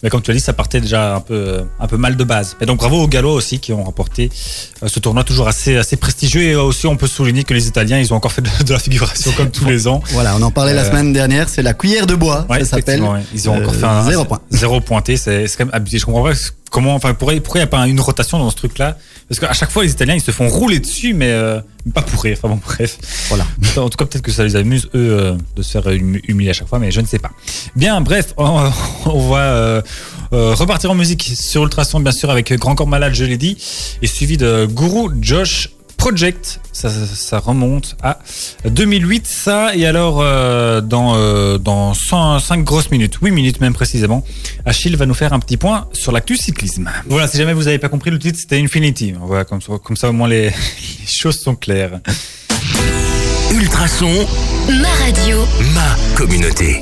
Mais 0.02 0.10
comme 0.10 0.22
tu 0.22 0.30
as 0.30 0.34
dit, 0.34 0.38
ça 0.40 0.52
partait 0.52 0.80
déjà 0.80 1.16
un 1.16 1.20
peu, 1.20 1.34
euh, 1.34 1.62
un 1.80 1.88
peu 1.88 1.96
mal 1.96 2.16
de 2.16 2.22
base. 2.22 2.56
Et 2.60 2.66
donc 2.66 2.78
bravo 2.78 3.02
aux 3.02 3.08
Gallois 3.08 3.32
aussi 3.34 3.58
qui 3.58 3.72
ont 3.72 3.82
remporté 3.82 4.30
ce 4.86 5.00
tournoi 5.00 5.24
toujours 5.24 5.48
assez, 5.48 5.76
assez 5.76 5.96
prestigieux. 5.96 6.42
Et 6.42 6.54
aussi, 6.54 6.86
on 6.86 6.96
peut 6.96 7.08
souligner 7.08 7.42
que 7.42 7.52
les 7.52 7.66
Italiens, 7.66 7.98
ils 7.98 8.12
ont 8.12 8.16
encore 8.16 8.32
fait 8.32 8.42
de, 8.42 8.64
de 8.64 8.72
la 8.72 8.78
figuration 8.78 9.32
comme 9.32 9.50
tous 9.50 9.64
les 9.64 9.88
ans. 9.88 10.00
Voilà, 10.12 10.36
on 10.36 10.42
en 10.42 10.52
parlait 10.52 10.72
la 10.74 10.84
semaine 10.84 11.12
dernière, 11.12 11.48
c'est 11.48 11.62
la 11.62 11.74
cuillère 11.74 12.06
de 12.06 12.14
bois, 12.14 12.46
Ouais, 12.48 12.60
ça 12.60 12.76
s'appelle. 12.76 13.02
ouais. 13.02 13.22
Ils 13.34 13.50
ont 13.50 13.56
encore 13.56 13.74
Euh, 13.74 13.78
fait 13.78 13.86
un 13.86 14.04
zéro 14.08 14.24
point. 14.24 14.40
Zéro 14.50 14.80
pointé, 14.80 15.16
c'est 15.16 15.46
quand 15.58 15.64
même 15.66 15.74
abusé. 15.74 15.98
Je 15.98 16.04
comprends 16.06 16.22
pas 16.22 16.34
comment, 16.70 16.94
enfin, 16.94 17.14
pourquoi 17.14 17.34
il 17.34 17.42
n'y 17.56 17.60
a 17.60 17.66
pas 17.66 17.86
une 17.86 18.00
rotation 18.00 18.38
dans 18.38 18.50
ce 18.50 18.56
truc-là? 18.56 18.96
Parce 19.28 19.40
qu'à 19.40 19.52
chaque 19.52 19.70
fois, 19.70 19.84
les 19.84 19.90
Italiens, 19.90 20.14
ils 20.14 20.20
se 20.22 20.30
font 20.30 20.48
rouler 20.48 20.78
dessus, 20.80 21.12
mais 21.12 21.30
euh, 21.30 21.60
pas 21.94 22.00
pour 22.02 22.22
rire. 22.22 22.38
Enfin 22.38 22.48
bon, 22.54 22.60
bref. 22.64 22.98
Voilà. 23.28 23.46
En 23.76 23.88
tout 23.90 23.96
cas, 23.98 24.06
peut-être 24.06 24.22
que 24.24 24.32
ça 24.32 24.42
les 24.44 24.56
amuse, 24.56 24.86
eux, 24.94 25.18
euh, 25.18 25.36
de 25.54 25.62
se 25.62 25.72
faire 25.72 25.86
hum- 25.86 26.18
humilier 26.26 26.50
à 26.50 26.54
chaque 26.54 26.68
fois, 26.68 26.78
mais 26.78 26.90
je 26.90 27.00
ne 27.00 27.06
sais 27.06 27.18
pas. 27.18 27.30
Bien, 27.76 28.00
bref, 28.00 28.32
on, 28.38 28.70
on 29.06 29.28
va 29.28 29.40
euh, 29.40 29.82
euh, 30.32 30.54
repartir 30.54 30.90
en 30.90 30.94
musique 30.94 31.30
sur 31.34 31.62
Ultrason, 31.64 32.00
bien 32.00 32.12
sûr, 32.12 32.30
avec 32.30 32.52
Grand 32.54 32.74
Corps 32.74 32.86
Malade, 32.86 33.14
je 33.14 33.24
l'ai 33.24 33.36
dit, 33.38 33.56
et 34.00 34.06
suivi 34.06 34.36
de 34.38 34.66
Guru 34.66 35.10
Josh 35.20 35.70
Project. 35.98 36.60
Ça, 36.72 36.88
ça- 36.88 37.06
ça 37.14 37.38
remonte 37.40 37.96
à 38.02 38.18
2008, 38.64 39.26
ça. 39.26 39.74
Et 39.74 39.84
alors, 39.84 40.20
euh, 40.22 40.80
dans, 40.80 41.14
euh, 41.16 41.58
dans 41.58 41.92
105 41.92 42.64
grosses 42.64 42.90
minutes, 42.90 43.18
8 43.20 43.30
minutes 43.32 43.60
même 43.60 43.74
précisément, 43.74 44.24
Achille 44.64 44.96
va 44.96 45.04
nous 45.06 45.12
faire 45.14 45.32
un 45.34 45.40
petit 45.40 45.56
point 45.58 45.86
sur 45.92 46.12
l'actu 46.12 46.36
cyclisme. 46.36 46.88
Voilà, 47.08 47.28
si 47.28 47.36
jamais 47.36 47.52
vous 47.52 47.64
n'avez 47.64 47.78
pas 47.78 47.88
compris, 47.90 48.10
le 48.10 48.18
titre, 48.18 48.38
c'était 48.40 48.58
Infinity. 48.58 49.12
Voilà, 49.20 49.44
comme 49.44 49.60
ça, 49.60 49.72
comme 49.84 49.96
ça 49.96 50.08
au 50.08 50.12
moins 50.12 50.28
les, 50.28 50.44
les 50.50 50.52
choses 51.06 51.38
sont 51.40 51.54
claires. 51.56 52.00
Ultrason, 53.52 54.26
Ma 54.68 54.88
radio. 55.04 55.44
ma 55.74 55.96
communauté. 56.16 56.80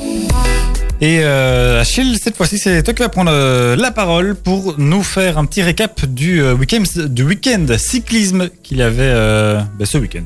Et 1.03 1.21
euh, 1.21 1.83
Achille, 1.83 2.17
cette 2.19 2.37
fois-ci, 2.37 2.57
c'est 2.57 2.83
toi 2.83 2.95
qui 2.95 3.03
vas 3.03 3.11
prendre 3.11 3.31
euh, 3.31 3.77
la 3.77 3.91
parole 3.91 4.35
pour 4.35 4.77
nous 4.79 5.03
faire 5.03 5.37
un 5.37 5.45
petit 5.45 5.63
récap 5.63 6.07
du 6.07 6.41
euh, 6.41 6.55
week-end 6.55 6.83
du 7.11 7.23
week-end 7.23 7.67
cyclisme 7.77 8.49
qu'il 8.63 8.79
y 8.79 8.83
avait 8.83 9.03
euh, 9.03 9.61
ben, 9.79 9.85
ce 9.85 9.99
week-end. 9.99 10.25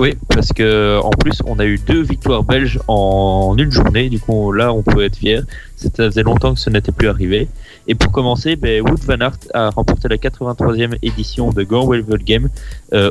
Oui, 0.00 0.16
parce 0.28 0.52
que 0.52 1.00
en 1.02 1.10
plus, 1.10 1.42
on 1.44 1.58
a 1.58 1.64
eu 1.64 1.78
deux 1.78 2.02
victoires 2.02 2.44
belges 2.44 2.78
en 2.86 3.56
une 3.58 3.72
journée. 3.72 4.08
Du 4.08 4.20
coup, 4.20 4.52
là, 4.52 4.72
on 4.72 4.84
peut 4.84 5.02
être 5.04 5.16
fier. 5.16 5.42
Ça 5.74 5.88
faisait 5.90 6.22
longtemps 6.22 6.54
que 6.54 6.60
ce 6.60 6.70
n'était 6.70 6.92
plus 6.92 7.08
arrivé. 7.08 7.48
Et 7.88 7.96
pour 7.96 8.12
commencer, 8.12 8.54
ben, 8.54 8.80
Wood 8.80 9.00
Van 9.00 9.18
Aert 9.20 9.38
a 9.52 9.70
remporté 9.70 10.06
la 10.06 10.16
83e 10.16 10.96
édition 11.02 11.50
de 11.50 11.64
Go 11.64 11.90
Welvel 11.90 12.22
Game 12.22 12.48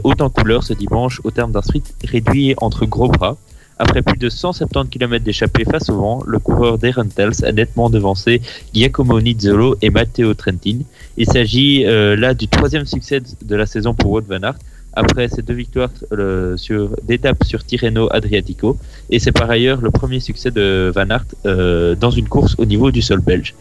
haute 0.05 0.21
en 0.21 0.29
couleur 0.29 0.63
ce 0.63 0.71
dimanche 0.71 1.19
au 1.25 1.31
terme 1.31 1.51
d'un 1.51 1.61
sprint 1.61 1.93
réduit 2.05 2.53
entre 2.59 2.85
gros 2.85 3.09
bras. 3.09 3.35
Après 3.79 4.01
plus 4.01 4.17
de 4.17 4.29
170 4.29 4.89
km 4.89 5.23
d'échappée 5.23 5.63
face 5.63 5.89
au 5.89 5.97
vent, 5.97 6.23
le 6.25 6.39
coureur 6.39 6.77
d'Erentels 6.77 7.43
a 7.43 7.51
nettement 7.51 7.89
devancé 7.89 8.41
Giacomo 8.73 9.21
Nizzolo 9.21 9.75
et 9.81 9.89
Matteo 9.89 10.33
Trentin. 10.33 10.79
Il 11.17 11.27
s'agit 11.27 11.85
euh, 11.85 12.15
là 12.15 12.33
du 12.33 12.47
troisième 12.47 12.85
succès 12.85 13.21
de 13.41 13.55
la 13.55 13.65
saison 13.65 13.93
pour 13.93 14.11
Wout 14.11 14.25
van 14.27 14.41
Aert 14.41 14.57
après 14.97 15.27
ses 15.27 15.43
deux 15.43 15.53
victoires 15.53 15.91
euh, 16.11 16.57
sur 16.57 16.89
d'étape 17.03 17.43
sur 17.43 17.63
Tirreno 17.63 18.07
Adriatico 18.11 18.77
et 19.11 19.19
c'est 19.19 19.31
par 19.31 19.49
ailleurs 19.49 19.79
le 19.79 19.91
premier 19.91 20.19
succès 20.19 20.49
de 20.49 20.91
Van 20.93 21.09
Aert 21.09 21.25
euh, 21.45 21.95
dans 21.95 22.09
une 22.09 22.27
course 22.27 22.55
au 22.57 22.65
niveau 22.65 22.89
du 22.91 23.01
sol 23.01 23.21
belge. 23.21 23.53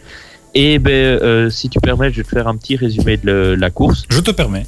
Et 0.55 0.79
ben, 0.79 0.91
euh, 0.91 1.51
si 1.51 1.69
tu 1.69 1.79
permets, 1.81 2.11
je 2.11 2.17
vais 2.17 2.23
te 2.23 2.29
faire 2.31 2.49
un 2.49 2.57
petit 2.57 2.77
résumé 2.77 3.19
de 3.19 3.55
la 3.59 3.71
course. 3.71 4.05
Je 4.09 4.21
te 4.21 4.31
permets. 4.31 4.65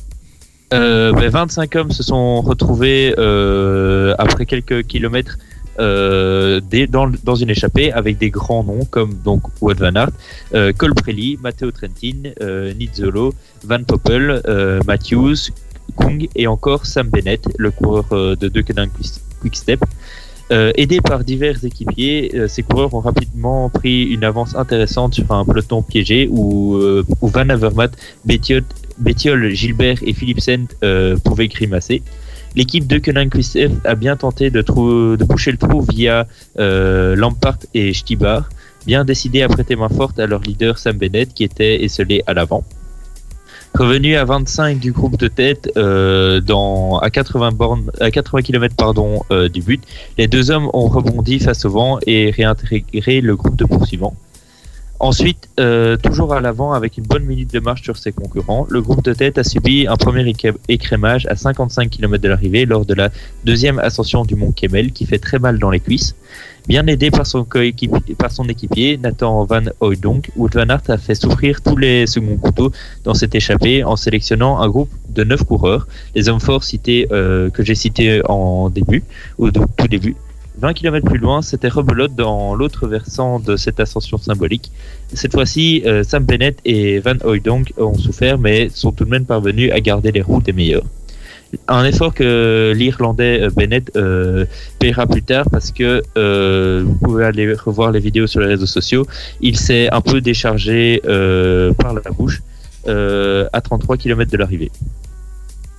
Euh, 0.74 1.12
ben, 1.12 1.30
25 1.30 1.76
hommes 1.76 1.90
se 1.90 2.02
sont 2.02 2.42
retrouvés 2.42 3.14
euh, 3.16 4.14
après 4.18 4.44
quelques 4.44 4.86
kilomètres 4.86 5.38
euh, 5.78 6.60
dans, 6.90 7.34
une 7.36 7.50
échappée 7.50 7.90
avec 7.92 8.18
des 8.18 8.30
grands 8.30 8.64
noms 8.64 8.84
comme 8.84 9.14
donc 9.14 9.42
Wout 9.62 9.78
van 9.78 9.94
Aert, 9.94 10.74
Colbrelli, 10.76 11.38
Matteo 11.40 11.70
Trentin, 11.70 12.32
Nizzolo, 12.78 13.32
Van 13.64 13.82
Poppel, 13.84 14.42
Matthews, 14.86 15.52
Kung 15.96 16.28
et 16.34 16.46
encore 16.46 16.84
Sam 16.84 17.08
Bennett, 17.08 17.48
le 17.56 17.70
coureur 17.70 18.04
de 18.10 18.48
Deceuninck 18.48 18.90
Quick 19.40 19.56
Step. 19.56 19.80
Euh, 20.50 20.72
aidés 20.76 21.02
par 21.02 21.24
divers 21.24 21.62
équipiers, 21.62 22.32
ces 22.48 22.62
coureurs 22.62 22.94
ont 22.94 23.00
rapidement 23.00 23.68
pris 23.68 24.04
une 24.04 24.24
avance 24.24 24.54
intéressante 24.54 25.14
sur 25.14 25.30
un 25.30 25.44
peloton 25.44 25.82
piégé 25.82 26.26
où, 26.30 26.76
euh, 26.76 27.04
où 27.20 27.28
Van 27.28 27.48
Avermaet, 27.50 27.90
Bettiol, 28.24 28.64
Bettiol, 29.00 29.50
Gilbert 29.50 29.98
et 30.02 30.12
Philipsen 30.12 30.66
euh, 30.82 31.16
pouvaient 31.16 31.48
grimacer. 31.48 32.02
L'équipe 32.56 32.86
de 32.86 32.98
Koenig 32.98 33.30
Quick-Step 33.30 33.72
a 33.84 33.94
bien 33.94 34.16
tenté 34.16 34.50
de, 34.50 34.62
boucher 35.24 35.52
le 35.52 35.58
trou 35.58 35.82
via 35.82 36.26
euh, 36.58 37.14
Lampart 37.14 37.58
et 37.74 37.92
Stibar, 37.92 38.48
bien 38.86 39.04
décidé 39.04 39.42
à 39.42 39.48
prêter 39.48 39.76
main 39.76 39.88
forte 39.88 40.18
à 40.18 40.26
leur 40.26 40.40
leader 40.40 40.78
Sam 40.78 40.96
Bennett 40.96 41.32
qui 41.34 41.44
était 41.44 41.84
esselé 41.84 42.22
à 42.26 42.34
l'avant. 42.34 42.64
Revenu 43.74 44.16
à 44.16 44.24
25 44.24 44.80
du 44.80 44.92
groupe 44.92 45.18
de 45.18 45.28
tête 45.28 45.70
euh, 45.76 46.40
à 47.00 47.10
80, 47.10 47.52
bornes, 47.52 47.90
à 48.00 48.10
80 48.10 48.42
km 48.42 48.74
euh, 49.30 49.48
du 49.48 49.62
but, 49.62 49.82
les 50.16 50.26
deux 50.26 50.50
hommes 50.50 50.68
ont 50.72 50.88
rebondi 50.88 51.38
face 51.38 51.64
au 51.64 51.70
vent 51.70 51.98
et 52.06 52.30
réintégré 52.30 53.20
le 53.20 53.36
groupe 53.36 53.56
de 53.56 53.66
poursuivants. 53.66 54.16
Ensuite, 55.00 55.48
euh, 55.60 55.96
toujours 55.96 56.34
à 56.34 56.40
l'avant 56.40 56.72
avec 56.72 56.98
une 56.98 57.04
bonne 57.04 57.22
minute 57.24 57.52
de 57.52 57.60
marche 57.60 57.82
sur 57.82 57.96
ses 57.96 58.10
concurrents, 58.10 58.66
le 58.68 58.80
groupe 58.82 59.04
de 59.04 59.12
tête 59.12 59.38
a 59.38 59.44
subi 59.44 59.86
un 59.86 59.96
premier 59.96 60.28
écré- 60.28 60.54
écrémage 60.68 61.24
à 61.26 61.36
55 61.36 61.88
km 61.88 62.20
de 62.20 62.28
l'arrivée 62.28 62.66
lors 62.66 62.84
de 62.84 62.94
la 62.94 63.10
deuxième 63.44 63.78
ascension 63.78 64.24
du 64.24 64.34
mont 64.34 64.50
Kemmel 64.50 64.90
qui 64.92 65.06
fait 65.06 65.20
très 65.20 65.38
mal 65.38 65.60
dans 65.60 65.70
les 65.70 65.78
cuisses. 65.78 66.16
Bien 66.66 66.84
aidé 66.88 67.12
par 67.12 67.26
son, 67.26 67.46
équipier, 68.48 68.98
Nathan 68.98 69.44
Van 69.44 69.62
Hooydonk, 69.80 70.30
Wout 70.36 70.50
van 70.52 70.68
Aert 70.68 70.82
a 70.88 70.98
fait 70.98 71.14
souffrir 71.14 71.62
tous 71.62 71.76
les 71.76 72.06
seconds 72.08 72.36
couteaux 72.36 72.72
dans 73.04 73.14
cette 73.14 73.34
échappée 73.36 73.84
en 73.84 73.94
sélectionnant 73.94 74.58
un 74.58 74.68
groupe 74.68 74.90
de 75.10 75.22
neuf 75.22 75.44
coureurs, 75.44 75.86
les 76.16 76.28
hommes 76.28 76.40
forts 76.40 76.64
cités, 76.64 77.06
euh, 77.12 77.50
que 77.50 77.62
j'ai 77.62 77.76
cités 77.76 78.20
en 78.28 78.68
début, 78.68 79.04
au 79.38 79.50
tout 79.50 79.88
début. 79.88 80.16
20 80.60 80.74
km 80.74 81.06
plus 81.06 81.18
loin, 81.18 81.40
c'était 81.40 81.68
rebelote 81.68 82.14
dans 82.14 82.54
l'autre 82.54 82.88
versant 82.88 83.38
de 83.38 83.56
cette 83.56 83.78
ascension 83.78 84.18
symbolique. 84.18 84.72
Cette 85.14 85.32
fois-ci, 85.32 85.82
euh, 85.86 86.02
Sam 86.02 86.24
Bennett 86.24 86.58
et 86.64 86.98
Van 86.98 87.14
Hooydonk 87.24 87.72
ont 87.78 87.94
souffert, 87.94 88.38
mais 88.38 88.68
sont 88.68 88.90
tout 88.90 89.04
de 89.04 89.10
même 89.10 89.24
parvenus 89.24 89.70
à 89.72 89.80
garder 89.80 90.10
les 90.10 90.20
roues 90.20 90.42
des 90.42 90.52
meilleurs. 90.52 90.84
Un 91.68 91.84
effort 91.84 92.12
que 92.12 92.74
l'Irlandais 92.76 93.40
euh, 93.42 93.50
Bennett 93.50 93.90
euh, 93.96 94.46
paiera 94.80 95.06
plus 95.06 95.22
tard 95.22 95.46
parce 95.50 95.70
que 95.70 96.02
vous 96.82 96.94
pouvez 96.96 97.24
aller 97.24 97.54
revoir 97.54 97.92
les 97.92 98.00
vidéos 98.00 98.26
sur 98.26 98.40
les 98.40 98.48
réseaux 98.48 98.66
sociaux. 98.66 99.06
Il 99.40 99.56
s'est 99.56 99.88
un 99.92 100.00
peu 100.00 100.20
déchargé 100.20 101.00
par 101.78 101.94
la 101.94 102.10
bouche 102.10 102.42
à 102.86 103.60
33 103.60 103.96
km 103.96 104.30
de 104.30 104.36
l'arrivée. 104.36 104.70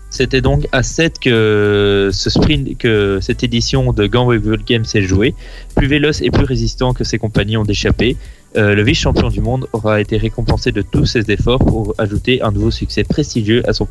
C'était 0.10 0.42
donc 0.42 0.68
à 0.72 0.82
7 0.82 1.20
que 1.20 2.10
ce 2.12 2.30
sprint, 2.30 2.78
que 2.78 3.20
cette 3.22 3.44
édition 3.44 3.94
de 3.94 4.08
World 4.08 4.66
Games 4.66 4.86
s'est 4.86 5.04
jouée. 5.04 5.36
Plus 5.76 5.88
véloce 5.88 6.22
et 6.22 6.32
plus 6.32 6.46
résistant 6.46 6.94
que 6.94 7.04
ses 7.04 7.20
compagnons 7.20 7.64
d'échappée, 7.64 8.18
euh, 8.58 8.74
le 8.74 8.82
vice-champion 8.84 9.30
du 9.30 9.42
monde 9.42 9.68
aura 9.74 10.02
été 10.02 10.18
récompensé 10.18 10.72
de 10.72 10.82
tous 10.82 11.06
ses 11.06 11.30
efforts 11.30 11.60
pour 11.60 11.94
ajouter 12.00 12.42
un 12.42 12.52
nouveau 12.52 12.72
succès 12.72 13.04
prestigieux 13.04 13.62
à 13.70 13.74
son, 13.74 13.88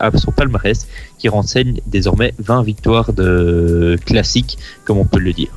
à 0.00 0.18
son 0.18 0.32
palmarès 0.32 0.88
qui 1.18 1.28
renseigne 1.28 1.80
désormais 1.86 2.34
20 2.40 2.64
victoires 2.64 3.12
de 3.12 3.96
classique, 4.04 4.58
comme 4.84 4.98
on 4.98 5.04
peut 5.04 5.20
le 5.20 5.32
dire. 5.32 5.50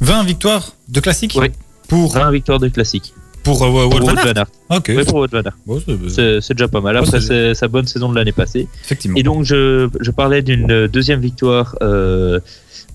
20 0.00 0.24
victoires 0.24 0.74
de 0.88 1.00
classique? 1.00 1.36
Oui. 1.40 1.50
pour 1.86 2.12
20 2.12 2.32
victoires 2.32 2.58
de 2.58 2.68
classique. 2.68 3.14
Pour 3.42 3.62
euh, 3.62 3.68
Wout 3.86 3.90
Pour 3.90 4.00
van 4.00 4.06
Wout. 4.12 4.16
Van 4.16 4.32
Aert. 4.32 4.46
Ok, 4.70 4.92
Oui, 4.96 5.04
pour 5.04 5.14
Wout 5.20 5.28
Van 5.30 5.38
Aert. 5.42 5.56
Bon, 5.66 5.80
c'est- 6.08 6.52
déjà 6.52 6.68
pas 6.68 6.80
mal. 6.80 6.96
Après, 6.96 7.20
c'est- 7.20 7.54
sa 7.54 7.68
bonne 7.68 7.86
saison 7.86 8.10
de 8.10 8.16
l'année 8.16 8.32
passée. 8.32 8.66
effectivement. 8.84 9.16
Et 9.16 9.22
donc, 9.22 9.44
je, 9.44 9.88
je 10.00 10.10
parlais 10.10 10.42
d'une 10.42 10.70
euh, 10.70 10.88
deuxième 10.88 11.20
victoire 11.20 11.76
euh, 11.82 12.40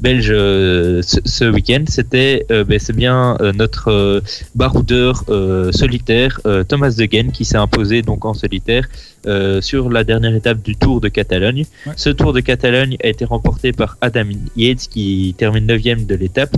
belge 0.01 0.29
euh, 0.31 1.01
ce, 1.01 1.17
ce 1.25 1.45
week-end. 1.45 1.83
C'était, 1.87 2.45
euh, 2.51 2.63
ben, 2.63 2.77
c'est 2.79 2.95
bien 2.95 3.37
euh, 3.41 3.51
notre 3.53 3.89
euh, 3.89 4.21
baroudeur 4.55 5.23
euh, 5.29 5.71
solitaire 5.71 6.39
euh, 6.45 6.63
Thomas 6.63 6.89
De 6.91 7.07
Gen 7.11 7.31
qui 7.31 7.45
s'est 7.45 7.57
imposé 7.57 8.01
donc 8.01 8.25
en 8.25 8.33
solitaire 8.33 8.85
euh, 9.25 9.61
sur 9.61 9.89
la 9.89 10.03
dernière 10.03 10.35
étape 10.35 10.61
du 10.61 10.75
Tour 10.75 10.99
de 10.99 11.07
Catalogne. 11.09 11.65
Ouais. 11.87 11.93
Ce 11.95 12.09
Tour 12.09 12.33
de 12.33 12.41
Catalogne 12.41 12.97
a 13.03 13.07
été 13.07 13.23
remporté 13.25 13.71
par 13.71 13.97
Adam 14.01 14.25
Yates 14.57 14.87
qui 14.89 15.33
termine 15.37 15.65
9 15.67 16.05
de 16.07 16.15
l'étape. 16.15 16.55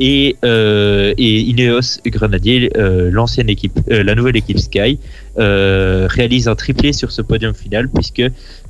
Et, 0.00 0.36
euh, 0.44 1.14
et 1.16 1.40
Ineos 1.40 2.00
Grenadier, 2.06 2.70
euh, 2.76 3.10
l'ancienne 3.12 3.48
équipe, 3.48 3.78
euh, 3.90 4.02
la 4.02 4.14
nouvelle 4.14 4.36
équipe 4.36 4.58
Sky, 4.58 4.98
réalise 5.36 6.46
un 6.46 6.54
triplé 6.54 6.92
sur 6.92 7.10
ce 7.10 7.20
podium 7.20 7.54
final 7.54 7.88
puisque 7.88 8.22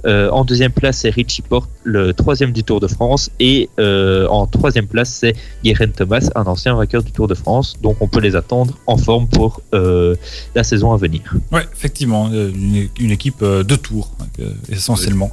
en 0.06 0.44
deuxième 0.46 0.72
place 0.72 0.98
c'est 0.98 1.10
Richie 1.10 1.42
Porte, 1.42 1.68
le 1.82 2.14
troisième 2.14 2.52
du 2.52 2.64
Tour 2.64 2.80
de 2.80 2.87
France, 2.87 3.30
et 3.38 3.68
en 3.78 4.46
troisième 4.46 4.87
place 4.87 5.10
c'est 5.10 5.34
Guérin 5.62 5.88
Thomas, 5.88 6.30
un 6.34 6.44
ancien 6.44 6.74
vainqueur 6.74 7.02
du 7.02 7.12
Tour 7.12 7.28
de 7.28 7.34
France. 7.34 7.76
Donc 7.82 7.98
on 8.00 8.08
peut 8.08 8.20
les 8.20 8.34
attendre 8.34 8.78
en 8.87 8.96
forme 8.96 9.28
pour 9.28 9.60
la 9.72 10.64
saison 10.64 10.94
à 10.94 10.96
venir. 10.96 11.20
Ouais, 11.52 11.66
effectivement, 11.70 12.30
une, 12.32 12.88
une 12.98 13.10
équipe 13.10 13.44
de 13.44 13.76
tours, 13.76 14.10
hein, 14.20 14.44
essentiellement, 14.70 15.30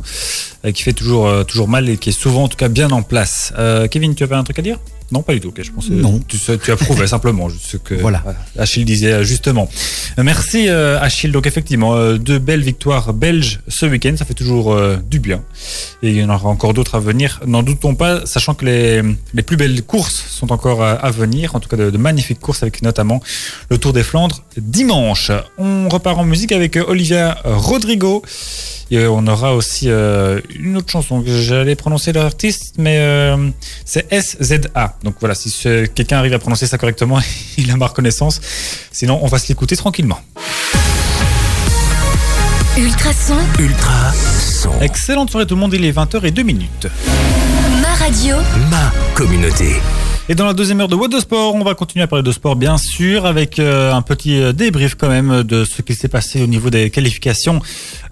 qui 0.73 0.83
fait 0.83 0.91
toujours, 0.91 1.45
toujours 1.45 1.69
mal 1.69 1.87
et 1.87 1.95
qui 1.95 2.09
est 2.09 2.11
souvent, 2.11 2.43
en 2.43 2.47
tout 2.49 2.57
cas, 2.57 2.67
bien 2.67 2.91
en 2.91 3.03
place. 3.03 3.53
Kevin, 3.89 4.15
tu 4.15 4.23
avais 4.23 4.35
un 4.35 4.43
truc 4.43 4.59
à 4.59 4.63
dire? 4.63 4.79
Non, 5.11 5.21
pas 5.21 5.33
du 5.33 5.41
tout. 5.41 5.49
ok, 5.49 5.61
je 5.61 5.71
pensais, 5.71 5.91
Non. 5.91 6.19
Tu, 6.27 6.37
tu 6.37 6.71
approuvais 6.71 7.07
simplement 7.15 7.47
ce 7.49 7.77
que 7.77 7.95
Voilà. 7.95 8.23
Achille 8.57 8.85
disait 8.85 9.11
euh, 9.11 9.23
justement. 9.23 9.69
Euh, 10.17 10.23
Merci 10.23 10.69
euh, 10.69 10.99
Achille. 10.99 11.31
Donc 11.31 11.47
effectivement, 11.47 12.15
deux 12.15 12.39
belles 12.39 12.61
victoires 12.61 13.13
belges 13.13 13.59
ce 13.67 13.85
week-end, 13.85 14.13
ça 14.17 14.25
fait 14.25 14.33
toujours 14.33 14.77
du 15.09 15.19
bien. 15.19 15.43
Et 16.01 16.09
il 16.09 16.17
y 16.17 16.23
en 16.23 16.29
aura 16.29 16.49
encore 16.49 16.73
d'autres 16.73 16.95
à 16.95 16.99
venir. 16.99 17.41
N'en 17.45 17.63
doutons 17.63 17.95
pas, 17.95 18.25
sachant 18.25 18.53
que 18.53 18.65
les, 18.65 19.01
les 19.33 19.43
plus 19.43 19.57
belles 19.57 19.83
courses 19.83 20.23
sont 20.29 20.51
encore 20.51 20.83
à, 20.83 21.11
venir. 21.11 21.55
En 21.55 21.59
tout 21.59 21.69
cas, 21.69 21.77
de, 21.77 21.89
de 21.89 21.97
magnifiques 21.97 22.39
courses 22.39 22.63
avec 22.63 22.81
notamment 22.81 23.21
le 23.69 23.77
Tour 23.77 23.93
des 23.93 24.03
Flandres 24.03 24.43
dimanche. 24.57 25.31
On 25.57 25.89
repart 25.89 26.17
en 26.17 26.23
musique 26.25 26.51
avec 26.51 26.77
Olivia 26.77 27.37
Rodrigo. 27.43 28.23
Et 28.93 28.97
euh, 28.97 29.09
on 29.09 29.25
aura 29.27 29.55
aussi 29.55 29.89
euh, 29.89 30.41
une 30.53 30.75
autre 30.75 30.91
chanson 30.91 31.21
que 31.21 31.29
j'allais 31.41 31.75
prononcer 31.75 32.11
l'artiste, 32.11 32.73
mais 32.77 32.97
euh, 32.99 33.49
c'est 33.85 34.05
SZA. 34.13 34.97
Donc 35.03 35.15
voilà, 35.21 35.33
si 35.33 35.49
ce- 35.49 35.85
quelqu'un 35.85 36.17
arrive 36.17 36.33
à 36.33 36.39
prononcer 36.39 36.67
ça 36.67 36.77
correctement, 36.77 37.17
il 37.57 37.71
a 37.71 37.77
ma 37.77 37.87
reconnaissance. 37.87 38.41
Sinon, 38.91 39.19
on 39.21 39.27
va 39.27 39.39
se 39.39 39.47
l'écouter 39.47 39.77
tranquillement. 39.77 40.19
Ultrason, 42.77 43.35
Ultra 43.59 44.11
son. 44.13 44.71
Excellente 44.81 45.29
soirée 45.31 45.45
tout 45.45 45.55
le 45.55 45.61
monde, 45.61 45.73
il 45.73 45.83
est 45.85 45.91
20h02 45.91 46.43
minutes. 46.43 46.87
ma 47.81 47.93
radio, 47.95 48.35
Ma 48.69 48.91
communauté. 49.13 49.75
Et 50.29 50.35
dans 50.35 50.45
la 50.45 50.53
deuxième 50.53 50.79
heure 50.79 50.87
de 50.87 50.95
What 50.95 51.07
de 51.07 51.19
Sport, 51.19 51.55
on 51.55 51.63
va 51.63 51.73
continuer 51.73 52.03
à 52.03 52.07
parler 52.07 52.23
de 52.23 52.31
sport 52.31 52.55
bien 52.55 52.77
sûr, 52.77 53.25
avec 53.25 53.57
euh, 53.57 53.91
un 53.91 54.03
petit 54.03 54.39
euh, 54.39 54.53
débrief 54.53 54.93
quand 54.93 55.09
même 55.09 55.41
de 55.41 55.65
ce 55.65 55.81
qui 55.81 55.95
s'est 55.95 56.07
passé 56.07 56.43
au 56.43 56.47
niveau 56.47 56.69
des 56.69 56.91
qualifications 56.91 57.59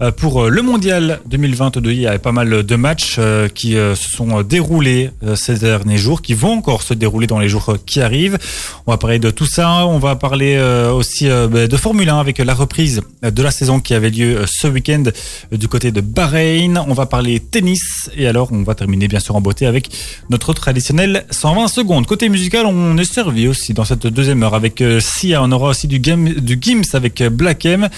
euh, 0.02 0.10
pour 0.10 0.48
le 0.48 0.60
Mondial 0.60 1.20
2022. 1.26 1.92
Il 1.92 2.00
y 2.00 2.08
avait 2.08 2.18
pas 2.18 2.32
mal 2.32 2.64
de 2.64 2.76
matchs 2.76 3.20
qui 3.54 3.72
se 3.72 3.94
sont 3.94 4.42
déroulés 4.42 5.10
ces 5.36 5.54
derniers 5.54 5.98
jours, 5.98 6.20
qui 6.20 6.34
vont 6.34 6.54
encore 6.54 6.82
se 6.82 6.94
dérouler 6.94 7.28
dans 7.28 7.38
les 7.38 7.48
jours 7.48 7.76
qui 7.86 8.00
arrivent. 8.00 8.38
On 8.86 8.90
va 8.90 8.98
parler 8.98 9.20
de 9.20 9.30
tout 9.30 9.46
ça, 9.46 9.86
on 9.86 9.98
va 9.98 10.16
parler 10.16 10.58
aussi 10.92 11.28
bah, 11.28 11.68
de 11.68 11.76
Formule 11.76 12.08
1 12.08 12.18
avec 12.18 12.38
la 12.38 12.54
reprise 12.54 13.02
de 13.22 13.42
la 13.42 13.50
saison 13.50 13.80
qui 13.80 13.94
avait 13.94 14.10
lieu 14.10 14.44
ce 14.46 14.66
week-end 14.66 15.04
du 15.52 15.68
côté 15.68 15.92
de 15.92 16.00
Bahreïn. 16.00 16.82
On 16.88 16.94
va 16.94 17.06
parler 17.06 17.40
tennis 17.40 18.10
et 18.16 18.26
alors 18.26 18.52
on 18.52 18.62
va 18.62 18.74
terminer 18.74 19.08
bien 19.08 19.20
sûr 19.20 19.36
en 19.36 19.40
beauté 19.40 19.66
avec 19.66 19.90
notre 20.28 20.52
traditionnel 20.52 21.24
120 21.30 21.68
secondes. 21.68 21.99
Côté 22.04 22.28
musical, 22.28 22.66
on 22.66 22.96
est 22.98 23.10
servi 23.10 23.46
aussi 23.48 23.72
dans 23.74 23.84
cette 23.84 24.06
deuxième 24.06 24.42
heure 24.42 24.54
avec 24.54 24.80
euh, 24.80 25.00
Sia. 25.00 25.42
On 25.42 25.52
aura 25.52 25.70
aussi 25.70 25.86
du, 25.86 25.98
du 25.98 26.58
Gims 26.60 26.82
avec 26.94 27.20
euh, 27.20 27.30
Black 27.30 27.64
M. 27.66 27.88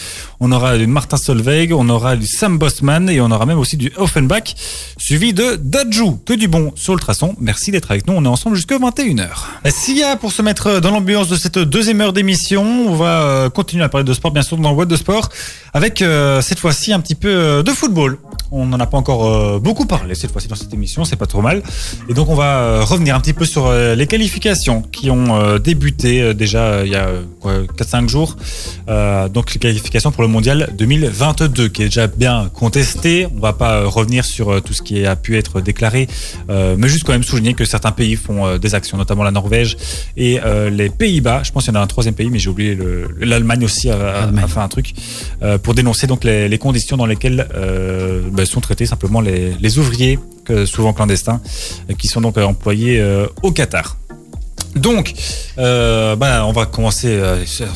On 0.41 0.53
aura 0.53 0.77
du 0.77 0.87
Martin 0.87 1.17
Solveig. 1.17 1.73
On 1.73 1.88
aura 1.88 2.17
du 2.17 2.27
Sam 2.27 2.59
Bossman 2.59 3.09
et 3.09 3.21
on 3.21 3.31
aura 3.31 3.47
même 3.47 3.59
aussi 3.59 3.77
du 3.77 3.93
Offenbach 3.97 4.55
suivi 4.99 5.33
de 5.33 5.57
Dajou. 5.57 6.21
Que 6.27 6.35
du 6.35 6.49
bon 6.49 6.73
sur 6.77 6.95
Ultrason. 6.95 7.35
Merci 7.41 7.71
d'être 7.71 7.91
avec 7.91 8.07
nous. 8.07 8.15
On 8.15 8.25
est 8.25 8.29
ensemble 8.29 8.57
jusqu'à 8.57 8.79
21h. 8.79 9.29
Sia, 9.71 10.17
pour 10.17 10.33
se 10.33 10.43
mettre 10.43 10.81
dans 10.81 10.91
l'ambiance 10.91 11.29
de 11.29 11.37
cette 11.37 11.59
deuxième 11.59 12.01
heure 12.01 12.12
d'émission, 12.12 12.62
on 12.62 12.95
va 12.95 13.23
euh, 13.23 13.51
continuer 13.51 13.85
à 13.85 13.88
parler 13.88 14.05
de 14.05 14.12
sport, 14.12 14.31
bien 14.31 14.43
sûr, 14.43 14.57
dans 14.57 14.73
What 14.73 14.87
de 14.87 14.97
Sport, 14.97 15.29
avec 15.73 16.03
euh, 16.03 16.41
cette 16.41 16.59
fois-ci 16.59 16.93
un 16.93 17.01
petit 17.01 17.15
peu 17.15 17.29
euh, 17.29 17.62
de 17.62 17.71
football. 17.71 18.19
On 18.55 18.67
n'en 18.67 18.79
a 18.79 18.87
pas 18.87 18.99
encore 18.99 19.27
euh, 19.27 19.59
beaucoup 19.59 19.87
parlé 19.87 20.15
cette 20.15 20.31
fois-ci 20.31 20.47
dans 20.47 20.55
cette 20.55 20.75
émission, 20.75 21.05
c'est 21.07 21.17
pas 21.17 21.27
trop 21.27 21.41
mal. 21.41 21.62
Et 22.11 22.15
donc 22.15 22.29
on 22.29 22.35
va 22.35 22.59
euh, 22.59 22.85
revenir 22.85 23.17
un 23.17 23.21
petit 23.21 23.33
peu 23.33 23.47
sur 23.47 23.67
euh, 23.67 23.95
les 23.95 24.07
qualifications 24.07 24.83
qui 24.83 25.11
ont 25.11 25.59
débuté 25.59 26.35
déjà 26.35 26.85
il 26.85 26.93
y 26.93 26.97
a 26.97 27.07
euh, 27.07 27.23
quoi, 27.41 27.62
4-5 27.79 28.09
jours. 28.09 28.37
Donc 29.33 29.55
les 29.55 29.59
qualifications 29.59 30.12
pour 30.12 30.23
le 30.23 30.29
mondial 30.29 30.69
2022 30.77 31.69
qui 31.69 31.83
est 31.83 31.87
déjà 31.87 32.07
bien 32.09 32.51
contesté. 32.53 33.27
On 33.35 33.41
va 33.41 33.55
pas 33.55 33.85
revenir 33.87 34.25
sur 34.25 34.61
tout 34.62 34.75
ce 34.75 34.83
qui 34.83 35.07
a 35.07 35.17
pu 35.17 35.37
être 35.38 35.61
déclaré, 35.62 36.07
mais 36.49 36.88
juste 36.88 37.05
quand 37.05 37.12
même 37.12 37.23
souligner 37.23 37.55
que 37.55 37.65
certains 37.65 37.93
pays 37.93 38.17
font 38.17 38.59
des 38.59 38.75
actions, 38.75 38.99
notamment 38.99 39.23
la 39.25 39.31
Norvège 39.31 39.77
et 40.17 40.38
les 40.71 40.91
Pays-Bas. 40.91 41.43
Je 41.45 41.53
pense 41.53 41.65
qu'il 41.65 41.73
y 41.75 41.77
en 41.77 41.81
a 41.81 41.83
un 41.83 41.87
troisième 41.87 42.15
pays, 42.15 42.29
mais 42.31 42.38
j'ai 42.38 42.51
oublié 42.51 42.75
le- 42.75 43.09
l'Allemagne 43.21 43.65
aussi 43.65 43.88
a, 43.91 44.25
a- 44.25 44.47
fait 44.49 44.61
un 44.61 44.69
truc 44.69 44.93
pour 45.62 45.75
dénoncer 45.75 46.07
donc 46.07 46.25
les, 46.25 46.49
les 46.49 46.59
conditions 46.59 46.97
dans 46.97 47.07
lesquelles 47.07 47.47
ben, 48.33 48.41
sont 48.46 48.61
traités 48.61 48.87
simplement 48.87 49.20
les, 49.20 49.55
les 49.61 49.78
ouvriers, 49.78 50.18
souvent 50.66 50.92
clandestins, 50.92 51.40
euh, 51.90 51.94
qui 51.94 52.09
sont 52.09 52.20
donc 52.20 52.37
euh, 52.37 52.44
employés 52.44 53.00
euh, 53.00 53.26
au 53.42 53.52
Qatar. 53.52 53.96
Donc, 54.74 55.12
bah, 55.59 56.46
on 56.46 56.52
va 56.52 56.64
commencer 56.64 57.20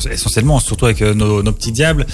essentiellement, 0.09 0.59
surtout 0.59 0.85
avec 0.85 1.01
nos, 1.01 1.43
petits 1.51 1.71
diables, 1.71 2.07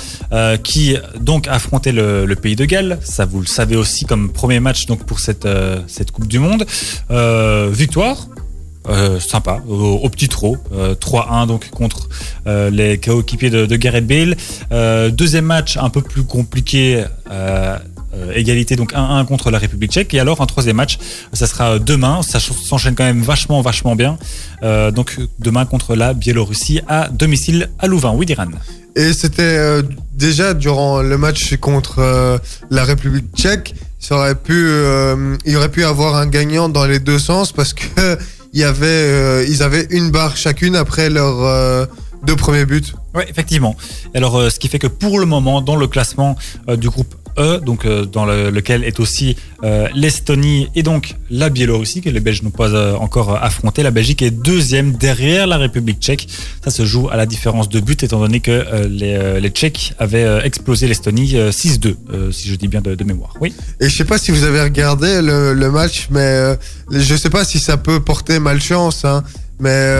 qui 0.62 0.98
donc 1.22 1.48
affrontaient 1.48 1.94
le, 1.94 2.36
pays 2.36 2.58
de 2.58 2.66
Galles. 2.66 3.00
Ça, 3.02 3.24
vous 3.24 3.40
le 3.40 3.46
savez 3.46 3.78
aussi 3.78 4.04
comme 4.04 4.30
premier 4.30 4.60
match 4.60 4.86
donc 4.86 5.06
pour 5.06 5.22
cette 5.22 5.48
cette 5.88 6.12
Coupe 6.12 6.28
du 6.28 6.40
Monde. 6.40 6.66
Victoire. 7.72 8.28
sympa, 9.22 9.64
au, 9.70 10.10
petit 10.10 10.28
trot, 10.28 10.58
euh, 10.74 10.96
3-1 10.96 11.48
donc 11.48 11.70
contre 11.70 12.10
les 12.46 12.98
coéquipiers 12.98 13.52
de, 13.52 13.66
de 13.66 13.76
Gareth 13.78 14.06
Bale. 14.06 14.36
Deuxième 15.14 15.46
match 15.46 15.78
un 15.78 15.90
peu 15.90 16.02
plus 16.02 16.24
compliqué, 16.24 17.06
égalité 18.36 18.76
donc 18.76 18.94
1-1 18.94 19.26
contre 19.26 19.52
la 19.52 19.58
République 19.58 19.92
tchèque. 19.92 20.14
Et 20.14 20.20
alors 20.20 20.42
un 20.42 20.46
troisième 20.46 20.76
match, 20.78 20.98
ça 21.34 21.48
sera 21.48 21.80
demain, 21.80 22.22
ça 22.22 22.40
ch- 22.40 22.58
s'enchaîne 22.64 22.96
quand 22.96 23.04
même 23.04 23.22
vachement 23.22 23.62
vachement 23.62 23.96
bien. 23.96 24.18
Euh, 24.64 24.92
donc 24.92 25.18
demain 25.40 25.66
contre 25.66 25.96
la 25.96 26.14
Biélorussie 26.14 26.82
à 26.88 27.10
domicile 27.10 27.70
à 27.80 27.88
Louvain. 27.88 28.12
Oui, 28.16 28.26
Diran. 28.26 28.46
Et 28.96 29.12
c'était 29.14 29.42
euh, 29.42 29.82
déjà 30.14 30.54
durant 30.54 31.02
le 31.02 31.18
match 31.18 31.56
contre 31.58 31.96
euh, 32.00 32.38
la 32.70 32.84
République 32.84 33.26
tchèque, 33.36 33.74
ça 34.00 34.16
aurait 34.18 34.36
pu, 34.36 34.54
euh, 34.54 35.36
il 35.46 35.56
aurait 35.58 35.70
pu 35.72 35.84
avoir 35.84 36.16
un 36.16 36.28
gagnant 36.28 36.70
dans 36.70 36.86
les 36.86 37.00
deux 37.00 37.18
sens 37.20 37.52
parce 37.52 37.74
que 37.74 38.18
il 38.54 38.60
y 38.60 38.64
avait, 38.64 38.86
euh, 38.86 39.46
ils 39.50 39.64
avaient 39.64 39.88
une 39.90 40.12
barre 40.12 40.38
chacune 40.38 40.76
après 40.76 41.10
leurs 41.10 41.42
euh, 41.42 41.86
deux 42.24 42.36
premiers 42.36 42.66
buts. 42.66 42.84
Oui, 43.16 43.24
effectivement. 43.28 43.76
Alors, 44.14 44.38
euh, 44.38 44.50
ce 44.52 44.60
qui 44.60 44.68
fait 44.68 44.78
que 44.78 44.86
pour 44.86 45.20
le 45.20 45.26
moment, 45.26 45.60
dans 45.62 45.76
le 45.76 45.88
classement 45.88 46.36
euh, 46.70 46.76
du 46.76 46.88
groupe 46.88 47.16
E, 47.38 47.60
donc 47.60 47.86
euh, 47.86 48.06
dans 48.06 48.26
le- 48.26 48.50
lequel 48.50 48.84
est 48.84 49.00
aussi 49.00 49.36
euh, 49.64 49.88
l'Estonie 49.96 50.68
et 50.76 50.84
donc 50.84 51.16
la 51.30 51.50
Biélorussie, 51.50 52.02
que 52.02 52.10
les 52.10 52.20
Belges 52.20 52.44
n'ont 52.44 52.52
pas 52.52 52.70
euh, 52.70 52.96
encore 52.96 53.36
affronté, 53.44 53.82
la 53.82 53.92
Belgique 53.92 54.22
est 54.22 54.32
deuxième 54.32 54.94
derrière 54.94 55.48
la 55.48 55.58
République 55.58 56.00
tchèque. 56.00 56.28
Ça 56.64 56.70
se 56.70 56.86
joue 56.86 57.10
à 57.10 57.18
la 57.18 57.26
différence 57.26 57.70
de 57.70 57.80
but, 57.80 58.04
étant 58.04 58.20
donné 58.20 58.40
que 58.40 58.88
les, 58.88 59.50
Tchèques 59.50 59.94
avaient 60.00 60.46
explosé 60.46 60.88
l'Estonie 60.88 61.36
euh, 61.36 61.52
6-2, 61.52 61.96
euh, 62.14 62.32
si 62.32 62.50
je 62.50 62.56
dis 62.56 62.68
bien 62.68 62.82
de, 62.82 63.04
mémoire. 63.04 63.36
Oui. 63.42 63.54
Et 63.80 63.90
je 63.90 63.96
sais 63.96 64.06
pas 64.06 64.18
si 64.18 64.32
vous 64.32 64.44
avez 64.44 64.62
regardé 64.62 65.22
le, 65.22 65.72
match, 65.72 66.08
mais 66.12 66.58
je 66.92 67.16
sais 67.16 67.30
pas 67.30 67.44
si 67.44 67.60
ça 67.60 67.78
peut 67.78 68.00
porter 68.00 68.40
malchance. 68.40 69.06
Hein, 69.06 69.24
mais 69.60 69.98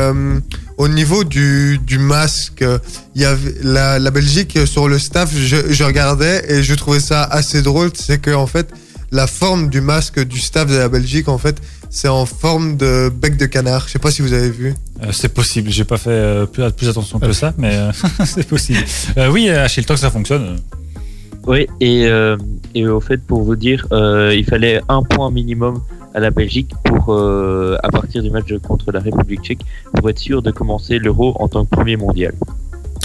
au 0.78 0.88
niveau 0.88 1.24
du, 1.24 1.80
du 1.86 2.00
masque, 2.00 2.64
il 3.16 3.22
y 3.22 3.26
avait 3.26 3.56
la, 3.62 4.00
la 4.00 4.12
Belgique 4.12 4.56
euh, 4.58 4.66
sur 4.66 4.88
le 4.88 5.00
staff. 5.00 5.32
Je, 5.36 5.72
je 5.72 5.84
regardais 5.84 6.44
et 6.52 6.64
je 6.64 6.74
trouvais 6.74 7.00
ça 7.00 7.24
assez 7.24 7.62
drôle. 7.62 7.92
C'est 7.96 8.20
que 8.20 8.32
en 8.32 8.48
fait, 8.48 8.72
la 9.12 9.28
forme 9.28 9.70
du 9.70 9.82
masque 9.82 10.20
du 10.24 10.40
staff 10.40 10.70
de 10.70 10.76
la 10.76 10.90
Belgique, 10.90 11.28
en 11.30 11.38
fait, 11.38 11.62
c'est 11.90 12.08
en 12.08 12.26
forme 12.26 12.76
de 12.78 13.10
bec 13.10 13.38
de 13.38 13.46
canard. 13.46 13.84
Je 13.88 13.94
sais 13.94 14.00
pas 14.00 14.12
si 14.12 14.22
vous 14.24 14.34
avez 14.34 14.50
vu. 14.50 14.74
Euh, 15.04 15.12
c'est 15.12 15.34
possible, 15.34 15.70
j'ai 15.70 15.84
pas 15.84 15.98
fait 15.98 16.10
euh, 16.10 16.46
plus, 16.46 16.70
plus 16.72 16.90
attention 16.90 17.20
que 17.20 17.34
ça, 17.34 17.54
mais 17.58 17.76
euh, 17.76 17.92
c'est 18.26 18.48
possible. 18.48 18.84
Euh, 19.18 19.30
oui, 19.30 19.50
tant 19.86 19.94
que 19.94 20.00
ça 20.00 20.10
fonctionne. 20.10 20.58
Oui, 21.46 21.68
et, 21.82 22.06
euh, 22.08 22.38
et 22.74 22.88
au 22.88 23.02
fait, 23.02 23.18
pour 23.18 23.44
vous 23.44 23.56
dire, 23.56 23.86
euh, 23.92 24.34
il 24.34 24.46
fallait 24.46 24.82
un 24.88 25.04
point 25.04 25.30
minimum 25.30 25.82
à 26.14 26.20
la 26.20 26.30
Belgique 26.32 26.72
pour, 26.84 27.14
euh, 27.14 27.78
à 27.84 27.90
partir 27.90 28.22
du 28.22 28.30
match 28.30 28.54
contre 28.68 28.92
la 28.92 29.00
République 29.00 29.42
tchèque, 29.42 29.62
pour 29.96 30.10
être 30.10 30.20
sûr 30.20 30.42
de 30.42 30.52
commencer 30.52 31.00
l'Euro 31.00 31.36
en 31.40 31.48
tant 31.48 31.66
que 31.66 31.70
premier 31.70 31.98
mondial. 31.98 32.34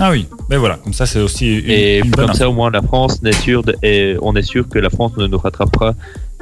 Ah 0.01 0.11
oui, 0.13 0.29
mais 0.49 0.57
voilà, 0.57 0.77
comme 0.77 0.93
ça 0.93 1.07
c'est 1.07 1.21
aussi 1.21 1.59
une, 1.59 1.71
Et 1.71 1.99
une 1.99 2.11
bonne 2.11 2.13
comme 2.13 2.31
info. 2.31 2.39
ça, 2.39 2.49
au 2.49 2.53
moins, 2.53 2.71
la 2.71 2.83
France 2.83 3.21
n'est 3.23 3.33
sûre 3.33 3.65
de- 3.65 3.75
et 3.83 4.17
on 4.23 4.37
est 4.37 4.43
sûr 4.43 4.69
que 4.69 4.79
la 4.79 4.91
France 4.91 5.17
ne 5.17 5.27
nous 5.27 5.39
rattrapera 5.39 5.95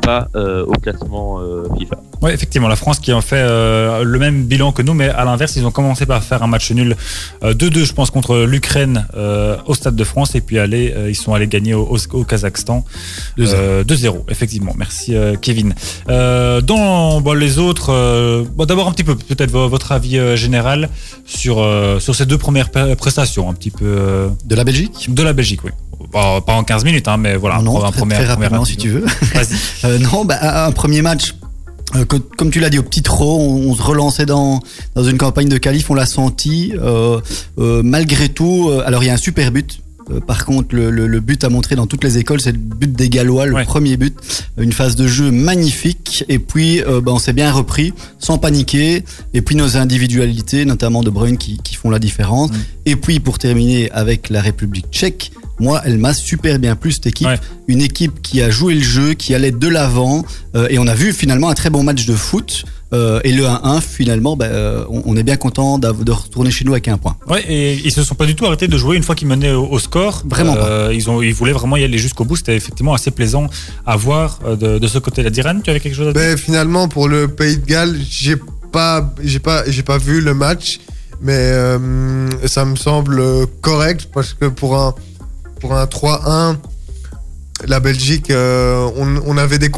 pas 0.03 0.29
euh, 0.37 0.65
au 0.65 0.73
classement 0.73 1.41
euh, 1.41 1.65
FIFA. 1.79 1.97
Ouais, 2.23 2.33
effectivement, 2.33 2.69
la 2.69 2.77
France 2.77 2.99
qui 2.99 3.13
en 3.13 3.21
fait 3.21 3.37
euh, 3.37 4.03
le 4.03 4.19
même 4.19 4.45
bilan 4.45 4.73
que 4.73 4.81
nous, 4.83 4.95
mais 4.95 5.09
à 5.09 5.25
l'inverse, 5.25 5.55
ils 5.57 5.67
ont 5.67 5.71
commencé 5.71 6.07
par 6.07 6.23
faire 6.23 6.43
un 6.43 6.47
match 6.47 6.71
nul 6.73 6.97
euh, 7.43 7.53
2-2, 7.55 7.85
je 7.85 7.93
pense, 7.93 8.11
contre 8.11 8.39
l'Ukraine 8.45 9.07
euh, 9.17 9.57
au 9.67 9.75
Stade 9.75 9.97
de 9.97 10.05
France, 10.05 10.35
et 10.35 10.41
puis 10.41 10.59
aller, 10.59 10.95
euh, 10.97 11.11
ils 11.11 11.15
sont 11.15 11.35
allés 11.35 11.47
gagner 11.49 11.75
au, 11.75 11.83
au- 11.83 12.17
au 12.17 12.25
Kazakhstan 12.25 12.85
2-0. 13.39 13.49
euh, 13.55 13.85
2-0. 13.85 14.25
Effectivement, 14.31 14.73
merci 14.79 15.15
euh, 15.15 15.35
Kevin. 15.41 15.75
Euh, 16.09 16.61
dans 16.63 17.21
bon, 17.21 17.35
les 17.35 17.59
autres, 17.59 17.91
euh, 17.93 18.45
bon, 18.55 18.65
d'abord 18.65 18.89
un 18.89 18.93
petit 18.93 19.05
peu 19.05 19.15
peut-être 19.17 19.51
vo- 19.51 19.69
votre 19.69 19.93
avis 19.93 20.19
euh, 20.19 20.37
général 20.37 20.89
sur 21.27 21.59
euh, 21.61 21.99
sur 22.01 22.15
ces 22.15 22.25
deux 22.27 22.39
premières 22.39 22.71
prestations, 22.71 23.51
un 23.51 23.55
petit 23.55 23.71
peu 23.71 23.85
euh, 23.85 24.29
De 24.47 24.55
la 24.55 24.65
Belgique? 24.65 25.13
de 25.13 25.23
la 25.23 25.33
Belgique, 25.35 25.61
oui. 25.65 25.71
Pas, 26.13 26.41
pas 26.41 26.53
en 26.55 26.63
15 26.65 26.85
minutes, 26.85 27.09
hein, 27.09 27.17
mais 27.17 27.37
voilà, 27.37 27.61
Non, 27.63 27.83
un 27.85 27.91
très, 27.91 28.25
rapidement 28.25 28.65
si 28.65 28.77
tu 28.77 28.91
veux. 28.91 29.05
Euh, 29.85 29.99
non, 29.99 30.25
bah, 30.25 30.67
un 30.67 30.73
premier 30.73 31.03
match. 31.03 31.35
euh, 31.95 32.05
que- 32.05 32.17
comme 32.17 32.51
tu 32.51 32.61
l'as 32.61 32.71
dit, 32.71 32.79
au 32.79 32.83
petit 32.83 33.03
trot, 33.03 33.39
on, 33.41 33.71
on 33.71 33.75
se 33.75 33.83
relançait 33.83 34.27
dans, 34.27 34.61
dans 34.95 35.05
une 35.05 35.19
campagne 35.19 35.49
de 35.49 35.59
qualif, 35.59 35.91
on 35.91 35.95
l'a 35.95 36.07
senti. 36.07 36.73
euh, 36.77 37.21
malgré 37.59 38.29
tout, 38.29 38.71
alors 38.85 39.03
il 39.03 39.07
y 39.07 39.11
a 39.11 39.15
un 39.15 39.19
super 39.19 39.51
but. 39.53 39.81
Par 40.29 40.45
contre, 40.45 40.75
le, 40.77 40.91
le- 40.91 41.09
le 41.09 41.19
but 41.21 41.43
à 41.43 41.49
montrer 41.49 41.75
dans 41.75 41.89
toutes 41.89 42.05
les 42.05 42.17
écoles, 42.19 42.41
c'est 42.41 42.53
le 42.53 42.59
but 42.59 42.93
des 42.93 43.09
Gallois, 43.09 43.47
le 43.47 43.55
Ouais. 43.55 43.65
premier 43.65 43.97
but. 43.97 44.17
Une 44.57 44.73
phase 44.73 44.95
de 44.95 45.09
jeu 45.09 45.33
magnifique. 45.33 46.23
Et 46.29 46.39
puis, 46.39 46.81
euh, 46.83 47.01
bah, 47.01 47.11
on 47.13 47.19
s'est 47.19 47.33
bien 47.33 47.51
repris, 47.51 47.93
sans 48.21 48.39
paniquer. 48.39 49.05
Et 49.35 49.41
puis, 49.43 49.57
nos 49.57 49.77
individualités, 49.77 50.65
notamment 50.65 51.03
de 51.03 51.11
Bruyne, 51.11 51.39
qui, 51.39 51.59
qui 51.59 51.75
font 51.75 51.91
la 51.91 51.99
différence. 51.99 52.51
Mm. 52.53 52.55
Et 52.87 52.95
puis, 52.97 53.19
pour 53.19 53.39
terminer 53.39 53.91
avec 53.91 54.31
la 54.31 54.41
République 54.43 54.87
tchèque, 54.93 55.33
moi, 55.59 55.81
elle 55.85 55.99
m'a 55.99 56.13
super 56.15 56.59
bien 56.59 56.77
plu, 56.77 56.93
cette 56.93 57.07
équipe. 57.07 57.27
Ouais. 57.27 57.39
Une 57.69 57.81
équipe 57.81 58.21
qui 58.23 58.43
a 58.43 58.51
joué 58.51 58.75
le 58.75 58.83
jeu, 58.83 59.15
qui 59.15 59.35
allait 59.35 59.51
de 59.53 59.69
l'avant. 59.69 60.25
euh, 60.55 60.69
et 60.71 60.79
on 60.79 60.87
a 60.87 60.95
vu 60.95 61.13
finalement 61.13 61.49
un 61.49 61.55
très 61.55 61.71
bon 61.71 61.83
match 61.83 62.07
de 62.07 62.15
foot. 62.15 62.65
Euh, 62.93 63.19
et 63.25 63.33
le 63.33 63.43
1-1, 63.45 63.81
finalement, 63.81 64.37
bah, 64.37 64.45
euh, 64.47 64.85
on, 64.89 65.03
on 65.07 65.17
est 65.17 65.25
bien 65.25 65.37
content 65.37 65.77
de 65.79 65.89
retourner 66.13 66.51
chez 66.53 66.65
nous 66.65 66.73
avec 66.73 66.87
un 66.87 66.99
point. 66.99 67.17
Ouais, 67.29 67.43
et 67.49 67.75
ils 67.85 67.91
se 67.91 68.05
sont 68.05 68.15
pas 68.15 68.27
du 68.27 68.37
tout 68.37 68.47
arrêtés 68.47 68.69
de 68.69 68.79
jouer 68.79 68.97
une 68.97 69.03
fois 69.03 69.17
qu'ils 69.17 69.27
menaient 69.27 69.51
au, 69.53 69.67
au 69.67 69.79
score. 69.81 70.23
Vraiment 70.25 70.55
Euh, 70.57 70.93
Ils 70.95 71.11
ont, 71.11 71.21
ils 71.21 71.35
voulaient 71.35 71.53
vraiment 71.53 71.77
y 71.77 71.83
aller 71.85 71.99
jusqu'au 71.99 72.25
bout. 72.25 72.37
C'était 72.37 72.55
effectivement 72.57 72.95
assez 72.95 73.11
plaisant 73.11 73.49
à 73.87 73.97
voir 73.97 74.39
de, 74.61 74.79
de 74.79 74.87
ce 74.87 74.99
côté-là. 74.99 75.31
Diran, 75.31 75.59
tu 75.65 75.71
avais 75.71 75.81
quelque 75.81 75.97
chose 75.97 76.09
à 76.09 76.13
dire? 76.13 76.23
Ben, 76.23 76.37
finalement, 76.37 76.87
pour 76.87 77.09
le 77.09 77.27
Pays 77.27 77.57
de 77.59 77.67
Galles, 77.67 77.97
j'ai 78.09 78.37
pas, 78.71 79.13
j'ai 79.23 79.41
pas, 79.41 79.65
j'ai 79.69 79.83
pas 79.83 79.99
vu 79.99 80.21
le 80.21 80.35
match, 80.35 80.79
mais 81.21 81.33
euh, 81.35 82.29
ça 82.47 82.65
me 82.65 82.77
semble 82.77 83.21
correct 83.63 84.09
parce 84.15 84.33
que 84.35 84.47
pour 84.47 84.77
un, 84.79 84.95
un 85.73 85.85
3-1, 85.85 86.57
la 87.67 87.81
Belgique, 87.81 88.31
euh, 88.31 88.89
on, 88.97 89.37
avait 89.37 89.59
des 89.59 89.71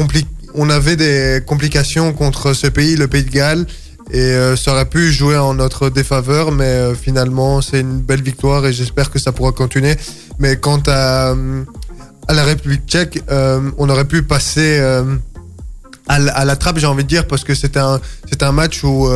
on 0.55 0.71
avait 0.71 0.97
des 0.97 1.43
complications 1.47 2.13
contre 2.13 2.53
ce 2.53 2.67
pays, 2.67 2.97
le 2.97 3.07
Pays 3.07 3.23
de 3.23 3.31
Galles, 3.31 3.67
et 4.11 4.19
euh, 4.21 4.57
ça 4.57 4.73
aurait 4.73 4.89
pu 4.89 5.13
jouer 5.13 5.37
en 5.37 5.55
notre 5.55 5.91
défaveur, 5.91 6.51
mais 6.51 6.65
euh, 6.65 6.95
finalement, 6.95 7.61
c'est 7.61 7.81
une 7.81 8.01
belle 8.01 8.23
victoire 8.23 8.67
et 8.67 8.73
j'espère 8.73 9.11
que 9.11 9.19
ça 9.19 9.33
pourra 9.33 9.53
continuer. 9.53 9.97
Mais 10.39 10.57
quant 10.57 10.83
à, 10.87 11.35
la 12.29 12.45
République 12.45 12.87
tchèque, 12.87 13.23
on 13.31 13.89
aurait 13.89 14.05
pu 14.05 14.23
passer 14.23 14.79
à, 16.09 16.19
la- 16.19 16.57
trappe, 16.57 16.79
j'ai 16.79 16.87
envie 16.87 17.05
de 17.05 17.09
dire, 17.09 17.27
parce 17.27 17.43
que 17.43 17.55
c'était 17.55 17.81
un, 17.81 18.01
un 18.41 18.53
match 18.53 18.85
où 18.85 19.09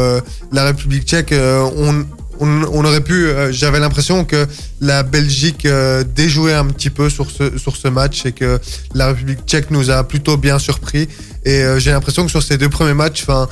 la 0.50 0.64
République 0.64 1.04
tchèque, 1.04 1.34
on, 1.34 2.04
on, 2.40 2.84
aurait 2.84 3.02
pu, 3.02 3.26
euh, 3.26 3.52
j'avais 3.52 3.78
l'impression 3.78 4.24
que 4.24 4.46
la 4.80 5.02
Belgique 5.02 5.66
euh, 5.66 6.04
déjouait 6.04 6.54
un 6.54 6.66
petit 6.66 6.90
peu 6.90 7.08
sur 7.08 7.30
ce, 7.30 7.56
sur 7.58 7.76
ce 7.76 7.88
match 7.88 8.26
et 8.26 8.32
que 8.32 8.58
la 8.94 9.08
République 9.08 9.40
tchèque 9.46 9.70
nous 9.70 9.90
a 9.90 10.04
plutôt 10.04 10.36
bien 10.36 10.58
surpris. 10.58 11.08
Et 11.44 11.62
euh, 11.62 11.78
j'ai 11.78 11.90
l'impression 11.90 12.24
que 12.24 12.30
sur 12.30 12.42
ces 12.42 12.58
deux 12.58 12.68
premiers 12.68 12.94
matchs, 12.94 13.22
enfin, 13.22 13.48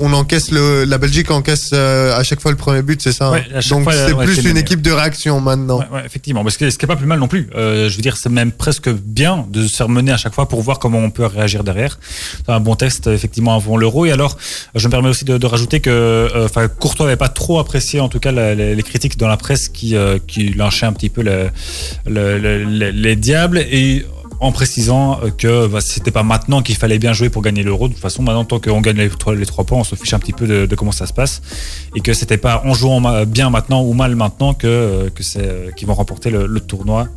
on 0.00 0.12
encaisse 0.12 0.50
le, 0.50 0.84
la 0.84 0.98
Belgique 0.98 1.30
encaisse 1.30 1.70
euh, 1.72 2.16
à 2.18 2.22
chaque 2.22 2.40
fois 2.40 2.50
le 2.50 2.56
premier 2.56 2.82
but, 2.82 3.00
c'est 3.02 3.12
ça. 3.12 3.28
hein 3.28 3.32
Ouais, 3.32 3.44
Donc 3.70 3.82
fois, 3.84 3.92
c'est 3.92 4.12
ouais, 4.12 4.24
plus 4.24 4.36
c'est 4.36 4.50
une 4.50 4.56
équipe 4.56 4.82
de 4.82 4.90
réaction 4.90 5.40
maintenant. 5.40 5.78
Ouais, 5.78 6.02
effectivement, 6.04 6.42
parce 6.42 6.56
que 6.56 6.70
ce 6.70 6.78
qui 6.78 6.84
est 6.84 6.88
pas 6.88 6.96
plus 6.96 7.06
mal 7.06 7.18
non 7.18 7.28
plus. 7.28 7.48
Euh, 7.54 7.88
je 7.88 7.96
veux 7.96 8.02
dire, 8.02 8.16
c'est 8.16 8.28
même 8.28 8.52
presque 8.52 8.88
bien 8.90 9.46
de 9.50 9.66
se 9.66 9.76
faire 9.76 9.88
mener 9.88 10.12
à 10.12 10.16
chaque 10.16 10.34
fois 10.34 10.48
pour 10.48 10.62
voir 10.62 10.78
comment 10.78 10.98
on 10.98 11.10
peut 11.10 11.26
réagir 11.26 11.64
derrière. 11.64 11.98
C'est 12.44 12.52
un 12.52 12.60
bon 12.60 12.74
test 12.76 13.06
effectivement 13.08 13.54
avant 13.54 13.76
l'Euro. 13.76 14.06
Et 14.06 14.12
alors, 14.12 14.36
je 14.74 14.86
me 14.86 14.90
permets 14.90 15.08
aussi 15.08 15.24
de, 15.24 15.38
de 15.38 15.46
rajouter 15.46 15.80
que, 15.80 15.90
euh, 15.90 16.48
Courtois 16.80 17.06
n'avait 17.06 17.16
pas 17.16 17.28
trop 17.28 17.58
apprécié 17.58 18.00
en 18.00 18.08
tout 18.08 18.18
cas 18.20 18.32
la- 18.32 18.54
les, 18.54 18.74
les 18.74 18.82
critiques 18.82 19.16
dans 19.18 19.28
la 19.28 19.36
presse 19.36 19.68
qui 19.68 19.96
euh, 19.96 20.18
qui 20.26 20.50
lynchaient 20.50 20.86
un 20.86 20.92
petit 20.92 21.08
peu 21.08 21.22
le- 21.22 21.50
le- 22.06 22.38
le- 22.38 22.64
le- 22.64 22.90
les 22.90 23.16
diables 23.16 23.58
et 23.58 24.04
en 24.40 24.52
précisant 24.52 25.18
euh, 25.22 25.30
que 25.30 25.66
bah, 25.66 25.80
c'était 25.80 26.10
pas 26.12 26.22
maintenant 26.22 26.62
qu'il 26.62 26.76
fallait 26.76 26.98
bien 26.98 27.12
jouer 27.12 27.28
pour 27.28 27.42
gagner 27.42 27.62
l'euro. 27.62 27.88
De 27.88 27.94
toute 27.94 28.02
façon, 28.02 28.22
maintenant, 28.22 28.44
tant 28.44 28.60
qu'on 28.60 28.80
gagne 28.80 28.96
les 28.96 29.08
trois, 29.08 29.34
les 29.34 29.46
trois 29.46 29.64
points, 29.64 29.78
on 29.78 29.84
se 29.84 29.94
fiche 29.96 30.14
un 30.14 30.18
petit 30.18 30.32
peu 30.32 30.46
de, 30.46 30.66
de 30.66 30.74
comment 30.76 30.92
ça 30.92 31.06
se 31.06 31.12
passe. 31.12 31.42
Et 31.96 32.00
que 32.00 32.12
c'était 32.12 32.36
pas 32.38 32.62
en 32.64 32.74
jouant 32.74 33.24
bien 33.24 33.50
maintenant 33.50 33.82
ou 33.82 33.94
mal 33.94 34.14
maintenant 34.16 34.54
que, 34.54 34.66
euh, 34.66 35.10
que 35.10 35.22
c'est 35.22 35.42
euh, 35.42 35.70
qu'ils 35.72 35.88
vont 35.88 35.94
remporter 35.94 36.30
le, 36.30 36.46
le 36.46 36.60
tournoi 36.60 37.08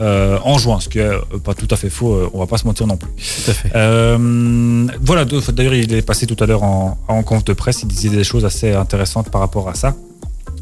euh, 0.00 0.38
en 0.44 0.58
juin. 0.58 0.78
Ce 0.80 0.88
qui 0.88 0.98
est 0.98 1.10
pas 1.44 1.54
tout 1.54 1.68
à 1.70 1.76
fait 1.76 1.90
faux, 1.90 2.30
on 2.34 2.38
va 2.38 2.46
pas 2.46 2.58
se 2.58 2.66
mentir 2.66 2.86
non 2.86 2.96
plus. 2.96 3.10
Tout 3.10 3.50
à 3.50 3.54
fait. 3.54 3.70
Euh, 3.74 4.86
voilà, 5.00 5.24
d'ailleurs, 5.24 5.74
il 5.74 5.94
est 5.94 6.02
passé 6.02 6.26
tout 6.26 6.36
à 6.42 6.46
l'heure 6.46 6.62
en, 6.62 6.98
en 7.08 7.22
conf 7.22 7.44
de 7.44 7.52
presse, 7.54 7.82
il 7.82 7.88
disait 7.88 8.10
des 8.10 8.24
choses 8.24 8.44
assez 8.44 8.72
intéressantes 8.72 9.30
par 9.30 9.40
rapport 9.40 9.68
à 9.68 9.74
ça 9.74 9.94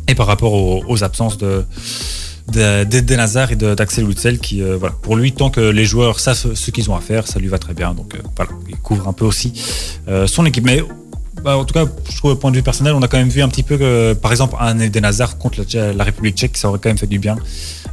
et 0.06 0.14
par 0.14 0.26
rapport 0.26 0.52
aux, 0.52 0.84
aux 0.86 1.02
absences 1.02 1.38
de- 1.38 1.64
d'Eden 2.48 3.20
Hazard 3.20 3.52
et 3.52 3.56
d'Axel 3.56 4.04
Witsel 4.04 4.38
qui 4.38 4.62
euh, 4.62 4.76
voilà. 4.76 4.94
Pour 5.02 5.16
lui 5.16 5.32
tant 5.32 5.50
que 5.50 5.60
les 5.60 5.84
joueurs 5.84 6.20
savent 6.20 6.36
ce, 6.36 6.54
ce 6.54 6.70
qu'ils 6.70 6.90
ont 6.90 6.96
à 6.96 7.00
faire 7.00 7.26
ça 7.26 7.38
lui 7.38 7.48
va 7.48 7.58
très 7.58 7.74
bien. 7.74 7.94
Donc 7.94 8.14
euh, 8.14 8.18
voilà. 8.36 8.50
Il 8.68 8.76
couvre 8.76 9.08
un 9.08 9.12
peu 9.12 9.24
aussi 9.24 9.52
euh, 10.08 10.26
son 10.26 10.44
équipe. 10.44 10.64
Mais 10.64 10.82
bah, 11.44 11.56
en 11.58 11.64
tout 11.64 11.74
cas 11.74 11.84
je 12.10 12.16
trouve 12.16 12.32
au 12.32 12.36
point 12.36 12.50
de 12.50 12.56
vue 12.56 12.62
personnel 12.62 12.94
on 12.94 13.02
a 13.02 13.08
quand 13.08 13.18
même 13.18 13.28
vu 13.28 13.42
un 13.42 13.48
petit 13.48 13.62
peu 13.62 13.76
que 13.76 14.12
par 14.14 14.30
exemple 14.32 14.56
un 14.60 14.78
Eden 14.80 15.04
Hazard 15.04 15.38
contre 15.38 15.60
la, 15.74 15.92
la 15.92 16.04
République 16.04 16.36
tchèque 16.36 16.56
ça 16.56 16.68
aurait 16.68 16.78
quand 16.82 16.88
même 16.88 16.98
fait 16.98 17.06
du 17.06 17.18
bien 17.18 17.36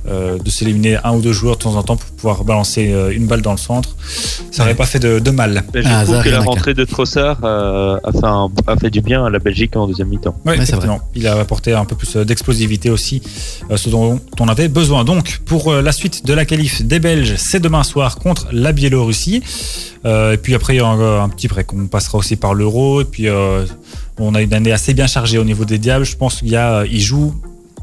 euh, 0.07 0.37
de 0.39 0.49
s'éliminer 0.49 0.97
un 1.03 1.13
ou 1.15 1.21
deux 1.21 1.33
joueurs 1.33 1.57
de 1.57 1.61
temps 1.63 1.75
en 1.75 1.83
temps 1.83 1.95
pour 1.97 2.09
pouvoir 2.11 2.43
balancer 2.43 2.91
euh, 2.91 3.11
une 3.11 3.27
balle 3.27 3.41
dans 3.41 3.51
le 3.51 3.57
centre 3.57 3.95
ça 4.51 4.63
aurait 4.63 4.71
Ouais. 4.71 4.75
pas 4.77 4.85
fait 4.85 4.99
de, 4.99 5.19
de 5.19 5.31
mal 5.31 5.63
Mais 5.73 5.81
je 5.83 5.87
Ah, 5.89 6.03
trouve 6.03 6.15
Hazard, 6.15 6.23
que 6.23 6.29
la 6.29 6.39
rentrée 6.39 6.73
de 6.73 6.85
Trossard 6.85 7.37
euh, 7.43 7.97
a, 8.03 8.11
fait 8.11 8.23
un- 8.25 8.49
a 8.67 8.75
fait 8.77 8.89
du 8.89 9.01
bien 9.01 9.25
à 9.25 9.29
la 9.29 9.39
Belgique 9.39 9.75
en 9.75 9.85
deuxième 9.87 10.07
mi-temps. 10.09 10.35
Effectivement. 10.47 11.01
Il 11.15 11.27
a 11.27 11.37
apporté 11.39 11.73
un 11.73 11.83
peu 11.85 11.95
plus 11.95 12.15
d'explosivité 12.15 12.89
aussi, 12.89 13.21
euh, 13.69 13.75
ce 13.77 13.89
dont 13.89 14.19
on 14.39 14.47
avait 14.47 14.67
besoin. 14.69 15.03
Donc, 15.03 15.39
pour 15.45 15.71
euh, 15.71 15.81
la 15.81 15.91
suite 15.91 16.25
de 16.25 16.33
la 16.33 16.45
qualif 16.45 16.83
des 16.83 16.99
Belges, 16.99 17.35
c'est 17.37 17.59
demain 17.59 17.83
soir 17.83 18.15
contre 18.17 18.47
la 18.51 18.71
Biélorussie. 18.71 19.41
Euh, 20.05 20.33
et 20.33 20.37
puis 20.37 20.55
après, 20.55 20.73
il 20.75 20.77
y 20.77 20.79
a 20.79 20.87
un, 20.87 21.23
un 21.23 21.29
petit 21.29 21.47
break. 21.47 21.73
On 21.73 21.87
passera 21.87 22.17
aussi 22.17 22.35
par 22.35 22.53
l'Euro. 22.53 23.01
Et 23.01 23.05
puis, 23.05 23.27
euh, 23.27 23.40
on 24.17 24.35
a 24.35 24.41
une 24.41 24.53
année 24.53 24.71
assez 24.71 24.93
bien 24.93 25.07
chargée 25.07 25.37
au 25.37 25.43
niveau 25.43 25.65
des 25.65 25.77
Diables. 25.79 26.05
Je 26.05 26.15
pense 26.15 26.39
qu'il 26.39 26.49
y 26.49 26.55
a, 26.55 26.85
il 26.85 27.01
joue 27.01 27.33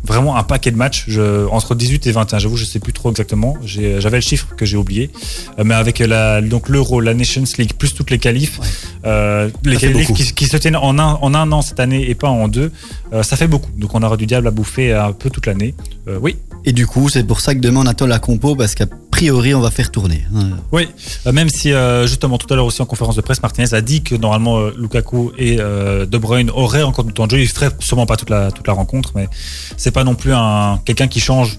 vraiment 0.04 0.36
un 0.36 0.44
paquet 0.44 0.70
de 0.70 0.76
matchs 0.76 1.04
je, 1.08 1.46
entre 1.48 1.74
18 1.74 2.06
et 2.06 2.12
21. 2.12 2.38
J'avoue, 2.38 2.56
je 2.56 2.64
sais 2.64 2.78
plus 2.78 2.92
trop 2.92 3.10
exactement. 3.10 3.56
J'ai- 3.64 4.00
J'avais 4.00 4.18
le 4.18 4.22
chiffre 4.22 4.46
que 4.56 4.64
j'ai 4.64 4.76
oublié. 4.76 5.10
Euh, 5.58 5.64
mais 5.64 5.74
avec 5.74 5.98
la, 5.98 6.40
donc 6.40 6.68
l'Euro, 6.68 7.00
la 7.00 7.14
Nations 7.14 7.42
League, 7.58 7.72
plus 7.76 7.94
toutes 7.94 8.10
les 8.10 8.18
qualifs, 8.18 8.60
euh, 9.04 9.50
les 9.64 9.76
qualifs 9.76 10.12
qui, 10.14 10.32
qui 10.34 10.46
se 10.46 10.56
tiennent 10.56 10.76
en 10.76 10.98
un, 11.00 11.18
en 11.20 11.34
un 11.34 11.50
an 11.52 11.62
cette 11.62 11.80
année 11.80 12.08
et 12.08 12.14
pas 12.14 12.28
en 12.28 12.46
deux, 12.46 12.70
euh, 13.12 13.22
ça 13.24 13.36
fait 13.36 13.48
beaucoup. 13.48 13.70
Donc 13.76 13.94
on 13.94 14.02
aura 14.02 14.16
du 14.16 14.26
diable 14.26 14.46
à 14.46 14.50
bouffer 14.52 14.92
un 14.94 15.12
peu 15.12 15.30
toute 15.30 15.46
l'année. 15.46 15.74
Euh, 16.06 16.18
oui, 16.22 16.36
Et 16.64 16.72
du 16.72 16.86
coup, 16.86 17.08
c'est 17.08 17.24
pour 17.24 17.40
ça 17.40 17.54
que 17.54 17.60
demain 17.60 17.80
on 17.82 17.86
attend 17.86 18.06
la 18.06 18.20
compo 18.20 18.54
parce 18.54 18.74
qu'a 18.76 18.86
priori 19.18 19.52
on 19.52 19.60
va 19.60 19.72
faire 19.72 19.90
tourner. 19.90 20.24
oui. 20.70 20.88
Euh, 21.26 21.32
même 21.32 21.48
si 21.48 21.72
euh, 21.72 22.06
justement 22.06 22.38
tout 22.38 22.46
à 22.52 22.56
l'heure 22.56 22.66
aussi 22.66 22.80
en 22.82 22.86
conférence 22.86 23.16
de 23.16 23.20
presse, 23.20 23.42
Martinez 23.42 23.74
a 23.74 23.80
dit 23.80 24.02
que 24.02 24.14
normalement 24.14 24.58
euh, 24.58 24.74
Lukaku 24.78 25.32
et 25.36 25.56
De 25.56 26.18
Bruyne 26.18 26.50
auraient 26.50 26.84
encore 26.84 27.04
du 27.04 27.12
temps 27.12 27.26
de 27.26 27.32
jeu. 27.32 27.40
Il 27.40 27.48
ferait 27.48 27.70
sûrement 27.80 28.06
pas 28.06 28.16
toute 28.16 28.30
la 28.30 28.52
toute 28.52 28.66
la 28.66 28.74
rencontre, 28.74 29.12
mais 29.16 29.28
c'est 29.76 29.90
pas 29.90 30.04
non 30.04 30.14
plus 30.14 30.32
un 30.32 30.80
quelqu'un 30.84 31.08
qui 31.08 31.20
change 31.20 31.58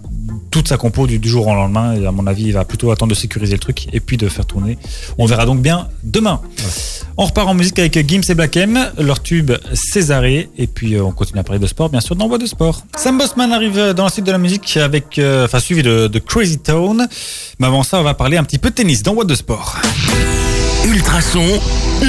toute 0.51 0.67
sa 0.67 0.77
compo 0.77 1.07
du, 1.07 1.19
du 1.19 1.29
jour 1.29 1.47
au 1.47 1.53
lendemain. 1.53 1.93
Et 1.95 2.05
à 2.05 2.11
mon 2.11 2.27
avis, 2.27 2.43
il 2.43 2.53
va 2.53 2.65
plutôt 2.65 2.91
attendre 2.91 3.09
de 3.09 3.15
sécuriser 3.15 3.53
le 3.53 3.59
truc 3.59 3.87
et 3.93 3.99
puis 3.99 4.17
de 4.17 4.27
faire 4.29 4.45
tourner. 4.45 4.77
On 5.17 5.25
verra 5.25 5.45
donc 5.45 5.61
bien 5.61 5.87
demain. 6.03 6.41
On 7.17 7.25
repart 7.25 7.47
en 7.47 7.53
musique 7.53 7.79
avec 7.79 8.07
Gims 8.07 8.21
et 8.29 8.33
Black 8.35 8.55
M, 8.57 8.91
leur 8.97 9.21
tube 9.21 9.51
Césaré, 9.73 10.49
et 10.57 10.67
puis 10.67 10.95
euh, 10.95 11.03
on 11.03 11.11
continue 11.11 11.39
à 11.39 11.43
parler 11.43 11.59
de 11.59 11.67
sport, 11.67 11.89
bien 11.89 11.99
sûr, 11.99 12.15
dans 12.15 12.27
Voix 12.27 12.37
de 12.37 12.45
Sport. 12.45 12.83
Sam 12.95 13.17
Bossman 13.17 13.51
arrive 13.51 13.93
dans 13.93 14.05
la 14.05 14.09
suite 14.09 14.25
de 14.25 14.31
la 14.31 14.37
musique 14.37 14.77
avec, 14.77 15.19
euh, 15.19 15.45
enfin, 15.45 15.59
suivi 15.59 15.83
de, 15.83 16.07
de 16.07 16.19
Crazy 16.19 16.59
Town. 16.59 17.07
Mais 17.59 17.67
avant 17.67 17.83
ça, 17.83 17.99
on 17.99 18.03
va 18.03 18.13
parler 18.13 18.37
un 18.37 18.43
petit 18.43 18.57
peu 18.57 18.69
de 18.69 18.75
tennis 18.75 19.03
dans 19.03 19.13
Voix 19.13 19.25
de 19.25 19.35
Sport. 19.35 19.77
Ultrason, 20.85 21.43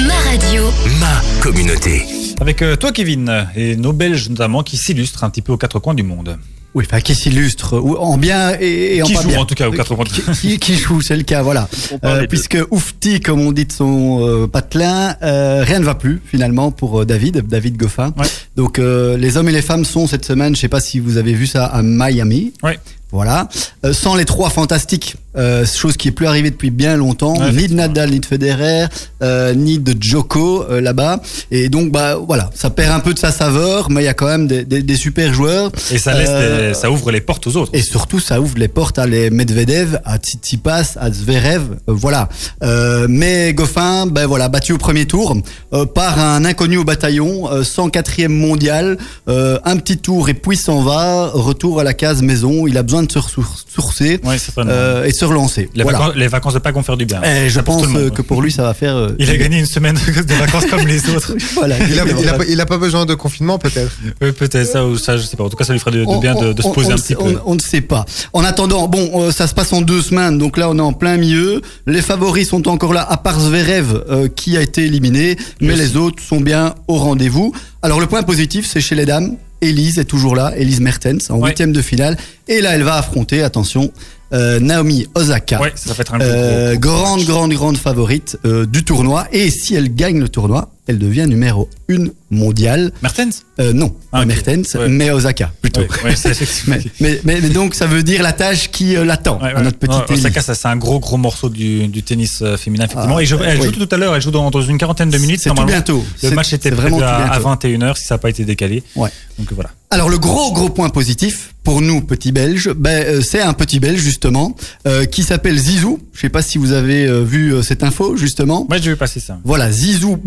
Ma 0.07 0.13
radio. 0.29 0.63
ma 0.99 1.21
communauté. 1.41 2.03
Avec 2.39 2.61
euh, 2.61 2.75
toi, 2.77 2.91
Kevin, 2.91 3.47
et 3.55 3.75
nos 3.75 3.93
Belges 3.93 4.29
notamment 4.29 4.63
qui 4.63 4.77
s'illustrent 4.77 5.23
un 5.23 5.29
petit 5.29 5.41
peu 5.41 5.51
aux 5.51 5.57
quatre 5.57 5.79
coins 5.79 5.93
du 5.93 6.03
monde. 6.03 6.37
Oui, 6.73 6.85
enfin 6.87 7.01
qui 7.01 7.15
s'illustre 7.15 7.77
ou 7.79 7.97
en 7.97 8.17
bien 8.17 8.55
et, 8.59 8.95
et 8.95 9.03
en 9.03 9.05
Qui 9.05 9.13
pas 9.15 9.21
joue 9.23 9.27
bien. 9.29 9.39
en 9.39 9.45
tout 9.45 9.55
cas 9.55 9.67
aux 9.67 9.71
quatre 9.73 9.93
points. 9.93 10.05
Qui, 10.05 10.21
qui- 10.39 10.57
qui 10.59 10.75
joue, 10.75 11.01
c'est 11.01 11.17
le 11.17 11.23
cas, 11.23 11.41
voilà. 11.41 11.67
Euh, 12.05 12.25
puisque 12.27 12.57
Oufti, 12.71 13.19
comme 13.19 13.41
on 13.41 13.51
dit 13.51 13.65
de 13.65 13.71
son 13.73 14.25
euh, 14.25 14.47
patelin, 14.47 15.15
euh, 15.21 15.63
rien 15.65 15.79
ne 15.79 15.83
va 15.85 15.95
plus 15.95 16.21
finalement 16.25 16.71
pour 16.71 17.01
euh, 17.01 17.05
David, 17.05 17.45
David 17.47 17.75
Goffin. 17.75 18.13
Ouais. 18.17 18.25
Donc 18.55 18.79
euh, 18.79 19.17
les 19.17 19.35
hommes 19.35 19.49
et 19.49 19.51
les 19.51 19.61
femmes 19.61 19.83
sont 19.83 20.07
cette 20.07 20.23
semaine, 20.25 20.55
je 20.55 20.61
sais 20.61 20.69
pas 20.69 20.79
si 20.79 20.99
vous 20.99 21.17
avez 21.17 21.33
vu 21.33 21.45
ça 21.45 21.65
à 21.65 21.81
Miami. 21.83 22.53
Ouais. 22.63 22.79
Voilà. 23.11 23.49
Euh, 23.85 23.93
sans 23.93 24.15
les 24.15 24.25
trois 24.25 24.49
fantastiques, 24.49 25.15
euh, 25.37 25.65
chose 25.65 25.97
qui 25.97 26.07
est 26.09 26.11
plus 26.11 26.27
arrivée 26.27 26.49
depuis 26.51 26.71
bien 26.71 26.95
longtemps, 26.97 27.37
Ouais, 27.37 27.51
ni 27.51 27.67
de. 27.67 27.73
Nadal, 27.73 28.11
ni 28.11 28.19
de 28.19 28.25
Federer, 28.25 28.85
euh, 29.23 29.53
ni 29.53 29.79
de 29.79 29.95
Djoko 29.99 30.63
euh, 30.69 30.81
là-bas. 30.81 31.19
Et 31.51 31.69
donc 31.69 31.91
bah 31.91 32.15
voilà, 32.15 32.49
ça 32.53 32.69
perd 32.69 32.91
un 32.93 32.99
peu 32.99 33.13
de 33.13 33.19
sa 33.19 33.31
saveur, 33.31 33.89
mais 33.89 34.01
il 34.01 34.05
y 34.05 34.09
a 34.09 34.13
quand 34.13 34.27
même 34.27 34.47
des, 34.47 34.63
des- 34.65 34.81
des 34.83 34.95
super 34.95 35.33
joueurs. 35.33 35.71
Et 35.91 35.97
ça 35.97 36.13
laisse, 36.17 36.29
Euh, 36.31 36.69
des- 36.69 36.73
ça 36.73 36.89
ouvre 36.91 37.11
les 37.11 37.21
portes 37.21 37.47
aux 37.47 37.55
autres. 37.57 37.71
Et 37.73 37.81
surtout, 37.81 38.19
ça 38.19 38.39
ouvre 38.41 38.57
les 38.57 38.67
portes 38.67 38.97
à 38.99 39.05
les 39.05 39.29
Medvedev, 39.29 39.99
à 40.05 40.17
Tsitsipas, 40.17 40.93
à 40.99 41.11
Zverev, 41.11 41.61
euh, 41.61 41.75
voilà. 41.87 42.29
Euh, 42.63 43.07
mais 43.09 43.53
Goffin, 43.53 44.05
ben 44.07 44.25
voilà, 44.27 44.49
battu 44.49 44.73
au 44.73 44.77
premier 44.77 45.05
tour 45.05 45.35
euh, 45.73 45.85
par 45.85 46.19
un 46.19 46.45
inconnu 46.45 46.77
au 46.77 46.83
bataillon, 46.83 47.49
euh, 47.51 47.63
104e 47.63 48.27
mondial, 48.29 48.97
euh, 49.27 49.59
un 49.65 49.77
petit 49.77 49.97
tour 49.97 50.29
et 50.29 50.33
puis 50.33 50.57
s'en 50.57 50.81
va, 50.81 51.29
retour 51.33 51.79
à 51.79 51.83
la 51.83 51.93
case 51.93 52.21
maison. 52.21 52.67
Il 52.67 52.77
a 52.77 52.83
besoin 52.83 53.00
de 53.03 53.11
se 53.11 53.19
ressourcer 53.19 54.19
certainement. 54.37 54.71
euh, 54.71 55.05
et 55.05 55.11
de 55.11 55.15
se 55.15 55.25
relancer. 55.25 55.69
les, 55.73 55.83
voilà. 55.83 55.99
vacances, 55.99 56.15
les 56.15 56.27
vacances 56.27 56.53
de 56.53 56.59
Pâques 56.59 56.75
vont 56.75 56.83
faire 56.83 56.97
du 56.97 57.05
bien. 57.05 57.21
Et 57.23 57.49
je 57.49 57.55
Ça 57.55 57.63
pour 57.63 57.77
pense 57.77 57.87
monde, 57.87 57.97
euh, 57.97 58.05
ouais. 58.05 58.11
que 58.11 58.21
pour 58.21 58.41
lui, 58.41 58.51
ça 58.51 58.63
va 58.63 58.73
faire. 58.73 58.95
euh, 58.95 59.09
Il 59.19 59.29
a 59.29 59.37
gagné 59.37 59.59
une 59.59 59.65
semaine 59.65 59.95
de 59.95 60.33
vacances 60.33 60.65
comme 60.67 60.87
les 60.87 61.09
autres. 61.15 61.33
Voilà, 61.55 61.77
Il 61.79 61.99
a, 61.99 62.05
il, 62.19 62.29
a, 62.29 62.33
pas- 62.33 62.45
il 62.47 62.59
a 62.61 62.65
pas 62.65 62.77
besoin 62.77 63.05
de 63.05 63.13
confinement 63.13 63.57
peut-être. 63.59 63.91
Oui, 64.21 64.31
peut-être 64.31 64.65
ça 64.65 64.85
ou 64.85 64.97
ça, 64.97 65.17
je 65.17 65.23
sais 65.23 65.37
pas. 65.37 65.43
En 65.43 65.49
tout 65.49 65.57
cas, 65.57 65.63
ça 65.65 65.73
lui 65.73 65.79
ferait 65.79 65.91
de, 65.91 65.99
de 65.99 66.05
On- 66.07 66.19
bien 66.19 66.35
de, 66.35 66.61
se 66.61 66.67
poser 66.69 66.87
on 66.89 66.91
un 66.91 66.95
ne 66.95 66.97
petit 66.97 67.07
sait- 67.07 67.15
peu. 67.15 67.23
On, 67.45 67.51
on 67.51 67.55
ne 67.55 67.59
sait 67.61 67.81
pas. 67.81 68.05
En 68.33 68.43
attendant, 68.43 68.87
bon, 68.87 69.09
euh, 69.23 69.31
ça 69.31 69.47
se 69.47 69.53
passe 69.53 69.73
en 69.73 69.81
deux 69.81 70.01
semaines, 70.01 70.37
donc 70.37 70.57
là 70.57 70.69
on 70.69 70.77
est 70.77 70.81
en 70.81 70.93
plein 70.93 71.17
milieu. 71.17 71.61
Les 71.87 72.01
favoris 72.01 72.47
sont 72.49 72.67
encore 72.67 72.93
là, 72.93 73.05
à 73.09 73.17
part 73.17 73.39
Zverev 73.39 74.03
euh, 74.09 74.27
qui 74.27 74.57
a 74.57 74.61
été 74.61 74.85
éliminé, 74.85 75.35
mais 75.59 75.67
Merci. 75.69 75.81
les 75.83 75.97
autres 75.97 76.21
sont 76.23 76.41
bien 76.41 76.75
au 76.87 76.95
rendez-vous. 76.95 77.53
Alors 77.81 77.99
le 77.99 78.05
point 78.07 78.23
positif, 78.23 78.67
c'est 78.71 78.81
chez 78.81 78.95
les 78.95 79.05
dames. 79.05 79.35
Elise 79.61 79.99
est 79.99 80.05
toujours 80.05 80.35
là, 80.35 80.53
Elise 80.57 80.79
Mertens 80.81 81.29
en 81.29 81.37
Ouais. 81.39 81.49
huitième 81.49 81.71
de 81.71 81.81
finale, 81.81 82.17
et 82.47 82.61
là 82.61 82.71
elle 82.75 82.83
va 82.83 82.95
affronter, 82.95 83.43
attention, 83.43 83.91
euh, 84.33 84.59
Naomi 84.59 85.07
Osaka. 85.15 85.61
Ouais, 85.61 85.71
ça 85.75 85.93
va 85.93 86.01
être 86.01 86.13
un 86.13 86.17
gros, 86.17 86.25
gros- 86.27 86.79
gros 86.79 86.79
grande, 86.79 87.23
grande, 87.25 87.53
grande 87.53 87.77
favorite 87.77 88.37
euh, 88.45 88.65
du 88.65 88.83
tournoi. 88.83 89.27
Et 89.31 89.49
si 89.51 89.75
elle 89.75 89.93
gagne 89.93 90.19
le 90.19 90.29
tournoi, 90.29 90.69
elle 90.87 90.97
devient 90.97 91.25
numéro 91.27 91.69
une 91.87 92.11
mondiale. 92.29 92.91
Mertens 93.01 93.43
Euh, 93.59 93.73
non, 93.73 93.93
Ah. 94.11 94.25
Mertens, 94.25 94.73
Ouais. 94.75 94.87
mais 94.89 95.11
Osaka 95.11 95.51
plutôt. 95.61 95.81
Ouais, 95.81 95.87
ouais. 96.05 96.15
Mais, 96.67 96.79
mais, 96.99 97.19
mais, 97.23 97.39
mais 97.41 97.49
donc 97.49 97.75
ça 97.75 97.85
veut 97.85 98.01
dire 98.01 98.23
la 98.23 98.31
tâche 98.33 98.71
qui 98.71 98.95
euh, 98.95 99.03
l'attend 99.05 99.39
à 99.39 99.61
notre 99.61 99.77
petite 99.77 100.09
Elise. 100.09 100.21
Osaka, 100.25 100.41
ça, 100.41 100.55
c'est 100.55 100.67
un 100.67 100.77
gros, 100.77 100.99
gros 100.99 101.17
morceau 101.17 101.49
du, 101.49 101.87
du 101.87 102.01
tennis 102.01 102.39
euh, 102.41 102.57
féminin, 102.57 102.85
effectivement. 102.85 103.17
Ah, 103.17 103.21
Et 103.21 103.25
je- 103.25 103.35
elle 103.35 103.59
oui. 103.59 103.65
joue 103.65 103.85
tout 103.85 103.93
à 103.93 103.97
l'heure, 103.97 104.15
elle 104.15 104.21
joue 104.21 104.31
dans, 104.31 104.49
dans 104.49 104.61
une 104.61 104.77
quarantaine 104.77 105.09
de 105.09 105.17
minutes. 105.17 105.41
C'est 105.43 105.53
tout 105.53 105.63
bientôt. 105.65 106.03
Le 106.23 106.31
match 106.31 106.53
était 106.53 106.71
vraiment 106.71 106.99
à, 107.01 107.07
à 107.07 107.39
bientôt. 107.39 107.67
21h 107.67 107.97
si 107.97 108.05
ça 108.05 108.15
n'a 108.15 108.19
pas 108.19 108.29
été 108.29 108.45
décalé. 108.45 108.81
Ouais. 108.95 109.09
Donc 109.37 109.51
voilà. 109.53 109.69
Alors 109.91 110.09
le 110.09 110.17
gros 110.17 110.53
gros 110.53 110.69
point 110.69 110.89
positif 110.89 111.53
pour 111.63 111.81
nous 111.81 112.01
petits 112.01 112.31
Belges, 112.31 112.69
ben 112.75 113.21
c'est 113.21 113.41
un 113.41 113.53
petit 113.53 113.79
Belge 113.79 113.99
justement 113.99 114.55
euh, 114.87 115.05
qui 115.05 115.23
s'appelle 115.23 115.57
Zizou. 115.57 115.99
Je 116.13 116.21
sais 116.21 116.29
pas 116.29 116.41
si 116.41 116.57
vous 116.57 116.71
avez 116.71 117.07
vu 117.23 117.53
cette 117.61 117.83
info 117.83 118.15
justement. 118.15 118.65
Ouais, 118.69 118.81
je 118.81 118.91
vais 118.91 118.95
passer 118.95 119.19
ça. 119.19 119.39
Voilà, 119.43 119.69
Zizou 119.71 120.17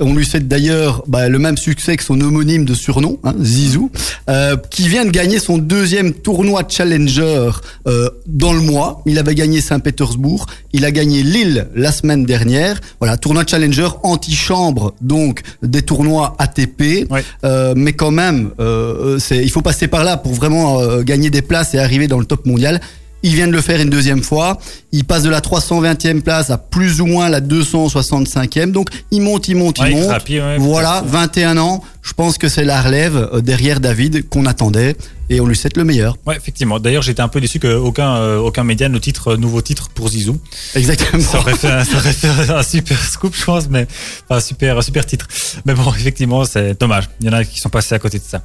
On 0.00 0.14
lui 0.14 0.24
souhaite 0.24 0.48
d'ailleurs 0.48 1.02
bah, 1.06 1.28
le 1.28 1.38
même 1.38 1.56
succès 1.56 1.96
que 1.96 2.04
son 2.04 2.20
homonyme 2.20 2.64
de 2.64 2.74
surnom, 2.74 3.18
hein, 3.24 3.34
Zizou, 3.40 3.90
euh, 4.28 4.56
qui 4.70 4.88
vient 4.88 5.04
de 5.04 5.10
gagner 5.10 5.38
son 5.38 5.58
deuxième 5.58 6.12
tournoi 6.12 6.62
Challenger 6.68 7.50
euh, 7.86 8.10
dans 8.26 8.52
le 8.52 8.60
mois. 8.60 9.02
Il 9.06 9.18
avait 9.18 9.34
gagné 9.34 9.60
Saint-Pétersbourg, 9.60 10.46
il 10.72 10.84
a 10.84 10.90
gagné 10.90 11.22
Lille 11.22 11.68
la 11.74 11.92
semaine 11.92 12.24
dernière. 12.24 12.80
Voilà, 13.00 13.16
tournoi 13.16 13.44
Challenger 13.46 13.88
antichambre, 14.02 14.94
donc 15.00 15.42
des 15.62 15.82
tournois 15.82 16.36
ATP. 16.38 17.08
Euh, 17.44 17.74
mais 17.76 17.92
quand 17.92 18.10
même, 18.10 18.50
il 18.58 19.50
faut 19.50 19.62
passer 19.62 19.88
par 19.88 20.04
là 20.04 20.16
pour 20.16 20.32
vraiment 20.32 21.02
gagner 21.02 21.30
des 21.30 21.42
places 21.42 21.74
et 21.74 21.78
arriver 21.78 22.08
dans 22.08 22.18
le 22.18 22.26
top 22.26 22.46
mondial. 22.46 22.80
Il 23.26 23.34
vient 23.34 23.48
de 23.48 23.52
le 23.52 23.60
faire 23.60 23.80
une 23.80 23.90
deuxième 23.90 24.22
fois. 24.22 24.56
Il 24.92 25.04
passe 25.04 25.24
de 25.24 25.30
la 25.30 25.40
320e 25.40 26.20
place 26.22 26.50
à 26.50 26.58
plus 26.58 27.00
ou 27.00 27.06
moins 27.06 27.28
la 27.28 27.40
265e. 27.40 28.70
Donc 28.70 28.88
il 29.10 29.20
monte, 29.20 29.48
il 29.48 29.56
monte, 29.56 29.80
Ouais, 29.80 29.90
il 29.90 29.92
il 29.94 29.96
monte. 29.98 30.08
grappille, 30.10 30.40
ouais, 30.40 30.58
voilà, 30.58 31.00
peut-être. 31.00 31.12
21 31.12 31.56
ans. 31.58 31.82
Je 32.06 32.12
pense 32.12 32.38
que 32.38 32.48
c'est 32.48 32.64
la 32.64 32.80
relève 32.80 33.16
euh, 33.32 33.40
derrière 33.40 33.80
David 33.80 34.28
qu'on 34.28 34.46
attendait 34.46 34.96
et 35.28 35.40
on 35.40 35.46
lui 35.46 35.56
souhaite 35.56 35.76
le 35.76 35.82
meilleur. 35.82 36.16
Ouais, 36.24 36.36
effectivement. 36.36 36.78
D'ailleurs, 36.78 37.02
j'étais 37.02 37.20
un 37.20 37.26
peu 37.26 37.40
déçu 37.40 37.58
qu'aucun 37.58 38.14
euh, 38.14 38.38
aucun 38.38 38.62
média 38.62 38.88
ne 38.88 38.96
titre 38.98 39.32
euh, 39.32 39.36
nouveau 39.36 39.60
titre 39.60 39.88
pour 39.92 40.08
Zizou. 40.08 40.38
Exactement. 40.76 41.20
Ça 41.20 41.40
aurait 41.40 41.56
fait, 41.56 41.66
un- 41.68 41.82
ça 41.84 41.96
aurait 41.96 42.12
fait 42.12 42.28
un 42.50 42.62
super 42.62 43.02
scoop, 43.04 43.34
je 43.36 43.44
pense, 43.44 43.68
mais 43.68 43.88
enfin, 44.28 44.36
un 44.36 44.40
super, 44.40 44.80
super 44.84 45.04
titre. 45.04 45.26
Mais 45.64 45.74
bon, 45.74 45.92
effectivement, 45.94 46.44
c'est 46.44 46.78
dommage. 46.78 47.08
Il 47.20 47.26
y 47.26 47.28
en 47.28 47.32
a 47.32 47.44
qui 47.44 47.58
sont 47.58 47.70
passés 47.70 47.96
à 47.96 47.98
côté 47.98 48.18
de 48.20 48.24
ça. 48.24 48.40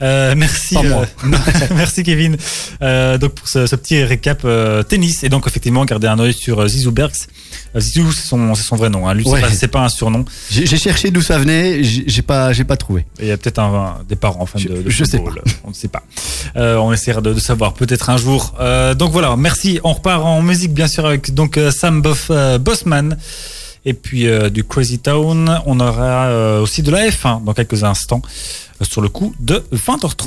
Euh, 0.00 0.34
merci, 0.36 0.74
Pas 0.76 0.82
moi. 0.84 1.06
euh, 1.24 1.28
merci 1.74 2.04
Kevin. 2.04 2.36
Euh, 2.82 3.18
donc 3.18 3.32
pour 3.34 3.48
ce, 3.48 3.66
ce 3.66 3.74
petit 3.74 4.04
récap 4.04 4.46
tennis 4.88 5.24
et 5.24 5.28
donc 5.28 5.48
effectivement 5.48 5.84
garder 5.84 6.06
un 6.06 6.20
œil 6.20 6.32
sur 6.34 6.66
Zizou 6.68 6.92
Berks. 6.92 7.26
Euh, 7.74 7.80
Zizou, 7.80 8.12
c'est 8.12 8.28
son, 8.28 8.54
son 8.54 8.76
vrai 8.76 8.90
nom. 8.90 9.08
Hein. 9.08 9.14
Lui, 9.14 9.24
c'est 9.24 9.30
Ouais. 9.30 9.40
pas- 9.40 9.50
c'est 9.50 9.66
pas, 9.68 9.80
un 9.80 9.88
surnom. 9.88 10.24
J'ai 10.52 10.66
cherché 10.76 11.10
d'où 11.10 11.20
ça 11.22 11.36
venait, 11.38 11.82
j'ai 11.82 12.04
j'ai 12.06 12.22
pas, 12.22 12.52
j'ai 12.52 12.64
pas 12.64 12.76
trouvé. 12.76 12.91
Il 13.20 13.26
y 13.26 13.30
a 13.30 13.36
peut-être 13.36 13.58
un, 13.58 13.74
un- 13.74 13.96
des 14.08 14.16
parents 14.16 14.46
fans 14.46 14.58
Je- 14.58 14.68
de, 14.68 14.82
de 14.82 14.90
je 14.90 15.04
sais 15.04 15.18
football. 15.18 15.42
On 15.64 15.68
ne 15.70 15.74
sait 15.74 15.88
pas. 15.88 16.02
Euh, 16.56 16.76
on 16.76 16.92
essaiera 16.92 17.20
de, 17.20 17.32
de 17.32 17.40
savoir 17.40 17.74
peut-être 17.74 18.10
un 18.10 18.16
jour. 18.16 18.54
Euh, 18.60 18.94
donc 18.94 19.12
voilà, 19.12 19.36
merci. 19.36 19.80
On 19.84 19.92
repart 19.92 20.22
en 20.24 20.42
musique 20.42 20.72
bien 20.74 20.88
sûr 20.88 21.06
avec 21.06 21.32
donc 21.34 21.56
euh, 21.56 21.70
Sam 21.70 22.02
Boff, 22.02 22.28
euh, 22.30 22.58
Bossman. 22.58 23.16
Et 23.84 23.94
puis 23.94 24.28
euh, 24.28 24.48
du 24.48 24.62
Crazy 24.62 25.00
Town, 25.00 25.60
on 25.66 25.80
aura 25.80 26.26
euh, 26.26 26.60
aussi 26.62 26.82
de 26.82 26.90
la 26.92 27.08
F1 27.08 27.42
dans 27.44 27.52
quelques 27.52 27.82
instants 27.82 28.22
sur 28.80 29.00
le 29.00 29.08
coup 29.08 29.34
de 29.40 29.62
20h30. 29.74 30.26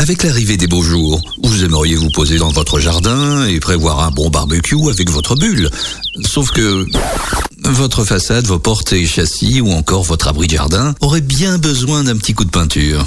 Avec 0.00 0.22
l'arrivée 0.22 0.56
des 0.56 0.66
beaux 0.66 0.80
jours, 0.80 1.20
vous 1.42 1.62
aimeriez 1.62 1.94
vous 1.94 2.08
poser 2.08 2.38
dans 2.38 2.48
votre 2.48 2.80
jardin 2.80 3.44
et 3.44 3.60
prévoir 3.60 4.00
un 4.00 4.10
bon 4.10 4.30
barbecue 4.30 4.88
avec 4.88 5.10
votre 5.10 5.36
bulle. 5.36 5.68
Sauf 6.24 6.52
que 6.52 6.86
votre 7.68 8.06
façade, 8.06 8.46
vos 8.46 8.58
portes 8.58 8.94
et 8.94 9.04
châssis 9.04 9.60
ou 9.60 9.70
encore 9.72 10.04
votre 10.04 10.28
abri 10.28 10.46
de 10.46 10.54
jardin 10.54 10.94
auraient 11.02 11.20
bien 11.20 11.58
besoin 11.58 12.04
d'un 12.04 12.16
petit 12.16 12.32
coup 12.32 12.46
de 12.46 12.50
peinture. 12.50 13.06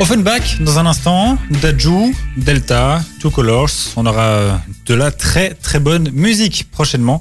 Offenbach 0.00 0.60
dans 0.60 0.78
un 0.78 0.86
instant, 0.86 1.38
Daju, 1.62 2.14
Delta, 2.36 3.02
Two 3.20 3.30
Colors. 3.30 3.70
On 3.96 4.06
aura 4.06 4.22
euh, 4.22 4.52
de 4.86 4.94
la 4.94 5.10
très 5.10 5.50
très 5.54 5.80
bonne 5.80 6.10
musique 6.12 6.70
prochainement 6.70 7.20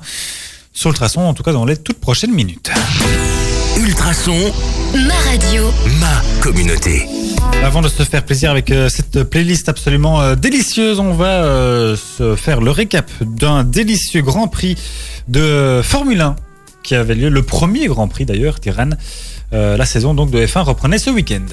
sur 0.73 0.91
Ultrason, 0.91 1.21
en 1.21 1.33
tout 1.33 1.43
cas 1.43 1.53
dans 1.53 1.65
les 1.65 1.77
toutes 1.77 1.99
prochaines 1.99 2.33
minutes. 2.33 2.69
Ultrason, 3.77 4.37
Ma 4.93 5.13
radio. 5.29 5.71
ma 5.99 6.21
communauté. 6.41 7.05
Avant 7.63 7.81
de 7.81 7.89
se 7.89 8.03
faire 8.03 8.23
plaisir 8.23 8.51
avec 8.51 8.71
euh, 8.71 8.89
cette 8.89 9.23
playlist 9.23 9.69
absolument 9.69 10.21
euh, 10.21 10.35
délicieuse, 10.35 10.99
on 10.99 11.13
va 11.13 11.43
euh, 11.43 11.95
se 11.95 12.35
faire 12.35 12.61
le 12.61 12.71
récap 12.71 13.09
d'un 13.21 13.63
délicieux 13.63 14.21
Grand 14.21 14.47
Prix 14.47 14.75
de 15.27 15.81
Formule 15.83 16.21
1 16.21 16.35
qui 16.83 16.95
avait 16.95 17.15
lieu, 17.15 17.29
le 17.29 17.41
premier 17.43 17.87
Grand 17.87 18.07
Prix 18.07 18.25
d'ailleurs, 18.25 18.59
Tiran. 18.59 18.91
Euh, 19.53 19.77
la 19.77 19.85
saison 19.85 20.13
donc 20.13 20.31
de 20.31 20.45
F1 20.45 20.63
reprenait 20.63 20.99
ce 20.99 21.09
week-end. 21.09 21.45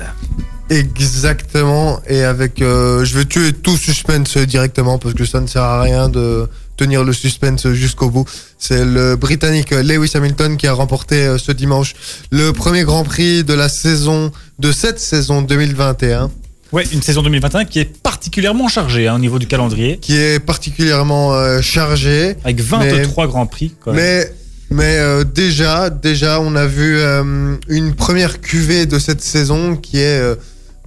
Exactement. 0.70 2.00
Et 2.08 2.22
avec, 2.22 2.62
euh, 2.62 3.04
je 3.04 3.18
vais 3.18 3.24
tuer 3.24 3.52
tout 3.52 3.76
suspense 3.76 4.36
directement 4.38 4.98
parce 4.98 5.14
que 5.14 5.24
ça 5.24 5.40
ne 5.40 5.46
sert 5.46 5.62
à 5.62 5.82
rien 5.82 6.08
de, 6.08 6.48
tenir 6.76 7.04
le 7.04 7.12
suspense 7.12 7.68
jusqu'au 7.72 8.10
bout. 8.10 8.24
C'est 8.58 8.84
le 8.84 9.16
Britannique 9.16 9.70
Lewis 9.70 10.12
Hamilton 10.14 10.56
qui 10.56 10.66
a 10.66 10.72
remporté 10.72 11.16
euh, 11.16 11.38
ce 11.38 11.52
dimanche 11.52 11.94
le 12.30 12.52
premier 12.52 12.84
Grand 12.84 13.04
Prix 13.04 13.44
de 13.44 13.54
la 13.54 13.68
saison, 13.68 14.32
de 14.58 14.72
cette 14.72 14.98
saison 14.98 15.42
2021. 15.42 16.30
Ouais, 16.72 16.84
une 16.92 17.02
saison 17.02 17.22
2021 17.22 17.66
qui 17.66 17.78
est 17.78 18.02
particulièrement 18.02 18.68
chargée 18.68 19.06
hein, 19.06 19.14
au 19.14 19.18
niveau 19.18 19.38
du 19.38 19.46
calendrier, 19.46 19.98
qui 19.98 20.16
est 20.16 20.40
particulièrement 20.40 21.32
euh, 21.32 21.60
chargé. 21.60 22.36
avec 22.42 22.60
23 22.60 23.26
grands 23.28 23.46
prix. 23.46 23.74
Quand 23.80 23.92
même. 23.92 24.00
Mais, 24.00 24.32
mais 24.70 24.98
euh, 24.98 25.24
déjà, 25.24 25.90
déjà, 25.90 26.40
on 26.40 26.56
a 26.56 26.66
vu 26.66 26.96
euh, 26.98 27.56
une 27.68 27.94
première 27.94 28.40
cuvée 28.40 28.86
de 28.86 28.98
cette 28.98 29.20
saison 29.22 29.76
qui 29.76 29.98
est 29.98 30.20
euh, 30.20 30.34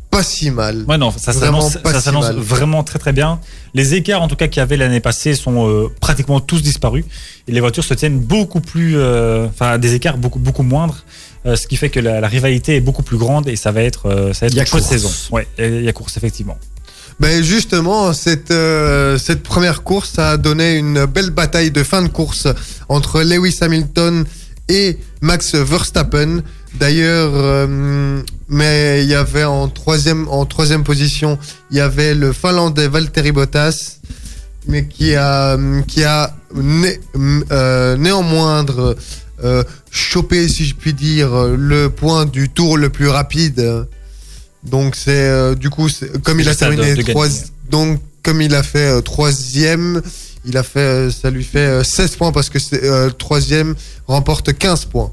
pas 0.09 0.23
si 0.23 0.49
mal. 0.51 0.83
Ouais, 0.87 0.97
non, 0.97 1.11
ça 1.11 1.33
s'annonce 1.33 1.73
si 2.27 2.33
vraiment 2.37 2.83
très 2.83 2.99
très 2.99 3.13
bien. 3.13 3.39
Les 3.73 3.93
écarts, 3.93 4.21
en 4.21 4.27
tout 4.27 4.35
cas, 4.35 4.47
qu'il 4.47 4.59
y 4.59 4.63
avait 4.63 4.77
l'année 4.77 4.99
passée, 5.01 5.35
sont 5.35 5.67
euh, 5.67 5.87
pratiquement 6.01 6.39
tous 6.39 6.61
disparus. 6.61 7.05
Et 7.47 7.51
les 7.51 7.59
voitures 7.59 7.83
se 7.83 7.93
tiennent 7.93 8.19
beaucoup 8.19 8.61
plus. 8.61 8.95
Enfin, 9.45 9.77
des 9.77 9.93
écarts 9.93 10.17
beaucoup, 10.17 10.39
beaucoup 10.39 10.63
moindres. 10.63 11.03
euh, 11.45 11.55
ce 11.55 11.67
qui 11.67 11.77
fait 11.77 11.89
que 11.89 11.99
la, 11.99 12.19
la 12.19 12.27
rivalité 12.27 12.75
est 12.75 12.81
beaucoup 12.81 13.03
plus 13.03 13.17
grande 13.17 13.47
et 13.47 13.55
ça 13.55 13.71
va 13.71 13.81
être, 13.83 14.07
euh, 14.07 14.33
ça 14.33 14.41
va 14.41 14.47
être 14.47 14.53
Il 14.53 14.57
y 14.57 14.59
a 14.59 14.63
une 14.63 14.67
chouette 14.67 14.83
course. 14.83 14.91
saison. 14.93 15.09
Ouais, 15.31 15.47
il 15.59 15.83
y 15.83 15.87
a 15.87 15.93
course, 15.93 16.17
effectivement. 16.17 16.57
Ben 17.19 17.43
justement, 17.43 18.13
cette, 18.13 18.51
euh, 18.51 19.17
cette 19.17 19.41
première 19.41 19.81
course 19.81 20.19
a 20.19 20.37
donné 20.37 20.75
une 20.75 21.05
belle 21.05 21.31
bataille 21.31 21.71
de 21.71 21.81
fin 21.83 22.03
de 22.03 22.09
course 22.09 22.47
entre 22.89 23.21
Lewis 23.21 23.57
Hamilton 23.61 24.23
et 24.69 24.99
Max 25.21 25.55
Verstappen. 25.55 26.43
D'ailleurs, 26.75 27.31
euh, 27.33 28.21
mais 28.49 29.03
il 29.03 29.09
y 29.09 29.15
avait 29.15 29.45
en 29.45 29.67
troisième, 29.67 30.27
en 30.27 30.45
troisième 30.45 30.83
position, 30.83 31.39
il 31.71 31.77
y 31.77 31.79
avait 31.79 32.13
le 32.13 32.33
Finlandais 32.33 32.87
Valtteri 32.87 33.31
Bottas, 33.31 33.97
mais 34.67 34.85
qui 34.87 35.15
a, 35.15 35.57
qui 35.87 36.03
a 36.03 36.35
né- 36.53 36.99
euh, 37.51 37.97
néanmoins 37.97 38.63
chopé, 39.89 40.47
si 40.49 40.65
je 40.65 40.75
puis 40.75 40.93
dire, 40.93 41.29
le 41.57 41.89
point 41.89 42.25
du 42.25 42.49
tour 42.49 42.77
le 42.77 42.89
plus 42.89 43.07
rapide. 43.07 43.87
Donc 44.67 44.95
c'est 44.95 45.11
euh, 45.11 45.55
du 45.55 45.69
coup 45.69 45.89
c'est- 45.89 46.21
comme 46.23 46.39
il 46.39 46.47
a 46.49 46.53
terminé 46.75 46.95
trois, 47.13 47.27
donc 47.69 47.99
comme 48.23 48.41
il 48.41 48.53
a 48.55 48.63
fait 48.63 48.87
euh, 48.97 49.01
troisième, 49.01 50.01
il 50.45 50.57
a 50.57 50.63
fait 50.63 50.79
euh, 50.79 51.11
ça 51.11 51.29
lui 51.29 51.43
fait 51.43 51.59
euh, 51.59 51.83
16 51.83 52.15
points 52.17 52.31
parce 52.31 52.49
que 52.49 52.57
le 52.71 53.11
troisième 53.11 53.75
remporte 54.07 54.51
15 54.57 54.85
points. 54.85 55.11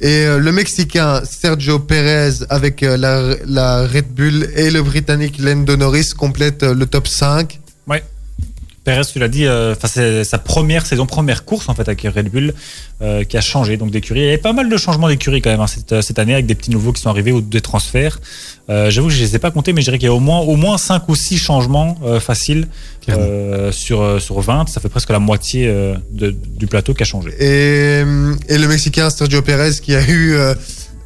Et 0.00 0.26
le 0.26 0.52
Mexicain 0.52 1.22
Sergio 1.24 1.78
Perez 1.78 2.44
avec 2.50 2.82
la, 2.82 3.36
la 3.46 3.86
Red 3.86 4.08
Bull 4.12 4.50
et 4.54 4.70
le 4.70 4.82
Britannique 4.82 5.38
Lando 5.38 5.76
Norris 5.76 6.10
complètent 6.16 6.62
le 6.64 6.84
top 6.84 7.08
5. 7.08 7.58
Perez, 8.84 9.02
tu 9.10 9.18
l'as 9.18 9.28
dit, 9.28 9.46
euh, 9.46 9.72
enfin, 9.72 9.88
c'est 9.88 10.24
sa 10.24 10.36
première 10.38 10.84
saison, 10.84 11.06
première 11.06 11.44
course 11.46 11.70
en 11.70 11.74
fait 11.74 11.88
avec 11.88 12.02
Red 12.02 12.30
Bull 12.30 12.52
euh, 13.00 13.24
qui 13.24 13.36
a 13.38 13.40
changé 13.40 13.78
donc 13.78 13.90
d'écurie. 13.90 14.20
Il 14.20 14.24
y 14.26 14.28
avait 14.28 14.36
pas 14.38 14.52
mal 14.52 14.68
de 14.68 14.76
changements 14.76 15.08
d'écurie 15.08 15.40
quand 15.40 15.48
même 15.50 15.60
hein, 15.60 15.66
cette, 15.66 16.02
cette 16.02 16.18
année 16.18 16.34
avec 16.34 16.44
des 16.44 16.54
petits 16.54 16.70
nouveaux 16.70 16.92
qui 16.92 17.00
sont 17.00 17.08
arrivés 17.08 17.32
ou 17.32 17.40
des 17.40 17.62
transferts. 17.62 18.20
Euh, 18.68 18.90
J'avoue 18.90 19.08
que 19.08 19.14
je 19.14 19.20
les 19.20 19.34
ai 19.36 19.38
pas 19.38 19.50
comptés, 19.50 19.72
mais 19.72 19.80
je 19.80 19.86
dirais 19.86 19.98
qu'il 19.98 20.06
y 20.06 20.10
a 20.10 20.14
au 20.14 20.20
moins 20.20 20.40
au 20.40 20.56
moins 20.56 20.76
5 20.76 21.08
ou 21.08 21.14
6 21.16 21.38
changements 21.38 21.98
euh, 22.04 22.20
faciles 22.20 22.68
euh, 23.08 23.72
sur 23.72 24.02
euh, 24.02 24.18
sur 24.18 24.38
20. 24.40 24.68
Ça 24.68 24.80
fait 24.80 24.88
presque 24.90 25.10
la 25.10 25.18
moitié 25.18 25.66
euh, 25.66 25.94
de- 26.10 26.30
du 26.56 26.66
plateau 26.66 26.92
qui 26.94 27.02
a 27.02 27.06
changé. 27.06 27.30
Et, 27.38 28.02
euh, 28.04 28.34
et 28.48 28.58
le 28.58 28.68
Mexicain 28.68 29.08
Sergio 29.10 29.40
Perez 29.42 29.72
qui 29.82 29.94
a 29.94 30.06
eu 30.08 30.36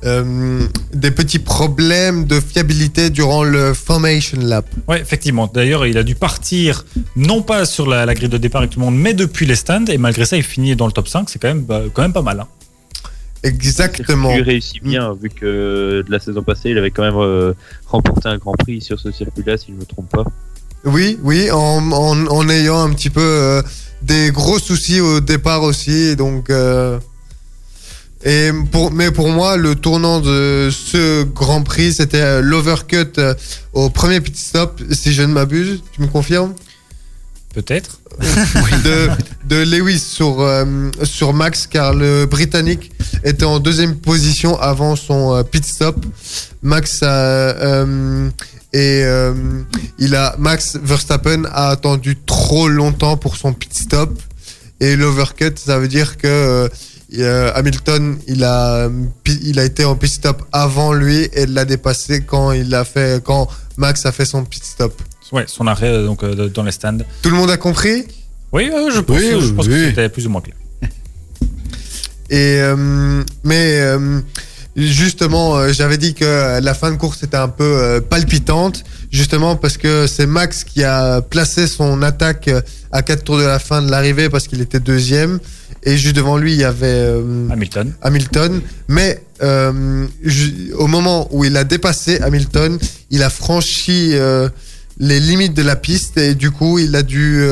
euh, 0.04 0.60
des 0.94 1.10
petits 1.10 1.38
problèmes 1.40 2.24
de 2.24 2.40
fiabilité 2.40 3.10
durant 3.10 3.42
le 3.44 3.74
Formation 3.74 4.38
Lap. 4.40 4.66
Ouais, 4.86 5.00
effectivement. 5.00 5.50
D'ailleurs, 5.52 5.86
il 5.86 5.98
a 5.98 6.02
dû 6.04 6.14
partir 6.14 6.84
non 7.16 7.42
pas 7.42 7.64
sur 7.66 7.86
la, 7.88 8.06
la 8.06 8.14
grille 8.14 8.28
de 8.28 8.38
départ 8.38 8.60
avec 8.60 8.70
tout 8.72 8.78
le 8.80 8.84
monde, 8.86 8.96
mais 8.96 9.14
depuis 9.14 9.44
les 9.46 9.56
stands. 9.56 9.86
Et 9.86 9.98
malgré 9.98 10.24
ça, 10.24 10.36
il 10.36 10.42
finit 10.44 10.76
dans 10.76 10.86
le 10.86 10.92
top 10.92 11.08
5. 11.08 11.28
C'est 11.28 11.38
quand 11.40 11.48
même 11.48 11.62
bah, 11.64 11.82
quand 11.92 12.02
même 12.02 12.12
pas 12.12 12.22
mal. 12.22 12.40
hein. 12.40 12.46
Exactement. 13.42 14.30
Il 14.34 14.42
réussit 14.42 14.82
bien, 14.82 15.14
vu 15.20 15.28
que 15.30 16.02
de 16.06 16.10
la 16.10 16.18
saison 16.18 16.42
passée, 16.42 16.70
il 16.70 16.78
avait 16.78 16.90
quand 16.90 17.02
même 17.02 17.16
euh, 17.18 17.52
remporté 17.86 18.28
un 18.28 18.36
grand 18.36 18.52
prix 18.52 18.80
sur 18.80 18.98
ce 18.98 19.10
circuit-là, 19.12 19.56
si 19.56 19.66
je 19.68 19.72
ne 19.72 19.78
me 19.78 19.84
trompe 19.84 20.10
pas. 20.10 20.24
Oui, 20.84 21.18
oui, 21.22 21.50
en, 21.50 21.90
en, 21.92 22.26
en 22.26 22.48
ayant 22.48 22.80
un 22.82 22.90
petit 22.90 23.10
peu 23.10 23.20
euh, 23.22 23.62
des 24.02 24.30
gros 24.32 24.58
soucis 24.58 25.00
au 25.00 25.20
départ 25.20 25.62
aussi. 25.62 26.16
Donc, 26.16 26.50
euh, 26.50 26.98
et 28.24 28.50
pour, 28.72 28.90
mais 28.90 29.10
pour 29.10 29.28
moi, 29.28 29.56
le 29.56 29.74
tournant 29.74 30.20
de 30.20 30.70
ce 30.72 31.22
Grand 31.22 31.62
Prix, 31.62 31.94
c'était 31.94 32.20
euh, 32.20 32.40
l'overcut 32.40 33.12
euh, 33.18 33.34
au 33.72 33.90
premier 33.90 34.20
pit 34.20 34.36
stop, 34.36 34.82
si 34.90 35.12
je 35.12 35.22
ne 35.22 35.32
m'abuse. 35.32 35.82
Tu 35.92 36.02
me 36.02 36.08
confirmes? 36.08 36.54
Peut-être. 37.54 38.00
de, 38.84 39.08
de 39.44 39.56
Lewis 39.56 40.00
sur, 40.00 40.40
euh, 40.40 40.90
sur 41.04 41.32
Max, 41.32 41.66
car 41.66 41.94
le 41.94 42.26
Britannique 42.26 42.90
était 43.24 43.44
en 43.44 43.60
deuxième 43.60 43.96
position 43.96 44.58
avant 44.60 44.96
son 44.96 45.34
euh, 45.34 45.42
pit 45.42 45.64
stop. 45.64 46.04
Max 46.62 47.02
a, 47.02 47.06
euh, 47.06 48.28
et 48.72 49.02
euh, 49.04 49.32
il 49.98 50.14
a 50.14 50.34
Max 50.38 50.76
Verstappen 50.82 51.44
a 51.50 51.70
attendu 51.70 52.18
trop 52.26 52.68
longtemps 52.68 53.16
pour 53.16 53.36
son 53.36 53.52
pit 53.52 53.72
stop 53.72 54.10
et 54.80 54.94
l'overcut, 54.94 55.54
ça 55.56 55.78
veut 55.78 55.88
dire 55.88 56.18
que 56.18 56.70
euh, 57.18 57.50
Hamilton, 57.54 58.18
il 58.26 58.44
a 58.44 58.88
il 59.26 59.58
a 59.58 59.64
été 59.64 59.84
en 59.84 59.96
pit 59.96 60.10
stop 60.10 60.42
avant 60.52 60.92
lui 60.92 61.28
et 61.32 61.46
l'a 61.46 61.64
dépassé 61.64 62.22
quand 62.22 62.52
il 62.52 62.74
a 62.74 62.84
fait 62.84 63.22
quand 63.24 63.48
Max 63.78 64.04
a 64.06 64.12
fait 64.12 64.24
son 64.26 64.44
pit 64.44 64.62
stop. 64.62 65.00
Ouais, 65.32 65.44
son 65.46 65.66
arrêt 65.66 65.88
euh, 65.88 66.06
donc 66.06 66.22
euh, 66.22 66.48
dans 66.48 66.62
les 66.62 66.72
stands. 66.72 66.98
Tout 67.22 67.30
le 67.30 67.36
monde 67.36 67.50
a 67.50 67.56
compris? 67.56 68.04
Oui, 68.52 68.70
euh, 68.72 68.90
je 68.94 69.00
pense, 69.00 69.16
Oui, 69.18 69.30
je 69.40 69.52
pense 69.52 69.66
oui. 69.66 69.72
que 69.72 69.88
c'était 69.90 70.08
plus 70.08 70.26
ou 70.26 70.30
moins 70.30 70.40
clair. 70.40 70.56
Et 72.30 72.60
euh, 72.60 73.22
mais 73.44 73.80
euh, 73.80 74.20
justement, 74.76 75.56
euh, 75.56 75.72
j'avais 75.72 75.96
dit 75.98 76.14
que 76.14 76.60
la 76.60 76.74
fin 76.74 76.90
de 76.90 76.96
course 76.96 77.22
était 77.22 77.36
un 77.36 77.48
peu 77.48 77.64
euh, 77.64 78.00
palpitante, 78.00 78.84
justement 79.10 79.56
parce 79.56 79.76
que 79.78 80.06
c'est 80.06 80.26
Max 80.26 80.64
qui 80.64 80.84
a 80.84 81.20
placé 81.22 81.66
son 81.66 82.02
attaque 82.02 82.50
à 82.92 83.02
4 83.02 83.24
tours 83.24 83.38
de 83.38 83.44
la 83.44 83.58
fin 83.58 83.80
de 83.82 83.90
l'arrivée 83.90 84.28
parce 84.28 84.46
qu'il 84.46 84.60
était 84.60 84.80
deuxième. 84.80 85.40
Et 85.82 85.96
juste 85.96 86.16
devant 86.16 86.36
lui, 86.36 86.52
il 86.52 86.58
y 86.58 86.64
avait 86.64 86.86
euh, 86.86 87.48
Hamilton. 87.50 87.92
Hamilton. 88.02 88.60
Mais 88.88 89.22
euh, 89.42 90.06
au 90.76 90.86
moment 90.86 91.28
où 91.30 91.44
il 91.44 91.56
a 91.56 91.64
dépassé 91.64 92.20
Hamilton, 92.20 92.78
il 93.10 93.22
a 93.22 93.30
franchi 93.30 94.10
euh, 94.14 94.48
les 94.98 95.20
limites 95.20 95.54
de 95.54 95.62
la 95.62 95.76
piste 95.76 96.16
et 96.16 96.34
du 96.34 96.50
coup, 96.50 96.78
il 96.78 96.94
a 96.96 97.02
dû 97.02 97.42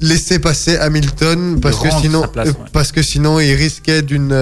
laisser 0.00 0.38
passer 0.38 0.76
Hamilton 0.76 1.58
parce 1.60 1.78
que 1.78 1.88
sinon, 2.00 2.22
sa 2.22 2.28
place, 2.28 2.48
ouais. 2.48 2.54
parce 2.72 2.92
que 2.92 3.02
sinon, 3.02 3.40
il 3.40 3.52
risquait 3.54 4.02
d'une 4.02 4.34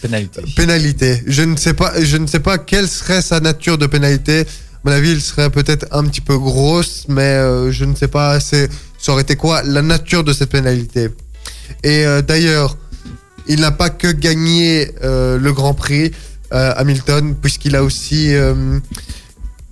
Pénalité. 0.00 0.42
pénalité. 0.54 1.22
Je 1.26 1.42
ne 1.42 1.56
sais 1.56 1.74
pas, 1.74 1.92
je 2.00 2.16
ne 2.16 2.26
sais 2.26 2.38
pas 2.40 2.58
quelle 2.58 2.86
serait 2.86 3.22
sa 3.22 3.40
nature 3.40 3.78
de 3.78 3.86
pénalité. 3.86 4.40
À 4.40 4.44
mon 4.84 4.92
avis, 4.92 5.12
il 5.12 5.20
serait 5.20 5.50
peut-être 5.50 5.86
un 5.90 6.04
petit 6.04 6.20
peu 6.20 6.38
grosse, 6.38 7.06
mais 7.08 7.38
je 7.72 7.84
ne 7.84 7.96
sais 7.96 8.08
pas. 8.08 8.38
C'est, 8.38 8.68
ça 8.98 9.12
aurait 9.12 9.22
été 9.22 9.34
quoi 9.34 9.62
la 9.62 9.82
nature 9.82 10.22
de 10.22 10.32
cette 10.32 10.50
pénalité? 10.50 11.08
Et 11.84 12.06
euh, 12.06 12.22
d'ailleurs, 12.22 12.76
il 13.48 13.60
n'a 13.60 13.72
pas 13.72 13.90
que 13.90 14.08
gagné 14.08 14.90
euh, 15.02 15.38
le 15.38 15.52
Grand 15.52 15.74
Prix 15.74 16.12
euh, 16.52 16.72
Hamilton, 16.76 17.34
puisqu'il 17.34 17.74
a 17.76 17.82
aussi 17.82 18.34
euh, 18.34 18.78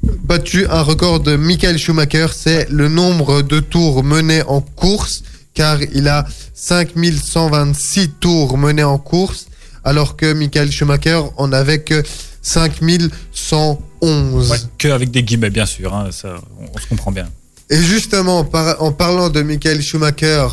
battu 0.02 0.66
un 0.68 0.82
record 0.82 1.20
de 1.20 1.36
Michael 1.36 1.78
Schumacher. 1.78 2.26
C'est 2.34 2.68
le 2.70 2.88
nombre 2.88 3.42
de 3.42 3.60
tours 3.60 4.02
menés 4.02 4.42
en 4.42 4.60
course, 4.60 5.22
car 5.54 5.80
il 5.82 6.08
a 6.08 6.26
5126 6.54 8.08
tours 8.20 8.56
menés 8.58 8.84
en 8.84 8.98
course, 8.98 9.46
alors 9.84 10.16
que 10.16 10.32
Michael 10.32 10.72
Schumacher 10.72 11.20
en 11.36 11.52
avait 11.52 11.82
que 11.82 12.02
5111. 12.42 14.50
Ouais, 14.50 14.58
que 14.78 14.88
avec 14.88 15.10
des 15.10 15.22
guillemets, 15.22 15.50
bien 15.50 15.66
sûr. 15.66 15.94
hein, 15.94 16.08
ça, 16.10 16.36
on, 16.58 16.64
on 16.74 16.78
se 16.78 16.86
comprend 16.86 17.12
bien. 17.12 17.28
Et 17.68 17.76
justement, 17.82 18.44
par- 18.44 18.82
en 18.82 18.92
parlant 18.92 19.28
de 19.28 19.42
Michael 19.42 19.82
Schumacher, 19.82 20.46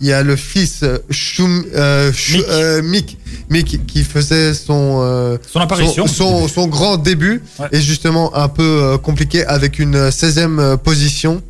il 0.00 0.06
y 0.06 0.12
a 0.12 0.22
le 0.22 0.36
fils 0.36 0.82
euh, 0.82 0.98
euh, 1.40 2.12
Mick. 2.12 2.44
euh, 2.48 2.82
Mick, 2.82 3.18
Mick 3.50 3.86
qui 3.86 4.04
faisait 4.04 4.52
son, 4.54 5.00
euh, 5.02 5.38
Son 5.50 5.60
apparition. 5.60 6.06
son, 6.06 6.42
son, 6.42 6.48
son 6.48 6.66
grand 6.66 6.96
début 6.98 7.42
Ouais. 7.58 7.68
est 7.72 7.80
justement 7.80 8.34
un 8.36 8.48
peu 8.48 8.98
compliqué 9.02 9.44
avec 9.46 9.78
une 9.78 10.10
16e 10.10 10.58
euh, 10.58 10.76
position. 10.76 11.42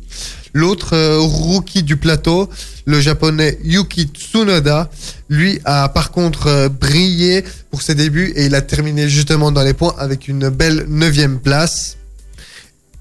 L'autre 0.53 0.95
rookie 1.17 1.83
du 1.83 1.97
plateau, 1.97 2.49
le 2.85 2.99
japonais 3.01 3.59
Yuki 3.63 4.09
Tsunoda, 4.13 4.89
lui 5.29 5.59
a 5.65 5.87
par 5.89 6.09
contre 6.11 6.69
brillé 6.69 7.43
pour 7.69 7.81
ses 7.81 7.93
débuts 7.95 8.31
et 8.35 8.45
il 8.45 8.55
a 8.55 8.61
terminé 8.61 9.07
justement 9.09 9.51
dans 9.51 9.61
les 9.61 9.73
points 9.73 9.93
avec 9.99 10.27
une 10.27 10.49
belle 10.49 10.87
9e 10.89 11.37
place. 11.39 11.97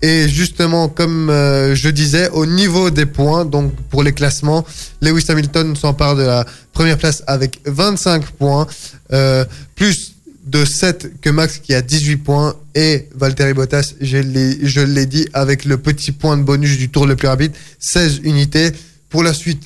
Et 0.03 0.29
justement, 0.29 0.89
comme 0.89 1.31
euh, 1.31 1.75
je 1.75 1.89
disais, 1.89 2.29
au 2.31 2.45
niveau 2.45 2.91
des 2.91 3.07
points, 3.07 3.45
donc 3.45 3.73
pour 3.89 4.03
les 4.03 4.13
classements, 4.13 4.65
Lewis 5.01 5.25
Hamilton 5.29 5.75
s'empare 5.75 6.17
de 6.17 6.23
la 6.23 6.45
première 6.73 6.99
place 6.99 7.23
avec 7.27 7.61
25 7.65 8.27
points, 8.33 8.67
euh, 9.13 9.45
plus 9.75 10.15
de 10.45 10.65
7 10.65 11.21
que 11.21 11.31
Max 11.31 11.59
qui 11.59 11.75
a 11.75 11.83
18 11.83 12.17
points, 12.19 12.55
et 12.75 13.09
Valtteri 13.15 13.55
Bottas, 13.55 13.95
je 14.01 14.19
l'ai 14.19 14.59
je 14.63 14.81
l'ai 14.81 15.07
dit, 15.07 15.27
avec 15.33 15.65
le 15.65 15.79
petit 15.79 16.13
point 16.13 16.37
de 16.37 16.43
bonus 16.43 16.77
du 16.77 16.89
tour 16.91 17.07
le 17.07 17.17
plus 17.17 17.29
rapide, 17.29 17.53
16 17.79 18.21
unités. 18.23 18.73
pour 19.09 19.23
la 19.23 19.33
suite, 19.33 19.63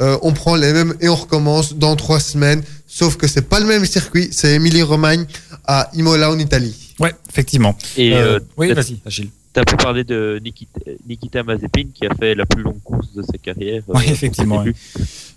euh, 0.00 0.18
on 0.22 0.32
prend 0.32 0.56
les 0.56 0.72
mêmes 0.72 0.94
et 1.00 1.08
on 1.08 1.14
recommence 1.14 1.74
dans 1.74 1.96
trois 1.96 2.20
semaines. 2.20 2.62
Sauf 2.86 3.16
que 3.16 3.26
c'est 3.26 3.48
pas 3.48 3.60
le 3.60 3.66
même 3.66 3.86
circuit, 3.86 4.28
c'est 4.32 4.54
Émilie-Romagne 4.54 5.24
à 5.66 5.88
Imola 5.94 6.30
en 6.30 6.38
Italie. 6.38 6.74
Ouais, 6.98 7.14
effectivement. 7.30 7.76
Et 7.96 8.12
Euh, 8.12 8.36
euh, 8.36 8.40
oui, 8.56 8.72
vas-y, 8.72 9.00
Achille. 9.06 9.30
T'as 9.52 9.64
pu 9.64 9.76
parler 9.76 10.04
de 10.04 10.40
Nikita, 10.44 10.80
Nikita 11.08 11.42
Mazepin 11.42 11.86
qui 11.92 12.06
a 12.06 12.14
fait 12.14 12.36
la 12.36 12.46
plus 12.46 12.62
longue 12.62 12.80
course 12.84 13.12
de 13.16 13.22
sa 13.22 13.36
carrière. 13.38 13.82
euh, 13.88 13.92
Oui, 13.96 14.04
effectivement. 14.08 14.62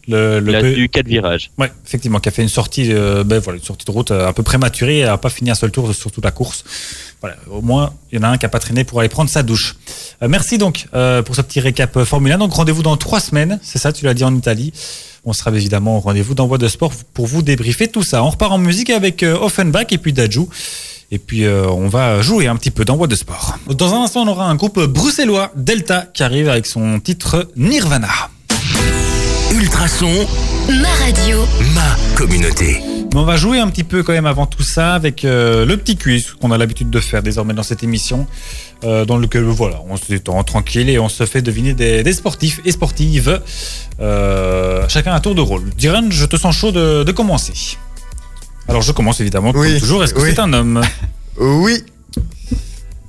Le, 0.07 0.39
le 0.39 0.51
Il 0.51 0.55
a 0.55 0.69
eu 0.69 0.89
quatre 0.89 1.07
virages. 1.07 1.49
Ouais, 1.57 1.71
effectivement, 1.85 2.19
qui 2.19 2.29
a 2.29 2.31
fait 2.31 2.43
une 2.43 2.49
sortie, 2.49 2.91
euh, 2.91 3.23
ben 3.23 3.39
voilà, 3.39 3.57
une 3.57 3.65
sortie 3.65 3.85
de 3.85 3.91
route 3.91 4.11
euh, 4.11 4.27
un 4.27 4.33
peu 4.33 4.43
prématurée 4.43 4.99
et 4.99 5.03
a 5.05 5.17
pas 5.17 5.29
fini 5.29 5.49
un 5.49 5.55
seul 5.55 5.71
tour 5.71 5.95
sur 5.95 6.11
toute 6.11 6.23
la 6.23 6.31
course. 6.31 6.63
Voilà, 7.21 7.37
au 7.49 7.61
moins, 7.61 7.93
il 8.11 8.17
y 8.17 8.19
en 8.19 8.23
a 8.23 8.27
un 8.27 8.37
qui 8.37 8.45
a 8.45 8.49
pas 8.49 8.59
traîné 8.59 8.83
pour 8.83 8.99
aller 8.99 9.09
prendre 9.09 9.29
sa 9.29 9.41
douche. 9.43 9.77
Euh, 10.21 10.27
merci 10.27 10.57
donc 10.57 10.85
euh, 10.93 11.23
pour 11.23 11.35
ce 11.35 11.41
petit 11.41 11.59
récap 11.61 12.03
Formule 12.03 12.33
1. 12.33 12.37
Donc 12.37 12.53
rendez-vous 12.53 12.83
dans 12.83 12.97
trois 12.97 13.19
semaines, 13.21 13.59
c'est 13.63 13.79
ça, 13.79 13.93
tu 13.93 14.05
l'as 14.05 14.13
dit 14.13 14.23
en 14.25 14.35
Italie. 14.35 14.73
On 15.25 15.31
sera 15.31 15.51
évidemment 15.51 15.97
au 15.97 15.99
rendez-vous 16.01 16.35
dans 16.35 16.45
Voix 16.47 16.57
de 16.57 16.67
Sport 16.67 16.91
pour 17.13 17.25
vous 17.25 17.41
débriefer 17.41 17.87
tout 17.87 18.03
ça. 18.03 18.23
On 18.23 18.29
repart 18.29 18.51
en 18.51 18.57
musique 18.57 18.89
avec 18.89 19.23
Offenbach 19.23 19.87
et 19.91 19.97
puis 19.97 20.11
Dajou. 20.11 20.49
Et 21.13 21.19
puis 21.19 21.45
euh, 21.45 21.67
on 21.67 21.89
va 21.89 22.23
jouer 22.23 22.47
un 22.47 22.55
petit 22.55 22.71
peu 22.71 22.85
dans 22.85 22.95
Voix 22.95 23.05
de 23.05 23.13
Sport. 23.13 23.59
Dans 23.67 23.93
un 23.93 24.03
instant, 24.03 24.23
on 24.23 24.27
aura 24.27 24.49
un 24.49 24.55
groupe 24.55 24.79
bruxellois, 24.83 25.51
Delta, 25.55 26.07
qui 26.11 26.23
arrive 26.23 26.49
avec 26.49 26.65
son 26.65 26.99
titre 26.99 27.47
Nirvana. 27.55 28.09
Ultrason, 29.53 30.11
Ma 30.67 30.89
radio. 31.05 31.45
ma 31.75 31.95
communauté. 32.15 32.81
Mais 33.13 33.19
on 33.19 33.25
va 33.25 33.37
jouer 33.37 33.59
un 33.59 33.67
petit 33.67 33.83
peu 33.83 34.01
quand 34.01 34.13
même 34.13 34.25
avant 34.25 34.47
tout 34.47 34.63
ça 34.63 34.95
avec 34.95 35.23
euh, 35.23 35.67
le 35.67 35.77
petit 35.77 35.97
quiz 35.97 36.31
qu'on 36.41 36.49
a 36.49 36.57
l'habitude 36.57 36.89
de 36.89 36.99
faire 36.99 37.21
désormais 37.21 37.53
dans 37.53 37.61
cette 37.61 37.83
émission, 37.83 38.25
euh, 38.83 39.05
dans 39.05 39.17
lequel 39.17 39.43
voilà, 39.43 39.81
on 39.87 39.97
se 39.97 40.07
détend 40.07 40.43
tranquille 40.43 40.89
et 40.89 40.97
on 40.97 41.09
se 41.09 41.27
fait 41.27 41.43
deviner 41.43 41.75
des, 41.75 42.01
des 42.01 42.13
sportifs 42.13 42.59
et 42.65 42.71
sportives, 42.71 43.39
euh, 43.99 44.83
chacun 44.89 45.13
à 45.13 45.19
tour 45.19 45.35
de 45.35 45.41
rôle. 45.41 45.69
Diran, 45.77 46.09
je 46.09 46.25
te 46.25 46.37
sens 46.37 46.55
chaud 46.55 46.71
de, 46.71 47.03
de 47.03 47.11
commencer. 47.11 47.77
Alors 48.67 48.81
je 48.81 48.91
commence 48.91 49.19
évidemment 49.19 49.51
comme 49.51 49.79
toujours. 49.79 50.03
Est-ce 50.03 50.13
que 50.13 50.21
oui. 50.21 50.29
c'est 50.33 50.39
un 50.39 50.53
homme 50.53 50.81
Oui, 51.37 51.83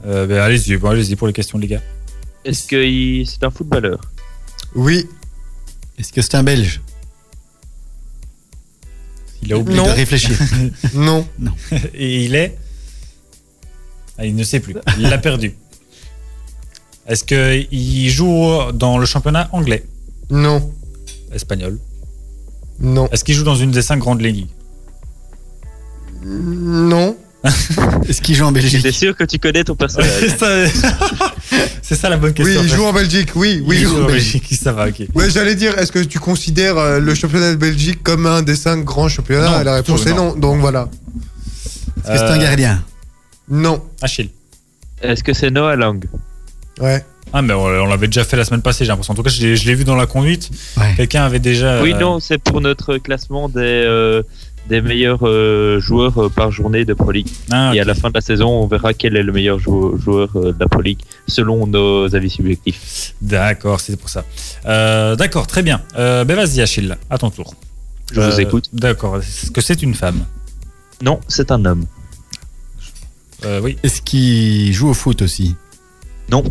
euh, 0.07 0.27
ben, 0.27 0.39
Allez-y, 0.39 0.77
bon, 0.77 0.89
allez-y 0.91 1.17
pour 1.17 1.27
les 1.27 1.33
questions 1.33 1.59
les 1.59 1.69
gars. 1.69 1.83
Est-ce 2.45 2.67
que 2.67 2.77
il- 2.85 3.27
c'est 3.27 3.43
un 3.45 3.51
footballeur? 3.51 4.01
Oui, 4.75 5.07
Est-ce 5.99 6.13
que 6.13 6.21
c'est 6.23 6.35
un 6.35 6.43
Belge? 6.43 6.81
Il 9.43 9.53
a 9.53 9.59
oublié 9.59 9.77
Il 9.77 9.81
Non. 9.81 9.85
doit 9.85 9.95
réfléchir. 9.95 10.37
non, 10.95 11.27
et 11.95 12.25
il 12.25 12.35
est? 12.35 12.59
Ah, 14.19 14.25
il 14.27 14.35
ne 14.35 14.43
sait 14.45 14.61
plus. 14.61 14.75
Il 14.99 15.05
l'a 15.09 15.19
perdu. 15.19 15.55
Est-ce 17.07 17.25
qu'il 17.25 18.11
joue 18.11 18.73
dans 18.73 18.97
le 18.99 19.05
championnat 19.07 19.49
anglais, 19.53 19.85
non, 20.31 20.73
espagnol? 21.33 21.79
Non, 22.81 23.09
Est-ce 23.13 23.23
qu'il 23.25 23.35
joue 23.35 23.45
dans 23.45 23.55
une 23.57 23.71
des 23.71 23.83
cinq 23.83 23.99
grandes 23.99 24.23
ligues? 24.23 24.47
Non, 26.25 27.17
Est-ce 28.09 28.23
qu'il 28.23 28.35
joue 28.35 28.45
en 28.45 28.55
J'étais 28.55 28.71
Belgique 28.81 28.95
sûr 28.95 29.15
que 29.15 29.25
tu 29.25 29.39
connais 29.39 29.65
ton 29.65 29.75
personnage. 29.77 30.09
C'est 30.19 30.29
ça, 30.31 30.47
c'est 31.83 31.95
ça 31.95 32.09
la 32.09 32.17
bonne 32.17 32.31
oui, 32.39 32.45
question. 32.45 32.63
il 32.63 32.69
joue 32.71 32.85
en 32.87 32.93
Belgique, 32.95 33.31
oui, 33.35 33.63
oui, 33.67 33.77
Il 33.77 33.83
il 33.83 33.87
joue 33.89 33.97
joue 33.97 34.03
en 34.05 34.07
Belgique. 34.07 34.43
Belgique, 34.45 34.61
ça 34.63 34.73
va, 34.73 34.89
ok. 34.89 35.03
Ouais, 35.15 35.29
j'allais 35.31 35.55
dire, 35.55 35.79
est-ce 35.79 35.93
que 35.93 35.99
tu 35.99 36.19
considères 36.19 36.79
euh, 36.79 37.01
le 37.01 37.15
championnat 37.15 37.51
de 37.51 37.57
Belgique 37.57 38.03
comme 38.03 38.25
un 38.27 38.41
des 38.41 38.57
cinq 38.57 38.83
grands 38.85 39.09
championnats? 39.11 39.59
Non, 39.59 39.63
La 39.65 39.75
réponse 39.75 40.07
est 40.07 40.15
non, 40.15 40.35
donc 40.35 40.61
voilà. 40.61 40.89
Est-ce 41.99 42.13
que 42.13 42.17
c'est 42.19 42.25
un 42.25 42.39
Euh, 42.39 42.43
gardien? 42.43 42.83
Non, 43.51 43.83
Achille. 44.01 44.31
Est-ce 45.03 45.23
que 45.23 45.35
c'est 45.35 45.51
Noah 45.51 45.77
Lang? 45.77 46.03
Ouais. 46.81 47.05
Ah, 47.35 47.43
mais 47.43 47.53
on, 47.53 47.65
on 47.65 47.87
l'avait 47.87 48.07
déjà 48.07 48.25
fait 48.25 48.37
la 48.39 48.45
semaine 48.45 48.63
passée, 48.63 48.85
j'ai 48.85 48.89
l'impression. 48.89 49.13
En 49.13 49.17
tout 49.17 49.23
cas, 49.23 49.31
je 49.31 49.43
l'ai 49.67 49.75
vu 49.75 49.85
dans 49.85 49.97
la 49.97 50.07
conduite. 50.07 50.49
Ouais. 50.79 50.95
Quelqu'un 50.97 51.25
avait 51.25 51.41
déjà. 51.41 51.83
Oui, 51.83 51.93
euh, 51.93 51.99
non, 51.99 52.21
c'est 52.21 52.39
pour 52.39 52.61
notre 52.63 52.97
classement 52.97 53.49
des, 53.51 53.59
euh, 53.61 54.23
des 54.69 54.81
meilleurs 54.81 55.21
euh, 55.27 55.79
joueurs 55.81 56.17
euh, 56.25 56.29
par 56.31 56.51
journée 56.51 56.85
de 56.85 56.95
Pro 56.95 57.11
League. 57.13 57.29
ah, 57.51 57.73
Et 57.75 57.81
à 57.81 57.85
la 57.85 57.95
fin 57.95 58.09
de 58.09 58.15
la 58.15 58.21
saison, 58.21 58.49
on 58.49 58.67
verra 58.67 58.95
quel 58.95 59.17
est 59.17 59.23
le 59.23 59.33
meilleur 59.33 59.59
jou- 59.59 59.99
joueur 59.99 60.31
euh, 60.37 60.53
de 60.53 60.57
la 60.59 60.69
Pro 60.69 60.81
League 60.81 61.01
selon 61.29 61.67
nos 61.67 62.15
avis 62.15 62.31
subjectifs. 62.31 63.15
D'accord, 63.21 63.81
c'est 63.81 63.97
pour 63.97 64.09
ça. 64.09 64.25
Euh, 64.67 65.17
D'accord, 65.17 65.47
très 65.47 65.63
bien. 65.63 65.83
Euh, 65.97 66.25
ben 66.25 66.35
vas-y, 66.37 66.61
Achille, 66.63 66.97
à 67.11 67.19
ton 67.19 67.31
tour. 67.31 67.55
Je 68.13 68.21
vous 68.21 68.41
écoute. 68.41 68.69
D'accord. 68.73 69.19
Est-ce 69.19 69.51
que 69.51 69.61
c'est 69.61 69.83
une 69.83 69.95
femme? 69.95 70.25
Non, 71.03 71.21
c'est 71.29 71.51
un 71.51 71.65
homme. 71.65 71.85
Euh, 73.45 73.61
Oui. 73.61 73.77
Est-ce 73.83 74.01
qu'il 74.01 74.73
joue 74.73 74.89
au 74.89 74.95
foot 74.95 75.21
aussi? 75.23 75.57
Non, 76.31 76.43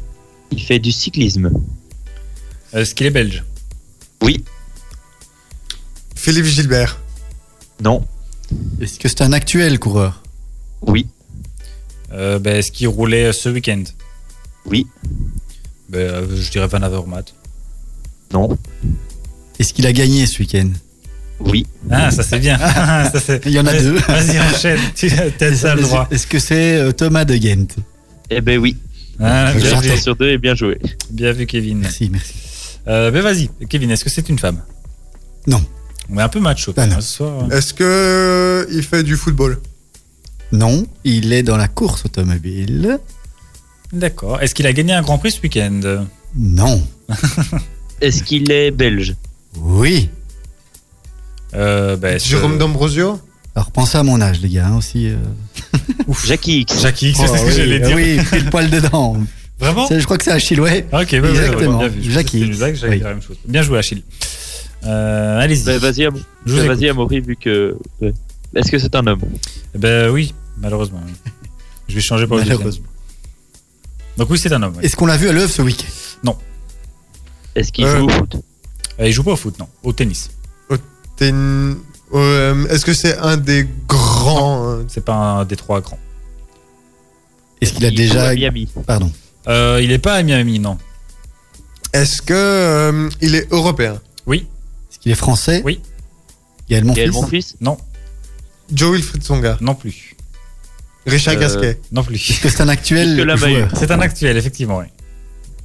il 0.52 0.62
fait 0.62 0.78
du 0.80 0.92
cyclisme. 0.92 1.50
Est-ce 2.74 2.94
qu'il 2.94 3.08
est 3.08 3.12
belge? 3.12 3.44
Oui, 4.22 4.44
Philippe 6.16 6.46
Gilbert. 6.46 7.00
Non, 7.82 8.06
Est-ce 8.82 9.00
que 9.00 9.08
c'est 9.08 9.22
un 9.22 9.34
actuel 9.34 9.80
coureur? 9.80 10.22
Oui, 10.82 11.08
Euh, 12.12 12.38
ben, 12.40 12.58
Est-ce 12.58 12.72
qu'il 12.72 12.88
roulait 12.88 13.34
ce 13.34 13.50
week-end? 13.50 13.84
Oui, 14.66 14.88
ben, 15.90 16.00
euh, 16.00 16.36
Je 16.36 16.52
dirais 16.52 16.68
Van 16.68 16.82
Avermaet. 16.82 17.26
non, 18.34 18.58
Est-ce 19.60 19.74
qu'il 19.74 19.86
a 19.88 19.94
gagné 19.94 20.26
ce 20.26 20.40
week-end? 20.40 20.70
Oui, 21.40 21.66
Ah, 21.90 22.12
ça 22.12 22.24
c'est 22.24 22.40
bien. 22.40 22.58
Ça, 23.12 23.20
c'est- 23.20 23.42
Il 23.46 23.52
y 23.52 23.60
en 23.60 23.66
a 23.66 23.74
deux. 23.74 23.98
Vas-y, 23.98 24.40
enchaîne. 24.40 24.80
Tu 24.96 25.08
as 25.42 25.56
ça 25.56 25.76
le 25.76 25.82
droit. 25.82 26.08
Est-ce 26.12 26.26
que 26.28 26.40
c'est 26.40 26.78
euh, 26.78 26.92
Thomas 26.94 27.26
de 27.26 27.36
Ghent 27.36 27.68
eh 28.30 28.40
ben 28.42 28.58
oui. 28.58 28.78
Ah, 29.20 29.52
bien, 29.54 29.98
sur 29.98 30.16
deux 30.16 30.30
et 30.30 30.38
bien 30.38 30.56
joué. 30.56 30.80
bien 31.12 31.34
vu, 31.34 31.46
Kevin. 31.46 31.80
Merci, 31.80 32.10
merci. 32.10 32.34
Euh, 32.88 33.12
ben 33.12 33.22
vas-y, 33.22 33.50
Kevin, 33.70 33.92
est-ce 33.92 34.04
que 34.04 34.10
c'est 34.10 34.28
une 34.30 34.40
femme? 34.40 34.62
Non. 35.46 35.62
On 36.10 36.18
est 36.20 36.22
un 36.22 36.30
peu 36.30 36.40
macho 36.40 36.74
Ah, 36.78 36.88
ce 37.02 37.16
soir. 37.18 37.52
Est-ce 37.52 37.74
que 37.74 37.84
euh, 37.84 38.66
il 38.72 38.84
fait 38.84 39.04
du 39.04 39.16
football? 39.16 39.60
Non, 40.52 40.86
il 41.04 41.34
est 41.34 41.44
dans 41.44 41.58
la 41.58 41.68
course 41.68 42.06
automobile. 42.06 43.00
D'accord. 43.92 44.42
Est-ce 44.42 44.54
qu'il 44.54 44.68
a 44.68 44.74
gagné 44.74 44.94
un 44.94 45.02
grand 45.02 45.18
prix 45.18 45.32
ce 45.32 45.42
week-end? 45.42 46.06
Non. 46.36 46.86
Est-ce 48.02 48.24
qu'il 48.24 48.52
est 48.52 48.72
belge? 48.72 49.16
Oui. 49.58 50.10
euh, 51.54 51.96
ben, 51.96 52.16
est-ce 52.16 52.28
Jérôme 52.28 52.54
que- 52.54 52.58
D'Ambrosio? 52.60 53.20
Alors 53.56 53.70
pensez 53.72 53.98
à 54.00 54.04
mon 54.04 54.20
âge, 54.20 54.42
les 54.42 54.50
gars, 54.50 54.68
hein, 54.68 54.78
aussi. 54.78 55.08
euh. 55.10 55.16
Jackie 56.26 56.62
X. 56.62 56.82
Jackie 56.82 57.10
X, 57.12 57.20
c'est 57.20 57.26
Oh, 57.30 57.36
ce 57.38 57.42
que 57.44 57.48
oui, 57.48 57.54
j'allais 57.56 57.80
dire. 57.80 57.96
Oui, 57.96 58.18
pris 58.24 58.40
le 58.42 58.50
poil 58.50 58.70
dedans. 58.70 59.16
Vraiment? 59.60 59.88
C'est- 59.88 60.00
Je 60.00 60.06
crois 60.06 60.18
que 60.18 60.24
c'est 60.24 60.32
Achille, 60.32 60.60
ouais. 60.60 60.88
Ah, 60.92 61.02
Ok, 61.02 61.10
ouais, 61.12 61.20
ouais, 61.20 61.30
ouais, 61.30 61.36
Exactement. 61.38 61.78
bien 61.80 61.88
vu. 61.88 62.02
Je 62.04 62.10
Jackie 62.10 62.12
pensais 62.12 62.24
que 62.24 62.30
c'était 62.32 62.46
une 62.46 62.50
X. 62.50 62.58
blague, 62.58 62.76
j'allais 62.76 62.92
Oui. 62.94 62.98
dire 62.98 63.08
la 63.08 63.14
même 63.14 63.24
chose. 63.24 63.38
Bien 63.46 63.62
joué, 63.62 63.78
Achille. 63.78 64.04
Euh, 64.86 65.40
Allez-y. 65.40 65.64
Ben, 65.64 65.78
vas-y, 65.80 66.06
Am- 66.06 66.90
Amaury, 66.90 67.22
vu 67.22 67.36
que. 67.36 67.76
ouais. 68.02 68.14
Est-ce 68.56 68.72
que 68.72 68.78
c'est 68.80 68.94
un 68.96 69.08
homme? 69.08 69.22
Eh 69.74 69.78
Ben 69.78 70.10
oui, 70.12 70.34
malheureusement. 70.58 71.02
oui. 71.06 71.14
Je 71.88 71.96
vais 71.96 72.02
changer 72.02 72.28
pour 72.28 72.38
le. 72.38 72.44
Malheureusement. 72.44 72.86
Donc 74.18 74.30
oui, 74.30 74.38
c'est 74.38 74.52
un 74.54 74.62
homme. 74.62 74.74
oui. 74.78 74.86
Est-ce 74.86 74.96
qu'on 74.96 75.06
l'a 75.06 75.18
vu 75.18 75.30
à 75.30 75.32
l'œuvre 75.32 75.52
ce 75.52 75.62
week-end? 75.62 76.34
Est-ce 77.56 77.72
qu'il 77.72 77.86
Euh, 77.86 78.00
joue 78.00 78.06
au 78.06 78.10
foot? 78.10 78.36
Euh, 79.00 79.08
il 79.08 79.14
joue 79.14 79.24
pas 79.24 79.34
au 79.34 79.36
foot, 79.36 79.58
non. 79.60 79.68
Au 79.84 79.94
tennis. 79.94 80.32
Une- 81.22 81.78
euh, 82.14 82.66
Est-ce 82.68 82.84
que 82.84 82.94
c'est 82.94 83.16
un 83.20 83.38
des 83.38 83.68
grands 83.88 84.80
C'est 84.90 85.06
pas 85.06 85.14
un 85.16 85.46
des 85.46 85.56
trois 85.56 85.80
grands. 85.80 86.00
Est-ce 87.62 87.74
qu'il 87.74 87.86
a 87.86 87.90
Il 87.90 87.96
déjà. 87.96 88.30
à 88.30 88.34
Miami. 88.36 88.68
Pardon. 88.86 89.12
Euh, 89.48 89.80
il 89.82 89.92
est 89.92 90.00
pas 90.00 90.16
à 90.16 90.24
Miami, 90.24 90.60
non. 90.60 90.78
Est-ce 91.94 92.22
que 92.22 92.34
euh, 92.34 93.10
il 93.22 93.36
est 93.36 93.48
européen? 93.54 94.02
Oui, 94.26 94.48
Qu'il 95.04 95.12
est 95.12 95.16
français 95.16 95.62
Oui. 95.66 95.80
Gaël 96.70 96.86
Gaël 96.86 97.12
Monfils 97.12 97.22
Monfils 97.22 97.56
non, 97.62 97.78
Joe 98.74 98.94
Wilfried 98.96 99.24
Songa, 99.24 99.58
non 99.62 99.76
plus. 99.76 100.16
Richard 101.06 101.36
Euh, 101.36 101.40
Gasquet. 101.40 101.80
Non 101.92 102.04
plus. 102.04 102.16
Est-ce 102.16 102.40
que 102.40 102.48
c'est 102.50 102.62
un 102.62 102.70
actuel 102.70 103.18
Que 103.18 103.22
la 103.24 103.36
joueur 103.36 103.52
Maheu. 103.52 103.68
C'est 103.78 103.92
un 103.92 104.00
actuel, 104.00 104.38
effectivement. 104.38 104.78
Oui, 104.78 104.86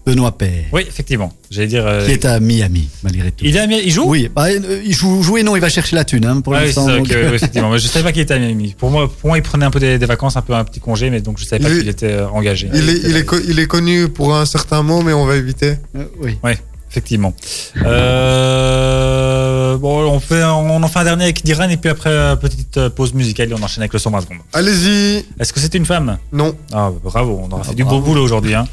Benoît 0.04 0.36
Père. 0.36 0.64
oui 0.72 0.82
effectivement. 0.88 1.32
J'allais 1.50 1.68
dire. 1.68 1.86
euh, 1.86 2.04
Qui 2.04 2.12
est 2.12 2.24
à 2.24 2.40
Miami, 2.40 2.88
malgré 3.04 3.30
tout. 3.30 3.44
Il 3.44 3.54
est 3.54 3.60
à 3.60 3.66
Miami. 3.68 3.84
Il 3.86 3.92
joue? 3.92 4.04
Oui, 4.08 4.28
bah, 4.34 4.46
euh, 4.48 4.82
il 4.84 4.92
joue, 4.92 5.22
jouer, 5.22 5.44
non, 5.44 5.54
il 5.54 5.60
va 5.60 5.68
chercher 5.68 5.94
la 5.94 6.04
thune 6.04 6.24
hein, 6.26 6.40
pour 6.40 6.54
Ah 6.56 6.62
oui, 6.64 6.72
c'est 6.72 6.80
l'instant. 6.80 6.86
ça, 6.86 6.96
donc, 6.96 7.06
ok, 7.06 7.14
oui, 7.16 7.34
effectivement. 7.36 7.70
Mais 7.70 7.78
je 7.78 7.86
savais 7.86 8.02
pas 8.04 8.10
qu'il 8.12 8.22
était 8.22 8.34
à 8.34 8.38
Miami. 8.40 8.74
Pour 8.76 8.90
moi, 8.90 9.08
pour 9.08 9.28
moi, 9.28 9.38
il 9.38 9.42
prenait 9.42 9.66
un 9.66 9.70
peu 9.70 9.78
des, 9.78 9.98
des 9.98 10.06
vacances, 10.06 10.36
un 10.36 10.42
peu 10.42 10.54
un 10.54 10.64
petit 10.64 10.80
congé, 10.80 11.08
mais 11.10 11.20
donc 11.20 11.38
je 11.38 11.44
savais 11.44 11.62
pas 11.62 11.70
Il 11.70 11.78
qu'il 11.78 11.88
était 11.88 12.10
euh, 12.10 12.28
engagé. 12.30 12.68
Il 12.74 12.88
est, 12.88 12.98
il, 13.04 13.16
est 13.16 13.24
co- 13.24 13.38
il 13.46 13.58
est 13.60 13.66
connu 13.68 14.08
pour 14.08 14.34
un 14.34 14.44
certain 14.46 14.82
mot, 14.82 15.02
mais 15.02 15.12
on 15.12 15.24
va 15.26 15.36
éviter. 15.36 15.74
euh, 15.94 16.04
oui. 16.20 16.36
Effectivement. 16.90 17.34
Euh, 18.28 19.76
bon, 19.76 20.10
on 20.10 20.20
fait, 20.20 20.42
on 20.44 20.82
en 20.82 20.88
fait 20.88 21.00
un 21.00 21.04
dernier 21.04 21.24
avec 21.24 21.44
Diran 21.44 21.68
et 21.68 21.76
puis 21.76 21.90
après 21.90 22.10
euh, 22.10 22.36
petite 22.36 22.76
euh, 22.78 22.90
pause 22.90 23.12
musicale 23.14 23.50
et 23.50 23.54
on 23.54 23.62
enchaîne 23.62 23.82
avec 23.82 23.92
le 23.92 23.98
120 23.98 24.20
secondes. 24.22 24.38
Allez-y. 24.52 25.24
Est-ce 25.38 25.52
que 25.52 25.60
c'est 25.60 25.74
une 25.74 25.84
femme? 25.86 26.18
Non, 26.32 26.56
Ah, 26.72 26.90
bravo, 27.02 27.40
on 27.44 27.50
aura 27.52 27.62
fait 27.64 27.70
Ah, 27.72 27.74
du 27.74 27.84
bravo. 27.84 28.00
beau 28.00 28.06
boulot 28.06 28.22
aujourd'hui. 28.24 28.54
Hein. 28.54 28.66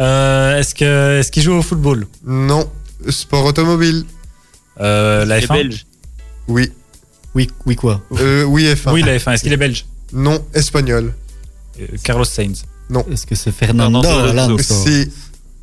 Euh, 0.00 0.58
est-ce 0.58 0.74
que, 0.74 1.18
est-ce 1.20 1.30
qu'il 1.32 1.42
joue 1.42 1.54
au 1.54 1.62
football? 1.62 2.06
Non. 2.24 2.68
Sport 3.08 3.44
automobile. 3.46 4.04
euh, 4.80 5.24
La 5.24 5.38
Il 5.38 5.44
est 5.44 5.46
F1 5.46 5.54
belge. 5.54 5.86
Oui. 6.46 6.72
Oui, 7.34 7.48
oui, 7.66 7.76
quoi? 7.76 8.00
Euh, 8.20 8.44
oui, 8.44 8.64
F1. 8.72 8.92
Oui, 8.92 9.02
la 9.02 9.16
F1. 9.18 9.32
Est-ce 9.32 9.42
qu'il 9.42 9.52
est 9.52 9.56
belge? 9.56 9.84
Non, 10.12 10.40
espagnol. 10.54 11.12
Euh, 11.80 11.86
Carlos 12.02 12.24
Sainz. 12.24 12.64
Est-ce 13.12 13.26
que 13.26 13.34
c'est 13.34 13.52
Fernando 13.52 14.02
Fernando 14.02 14.30
Alonso? 14.54 14.58
Si. 14.86 15.10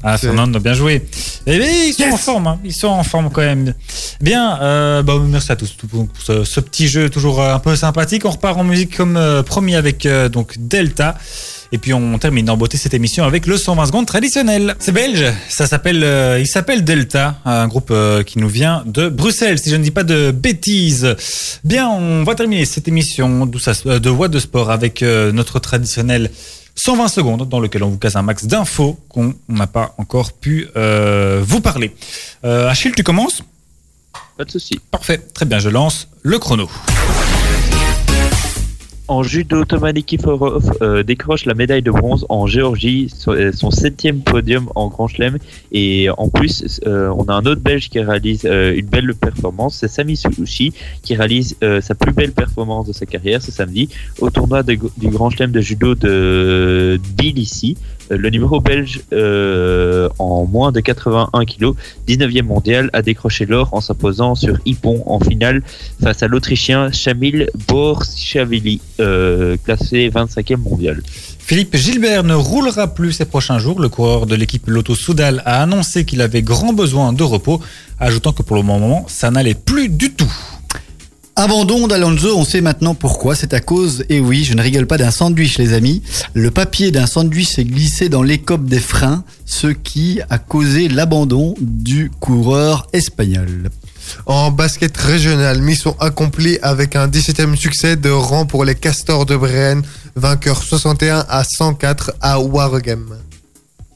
Ah, 0.08 0.20
Fernando, 0.20 0.60
bien 0.60 0.74
joué. 0.74 1.04
Eh 1.48 1.58
bien, 1.58 1.68
ils 1.68 1.94
sont 1.94 2.12
en 2.12 2.18
forme, 2.18 2.48
hein. 2.48 2.60
ils 2.64 2.74
sont 2.74 2.88
en 2.88 3.04
forme 3.04 3.32
quand 3.32 3.42
même. 3.42 3.74
Bien, 4.22 4.62
euh, 4.62 5.02
bah, 5.02 5.16
merci 5.28 5.52
à 5.52 5.56
tous 5.56 5.74
pour 5.74 6.08
ce, 6.24 6.44
ce 6.44 6.60
petit 6.60 6.88
jeu 6.88 7.10
toujours 7.10 7.42
euh, 7.42 7.56
un 7.56 7.60
peu 7.60 7.76
sympathique. 7.76 8.24
On 8.26 8.30
repart 8.30 8.56
en 8.58 8.64
musique 8.64 8.96
comme 8.96 9.18
euh, 9.18 9.42
promis 9.42 9.76
avec 9.76 10.06
euh, 10.06 10.30
donc 10.30 10.54
Delta. 10.60 11.16
Et 11.72 11.78
puis 11.78 11.94
on 11.94 12.18
termine 12.20 12.50
en 12.50 12.58
beauté 12.58 12.78
cette 12.78 12.94
émission 12.94 13.26
avec 13.26 13.48
le 13.48 13.58
120 13.58 13.88
secondes 13.88 14.06
traditionnel. 14.06 14.76
C'est 14.80 14.92
belge, 14.92 15.26
ça 15.50 15.68
s'appelle, 15.68 16.04
euh, 16.04 16.40
il 16.40 16.48
s'appelle 16.48 16.84
Delta, 16.84 17.40
un 17.44 17.68
groupe 17.68 17.90
euh, 17.92 18.24
qui 18.24 18.40
nous 18.40 18.48
vient 18.48 18.84
de 18.86 19.10
Bruxelles, 19.10 19.60
si 19.60 19.70
je 19.70 19.76
ne 19.76 19.84
dis 19.84 19.92
pas 19.92 20.04
de 20.04 20.32
bêtises. 20.32 21.16
Bien, 21.64 21.90
on 21.90 22.24
va 22.24 22.36
terminer 22.36 22.66
cette 22.66 22.88
émission 22.88 23.46
de 23.46 24.10
Voix 24.10 24.28
de 24.28 24.40
Sport 24.40 24.72
avec 24.72 25.02
euh, 25.02 25.32
notre 25.32 25.60
traditionnel 25.60 26.30
120 26.76 27.08
secondes 27.08 27.48
dans 27.48 27.60
lequel 27.60 27.84
on 27.84 27.90
vous 27.90 27.98
casse 27.98 28.16
un 28.16 28.22
max 28.22 28.46
d'infos 28.46 29.00
qu'on 29.10 29.34
n'a 29.48 29.68
pas 29.68 29.96
encore 29.98 30.34
pu 30.34 30.68
euh, 30.76 31.42
vous 31.46 31.62
parler. 31.62 31.96
Euh, 32.44 32.70
Achille, 32.70 32.92
tu 32.92 33.04
commences? 33.04 33.42
Pas 34.38 34.44
de 34.44 34.52
souci. 34.52 34.80
Parfait, 34.92 35.18
très 35.18 35.46
bien, 35.46 35.60
je 35.60 35.70
lance 35.70 36.08
le 36.22 36.38
chrono. 36.38 36.70
En 39.08 39.22
judo, 39.22 39.66
Thomas 39.66 39.94
Nikiforov 39.94 40.80
euh, 40.82 41.04
décroche 41.04 41.46
la 41.46 41.54
médaille 41.54 41.84
de 41.84 41.92
bronze 41.92 42.26
en 42.28 42.48
Géorgie, 42.48 43.14
son, 43.16 43.34
euh, 43.34 43.52
son 43.52 43.70
septième 43.70 44.22
podium 44.22 44.68
en 44.74 44.88
Grand 44.88 45.08
Chelem. 45.08 45.38
Et 45.72 46.10
en 46.18 46.30
plus, 46.30 46.82
euh, 46.88 47.14
on 47.16 47.26
a 47.26 47.34
un 47.34 47.46
autre 47.46 47.62
Belge 47.62 47.90
qui 47.90 48.00
réalise 48.00 48.46
une 48.46 48.86
belle 48.88 49.14
performance, 49.14 49.78
c'est 49.78 49.88
Sami 49.88 50.18
Sushi, 50.18 50.74
qui 51.04 51.16
réalise 51.16 51.56
sa 51.82 51.94
plus 51.94 52.14
belle 52.14 52.32
performance 52.32 52.88
de 52.88 52.94
sa 52.94 53.06
carrière 53.06 53.42
ce 53.42 53.52
samedi 53.52 53.90
au 54.20 54.30
tournoi 54.32 54.64
du 54.64 54.80
Grand 55.04 55.30
Chelem 55.30 55.52
de 55.52 55.62
judo 55.62 55.94
de 55.94 57.00
Tbilissi. 57.04 57.78
Euh, 58.12 58.18
le 58.18 58.30
numéro 58.30 58.60
belge 58.60 59.02
euh, 59.14 60.10
en 60.20 60.46
moins 60.46 60.72
de 60.72 60.80
81 60.80 61.46
kg, 61.46 61.74
19e 62.08 62.44
mondial, 62.44 62.90
a 62.94 63.02
décroché 63.02 63.46
l'or 63.46 63.70
en 63.74 63.82
s'imposant 63.82 64.36
sur 64.36 64.58
Ippon 64.66 65.04
en 65.06 65.20
finale 65.20 65.64
face 66.02 66.24
à 66.24 66.28
l'Autrichien 66.28 66.92
Shamil 66.92 67.50
Borchavili, 67.68 68.82
euh, 69.00 69.58
classé 69.64 70.10
25e 70.10 70.58
mondial. 70.58 71.02
Philippe 71.40 71.76
Gilbert 71.76 72.24
ne 72.24 72.34
roulera 72.34 72.88
plus 72.88 73.12
ces 73.12 73.26
prochains 73.26 73.60
jours. 73.60 73.80
Le 73.80 73.90
coureur 73.90 74.26
de 74.26 74.36
l'équipe 74.36 74.68
Lotto 74.68 74.96
Soudal 74.96 75.44
a 75.46 75.62
annoncé 75.62 76.04
qu'il 76.04 76.22
avait 76.22 76.42
grand 76.42 76.74
besoin 76.74 77.14
de 77.14 77.24
repos, 77.24 77.62
ajoutant 78.00 78.34
que 78.34 78.42
pour 78.42 78.56
le 78.56 78.64
moment, 78.64 79.06
ça 79.08 79.30
n'allait 79.30 79.54
plus 79.54 79.90
du 79.90 80.12
tout. 80.14 80.34
Abandon 81.38 81.88
d'Alonso, 81.88 82.38
on 82.38 82.46
sait 82.46 82.62
maintenant 82.62 82.96
pourquoi. 82.96 83.36
C'est 83.36 83.54
à 83.54 83.60
cause, 83.60 84.06
et 84.08 84.22
oui, 84.22 84.46
je 84.46 84.54
ne 84.54 84.62
rigole 84.62 84.88
pas 84.88 84.98
d'un 84.98 85.12
sandwich, 85.12 85.58
les 85.58 85.74
amis. 85.74 86.02
Le 86.34 86.50
papier 86.50 86.92
d'un 86.92 87.08
sandwich 87.08 87.50
s'est 87.50 87.66
glissé 87.66 88.08
dans 88.08 88.24
l'écope 88.24 88.64
des 88.64 88.80
freins, 88.80 89.26
ce 89.46 89.68
qui 89.68 90.22
a 90.30 90.38
causé 90.38 90.88
l'abandon 90.88 91.54
du 91.60 92.10
coureur 92.22 92.88
espagnol. 92.94 93.70
En 94.26 94.50
basket 94.50 94.96
régional, 94.96 95.62
mission 95.62 95.94
accomplie 96.00 96.58
avec 96.62 96.96
un 96.96 97.10
17e 97.10 97.58
succès 97.58 97.98
de 97.98 98.10
rang 98.10 98.46
pour 98.46 98.64
les 98.64 98.76
Castors 98.76 99.26
de 99.26 99.36
Brenne, 99.36 99.84
vainqueur 100.16 100.64
61 100.64 101.26
à 101.28 101.44
104 101.44 102.14
à 102.22 102.40
Waregem. 102.40 103.25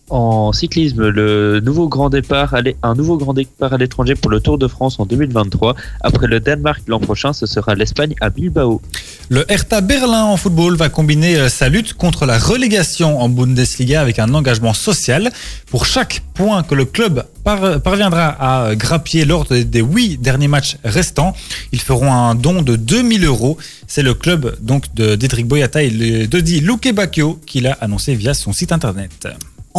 En 0.10 0.54
cyclisme, 0.54 1.08
le 1.10 1.60
nouveau 1.60 1.88
grand 1.88 2.10
départ, 2.10 2.56
un 2.82 2.96
nouveau 2.96 3.18
grand 3.18 3.34
départ 3.34 3.74
à 3.74 3.78
l'étranger 3.78 4.16
pour 4.16 4.32
le 4.32 4.40
Tour 4.40 4.58
de 4.58 4.68
France 4.68 5.00
en 5.00 5.06
2023. 5.06 5.76
Après 6.02 6.26
le 6.28 6.40
Danemark 6.40 6.82
l'an 6.88 7.00
prochain, 7.00 7.32
ce 7.32 7.46
sera 7.46 7.76
l'Espagne 7.76 8.16
à 8.20 8.30
Bilbao. 8.32 8.82
Le 9.30 9.46
Hertha 9.52 9.82
Berlin 9.82 10.24
en 10.24 10.36
football 10.38 10.76
va 10.76 10.90
combiner 10.90 11.38
euh, 11.38 11.50
sa 11.50 11.70
lutte 11.70 11.94
contre 11.94 12.26
la 12.26 12.40
relégation 12.40 13.22
en 13.22 13.30
Bundesliga 13.30 14.02
avec 14.02 14.18
un 14.18 14.34
engagement 14.34 14.74
social. 14.74 15.32
Pour 15.68 15.86
chaque 15.86 16.24
point 16.34 16.64
que 16.64 16.74
le 16.74 16.86
club 16.86 17.24
par- 17.44 17.80
parviendra 17.82 18.30
à 18.30 18.64
euh, 18.70 18.76
grappiller 18.76 19.26
lors 19.26 19.46
de- 19.46 19.62
des 19.62 19.82
huit 19.82 20.18
derniers 20.20 20.48
matchs 20.48 20.78
restants, 20.84 21.36
ils 21.72 21.82
feront 21.82 22.12
un 22.12 22.34
don 22.34 22.64
de 22.64 22.76
2000 22.76 23.26
euros. 23.26 23.58
C'est 23.86 24.02
le 24.04 24.16
club 24.16 24.56
donc 24.62 24.86
de 24.96 25.16
Dietrich 25.16 25.46
Boyata 25.48 25.84
et 25.84 25.92
de 25.92 26.40
Di 26.40 26.62
Luque 26.62 26.92
Bacchio 26.96 27.40
qui 27.46 27.62
l'a 27.62 27.74
annoncé 27.80 28.16
via 28.16 28.34
son 28.34 28.54
site 28.54 28.72
internet. 28.72 29.28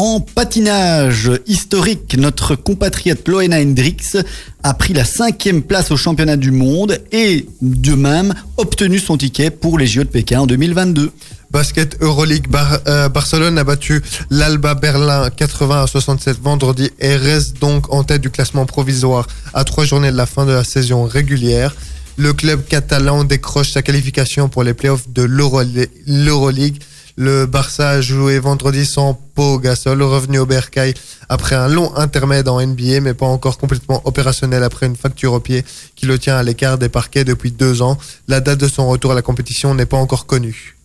En 0.02 0.18
patinage 0.18 1.30
historique, 1.46 2.16
notre 2.16 2.54
compatriote 2.54 3.28
Loena 3.28 3.60
Hendrix 3.60 4.16
a 4.62 4.72
pris 4.72 4.94
la 4.94 5.04
cinquième 5.04 5.60
place 5.60 5.90
au 5.90 5.98
championnat 5.98 6.38
du 6.38 6.52
monde 6.52 6.98
et 7.12 7.46
de 7.60 7.92
même 7.92 8.32
obtenu 8.56 8.98
son 8.98 9.18
ticket 9.18 9.50
pour 9.50 9.78
les 9.78 9.86
JO 9.86 10.04
de 10.04 10.08
Pékin 10.08 10.40
en 10.40 10.46
2022. 10.46 11.12
Basket 11.50 11.98
Euroleague, 12.00 12.46
euh, 12.86 13.10
Barcelone 13.10 13.58
a 13.58 13.64
battu 13.64 14.00
l'Alba 14.30 14.74
Berlin 14.74 15.28
80 15.28 15.82
à 15.82 15.86
67 15.86 16.38
vendredi 16.40 16.90
et 16.98 17.16
reste 17.16 17.60
donc 17.60 17.92
en 17.92 18.02
tête 18.02 18.22
du 18.22 18.30
classement 18.30 18.64
provisoire 18.64 19.26
à 19.52 19.64
trois 19.64 19.84
journées 19.84 20.12
de 20.12 20.16
la 20.16 20.24
fin 20.24 20.46
de 20.46 20.52
la 20.52 20.64
saison 20.64 21.04
régulière. 21.04 21.74
Le 22.16 22.32
club 22.32 22.64
catalan 22.66 23.24
décroche 23.24 23.72
sa 23.72 23.82
qualification 23.82 24.48
pour 24.48 24.62
les 24.62 24.72
playoffs 24.72 25.10
de 25.10 25.22
l'Euroleague. 25.24 26.78
Le 27.22 27.44
Barça 27.44 27.90
a 27.90 28.00
joué 28.00 28.38
vendredi 28.38 28.86
sans 28.86 29.12
Pau 29.12 29.58
Gasol, 29.58 30.02
revenu 30.02 30.38
au 30.38 30.46
Bercail 30.46 30.94
après 31.28 31.54
un 31.54 31.68
long 31.68 31.94
intermède 31.94 32.48
en 32.48 32.66
NBA, 32.66 33.02
mais 33.02 33.12
pas 33.12 33.26
encore 33.26 33.58
complètement 33.58 34.00
opérationnel 34.06 34.62
après 34.62 34.86
une 34.86 34.96
facture 34.96 35.34
au 35.34 35.40
pied 35.40 35.62
qui 35.96 36.06
le 36.06 36.18
tient 36.18 36.38
à 36.38 36.42
l'écart 36.42 36.78
des 36.78 36.88
parquets 36.88 37.24
depuis 37.24 37.52
deux 37.52 37.82
ans. 37.82 37.98
La 38.26 38.40
date 38.40 38.60
de 38.60 38.68
son 38.68 38.88
retour 38.88 39.12
à 39.12 39.14
la 39.14 39.20
compétition 39.20 39.74
n'est 39.74 39.84
pas 39.84 39.98
encore 39.98 40.24
connue. 40.24 40.79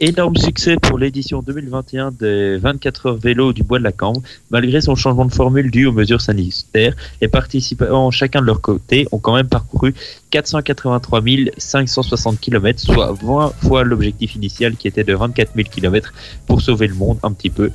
Énorme 0.00 0.34
succès 0.36 0.76
pour 0.76 0.98
l'édition 0.98 1.40
2021 1.40 2.10
des 2.10 2.56
24 2.56 3.06
heures 3.06 3.16
vélo 3.16 3.52
du 3.52 3.62
Bois 3.62 3.78
de 3.78 3.84
la 3.84 3.92
Cambre. 3.92 4.22
Malgré 4.50 4.80
son 4.80 4.96
changement 4.96 5.24
de 5.24 5.32
formule 5.32 5.70
dû 5.70 5.86
aux 5.86 5.92
mesures 5.92 6.20
sanitaires, 6.20 6.96
les 7.20 7.28
participants, 7.28 8.10
chacun 8.10 8.40
de 8.40 8.46
leur 8.46 8.60
côté, 8.60 9.06
ont 9.12 9.20
quand 9.20 9.36
même 9.36 9.46
parcouru 9.46 9.94
483 10.30 11.22
560 11.56 12.40
km, 12.40 12.80
soit 12.80 13.12
20 13.22 13.52
fois 13.62 13.84
l'objectif 13.84 14.34
initial 14.34 14.74
qui 14.74 14.88
était 14.88 15.04
de 15.04 15.14
24 15.14 15.52
000 15.54 15.68
km 15.70 16.12
pour 16.48 16.60
sauver 16.60 16.88
le 16.88 16.94
monde 16.94 17.18
un 17.22 17.30
petit 17.30 17.50
peu. 17.50 17.70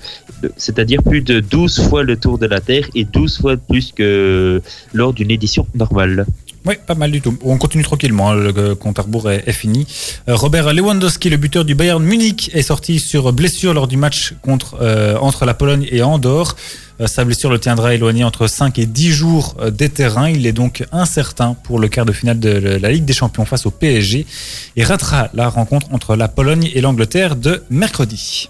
C'est-à-dire 0.57 1.01
plus 1.01 1.21
de 1.21 1.39
12 1.39 1.87
fois 1.87 2.03
le 2.03 2.17
tour 2.17 2.37
de 2.37 2.47
la 2.47 2.59
Terre 2.59 2.89
et 2.95 3.05
12 3.05 3.37
fois 3.39 3.55
plus 3.55 3.93
que 3.93 4.61
lors 4.93 5.13
d'une 5.13 5.31
édition 5.31 5.65
normale. 5.73 6.25
Oui, 6.65 6.75
pas 6.85 6.95
mal 6.95 7.11
du 7.11 7.21
tout. 7.21 7.37
On 7.43 7.57
continue 7.57 7.83
tranquillement, 7.83 8.31
hein, 8.31 8.35
le 8.35 8.75
compte 8.75 8.99
à 8.99 9.03
rebours 9.03 9.31
est, 9.31 9.51
fini. 9.51 9.87
Euh, 10.27 10.35
Robert 10.35 10.73
Lewandowski, 10.73 11.29
le 11.29 11.37
buteur 11.37 11.65
du 11.65 11.73
Bayern 11.73 12.03
Munich, 12.03 12.51
est 12.53 12.61
sorti 12.61 12.99
sur 12.99 13.31
blessure 13.31 13.73
lors 13.73 13.87
du 13.87 13.97
match 13.97 14.33
contre, 14.41 14.77
euh, 14.81 15.17
entre 15.17 15.45
la 15.45 15.53
Pologne 15.53 15.87
et 15.91 16.01
Andorre. 16.01 16.55
Euh, 17.01 17.07
sa 17.07 17.23
blessure 17.23 17.49
le 17.49 17.59
tiendra 17.59 17.93
éloigné 17.93 18.23
entre 18.23 18.47
5 18.47 18.77
et 18.79 18.85
10 18.85 19.11
jours 19.11 19.55
euh, 19.59 19.71
des 19.71 19.89
terrains. 19.89 20.29
Il 20.29 20.45
est 20.45 20.53
donc 20.53 20.85
incertain 20.91 21.55
pour 21.63 21.79
le 21.79 21.87
quart 21.87 22.05
de 22.05 22.11
finale 22.11 22.39
de 22.39 22.49
la 22.49 22.91
Ligue 22.91 23.05
des 23.05 23.13
Champions 23.13 23.45
face 23.45 23.65
au 23.65 23.71
PSG 23.71 24.25
et 24.75 24.83
ratera 24.83 25.29
la 25.33 25.49
rencontre 25.49 25.87
entre 25.91 26.15
la 26.15 26.27
Pologne 26.27 26.69
et 26.73 26.81
l'Angleterre 26.81 27.35
de 27.35 27.63
mercredi. 27.69 28.49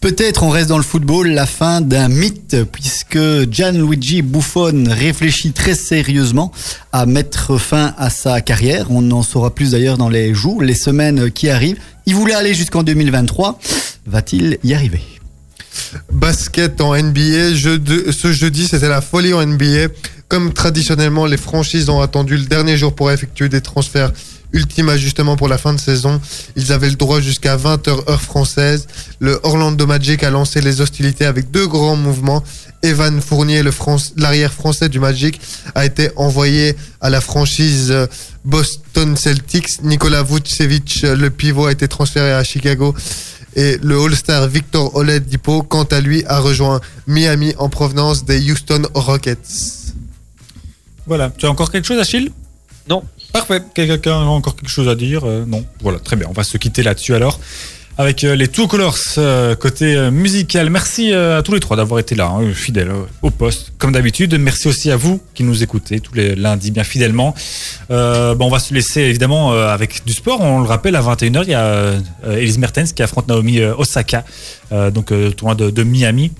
Peut-être 0.00 0.44
on 0.44 0.50
reste 0.50 0.68
dans 0.68 0.76
le 0.76 0.84
football, 0.84 1.30
la 1.30 1.44
fin 1.44 1.80
d'un 1.80 2.08
mythe, 2.08 2.56
puisque 2.70 3.18
Gianluigi 3.50 4.22
Buffon 4.22 4.84
réfléchit 4.88 5.50
très 5.50 5.74
sérieusement 5.74 6.52
à 6.92 7.04
mettre 7.04 7.58
fin 7.58 7.94
à 7.98 8.08
sa 8.08 8.40
carrière. 8.40 8.86
On 8.90 9.10
en 9.10 9.24
saura 9.24 9.52
plus 9.52 9.72
d'ailleurs 9.72 9.98
dans 9.98 10.08
les 10.08 10.34
jours, 10.34 10.62
les 10.62 10.74
semaines 10.74 11.32
qui 11.32 11.50
arrivent. 11.50 11.78
Il 12.06 12.14
voulait 12.14 12.34
aller 12.34 12.54
jusqu'en 12.54 12.84
2023. 12.84 13.58
Va-t-il 14.06 14.58
y 14.62 14.72
arriver? 14.72 15.02
Basket 16.12 16.80
en 16.80 16.96
NBA, 16.96 17.56
ce 17.56 18.32
jeudi 18.32 18.68
c'était 18.68 18.88
la 18.88 19.00
folie 19.00 19.34
en 19.34 19.44
NBA. 19.44 19.92
Comme 20.28 20.52
traditionnellement, 20.52 21.26
les 21.26 21.36
franchises 21.36 21.88
ont 21.88 22.00
attendu 22.00 22.36
le 22.36 22.44
dernier 22.44 22.76
jour 22.76 22.94
pour 22.94 23.10
effectuer 23.10 23.48
des 23.48 23.62
transferts 23.62 24.12
ultime 24.52 24.88
ajustement 24.88 25.36
pour 25.36 25.48
la 25.48 25.58
fin 25.58 25.74
de 25.74 25.80
saison. 25.80 26.20
Ils 26.56 26.72
avaient 26.72 26.88
le 26.88 26.96
droit 26.96 27.20
jusqu'à 27.20 27.56
20h 27.56 28.08
heure 28.10 28.22
française. 28.22 28.86
Le 29.20 29.38
Orlando 29.42 29.86
Magic 29.86 30.22
a 30.22 30.30
lancé 30.30 30.60
les 30.60 30.80
hostilités 30.80 31.24
avec 31.26 31.50
deux 31.50 31.66
grands 31.66 31.96
mouvements. 31.96 32.42
Evan 32.82 33.20
Fournier, 33.20 33.62
le 33.62 33.70
France- 33.72 34.12
l'arrière 34.16 34.52
français 34.52 34.88
du 34.88 35.00
Magic, 35.00 35.40
a 35.74 35.84
été 35.84 36.10
envoyé 36.16 36.76
à 37.00 37.10
la 37.10 37.20
franchise 37.20 37.88
euh, 37.90 38.06
Boston 38.44 39.16
Celtics. 39.16 39.82
Nikola 39.82 40.22
Vucevic, 40.22 41.00
euh, 41.04 41.16
le 41.16 41.30
pivot, 41.30 41.66
a 41.66 41.72
été 41.72 41.88
transféré 41.88 42.32
à 42.32 42.42
Chicago. 42.44 42.94
Et 43.56 43.78
le 43.82 44.00
All-Star 44.00 44.46
Victor 44.46 44.94
Oladipo, 44.94 45.62
quant 45.64 45.82
à 45.84 46.00
lui, 46.00 46.24
a 46.26 46.38
rejoint 46.38 46.80
Miami 47.08 47.54
en 47.58 47.68
provenance 47.68 48.24
des 48.24 48.50
Houston 48.50 48.82
Rockets. 48.94 49.92
Voilà. 51.06 51.30
Tu 51.36 51.46
as 51.46 51.50
encore 51.50 51.72
quelque 51.72 51.86
chose, 51.86 51.98
Achille? 51.98 52.30
Non. 52.88 53.02
Parfait. 53.32 53.62
Quelqu'un 53.74 54.12
a 54.20 54.24
encore 54.24 54.56
quelque 54.56 54.70
chose 54.70 54.88
à 54.88 54.94
dire 54.94 55.22
Euh, 55.24 55.44
Non. 55.46 55.64
Voilà, 55.80 55.98
très 55.98 56.16
bien. 56.16 56.26
On 56.28 56.32
va 56.32 56.44
se 56.44 56.56
quitter 56.56 56.82
là-dessus 56.82 57.14
alors. 57.14 57.38
Avec 58.00 58.22
euh, 58.22 58.36
les 58.36 58.46
Two 58.46 58.68
Colors 58.68 58.96
euh, 59.18 59.56
côté 59.56 60.10
musical. 60.12 60.70
Merci 60.70 61.12
à 61.12 61.42
tous 61.42 61.52
les 61.52 61.58
trois 61.60 61.76
d'avoir 61.76 61.98
été 61.98 62.14
là, 62.14 62.28
hein, 62.28 62.52
fidèles 62.54 62.92
au 63.22 63.30
poste, 63.30 63.72
comme 63.78 63.90
d'habitude. 63.90 64.38
Merci 64.38 64.68
aussi 64.68 64.90
à 64.92 64.96
vous 64.96 65.20
qui 65.34 65.42
nous 65.42 65.64
écoutez 65.64 65.98
tous 65.98 66.14
les 66.14 66.36
lundis 66.36 66.70
bien 66.70 66.84
fidèlement. 66.84 67.34
Bon, 67.88 68.36
on 68.40 68.50
va 68.50 68.60
se 68.60 68.72
laisser 68.72 69.00
évidemment 69.00 69.52
avec 69.52 70.04
du 70.06 70.12
sport. 70.12 70.40
On 70.40 70.60
le 70.60 70.66
rappelle, 70.68 70.94
à 70.94 71.02
21h, 71.02 71.42
il 71.42 71.50
y 71.50 71.54
a 71.54 71.94
Elise 72.36 72.58
Mertens 72.58 72.92
qui 72.94 73.02
affronte 73.02 73.26
Naomi 73.26 73.60
Osaka, 73.62 74.24
donc 74.92 75.12
tournoi 75.36 75.56
de 75.56 75.82
Miami. 75.82 76.30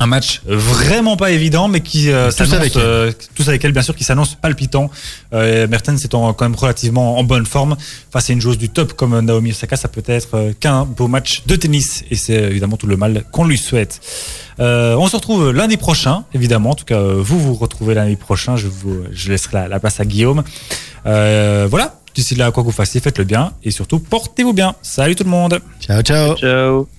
Un 0.00 0.06
match 0.06 0.42
vraiment 0.46 1.16
pas 1.16 1.32
évident, 1.32 1.66
mais 1.66 1.80
qui 1.80 2.10
euh, 2.12 2.30
Tous 2.30 2.36
s'annonce, 2.36 2.54
avec 2.54 2.76
elle. 2.76 2.82
euh, 2.82 3.12
tous 3.34 3.48
avec 3.48 3.64
elle, 3.64 3.72
bien 3.72 3.82
sûr, 3.82 3.96
qui 3.96 4.04
s'annonce 4.04 4.36
palpitant. 4.36 4.90
Euh, 5.32 5.66
Mertens 5.66 6.04
étant 6.04 6.32
quand 6.34 6.44
même 6.44 6.54
relativement 6.54 7.18
en 7.18 7.24
bonne 7.24 7.46
forme 7.46 7.76
face 8.12 8.30
à 8.30 8.32
une 8.32 8.40
joueuse 8.40 8.58
du 8.58 8.68
top 8.68 8.92
comme 8.92 9.18
Naomi 9.18 9.50
Osaka, 9.50 9.76
ça 9.76 9.88
peut 9.88 10.04
être 10.06 10.28
euh, 10.34 10.52
qu'un 10.58 10.84
beau 10.84 11.08
match 11.08 11.42
de 11.46 11.56
tennis, 11.56 12.04
et 12.10 12.14
c'est 12.16 12.34
évidemment 12.34 12.76
tout 12.76 12.86
le 12.86 12.96
mal 12.96 13.24
qu'on 13.32 13.44
lui 13.44 13.58
souhaite. 13.58 14.00
Euh, 14.60 14.94
on 14.96 15.08
se 15.08 15.16
retrouve 15.16 15.50
lundi 15.50 15.76
prochain, 15.76 16.24
évidemment. 16.32 16.70
En 16.70 16.74
tout 16.76 16.84
cas, 16.84 16.98
euh, 17.00 17.16
vous 17.18 17.40
vous 17.40 17.54
retrouvez 17.54 17.94
lundi 17.94 18.14
prochain. 18.14 18.56
Je 18.56 18.68
vous, 18.68 19.02
je 19.12 19.30
laisserai 19.30 19.56
la, 19.56 19.68
la 19.68 19.80
place 19.80 19.98
à 19.98 20.04
Guillaume. 20.04 20.44
Euh, 21.06 21.66
voilà. 21.68 21.94
D'ici 22.14 22.34
là, 22.36 22.50
quoi 22.50 22.62
que 22.62 22.66
vous 22.68 22.72
fassiez, 22.72 23.00
faites-le 23.00 23.24
bien 23.24 23.52
et 23.62 23.70
surtout 23.70 23.98
portez-vous 23.98 24.52
bien. 24.52 24.74
Salut 24.82 25.14
tout 25.16 25.24
le 25.24 25.30
monde. 25.30 25.60
Ciao, 25.80 26.02
ciao. 26.02 26.36
Ciao. 26.36 26.86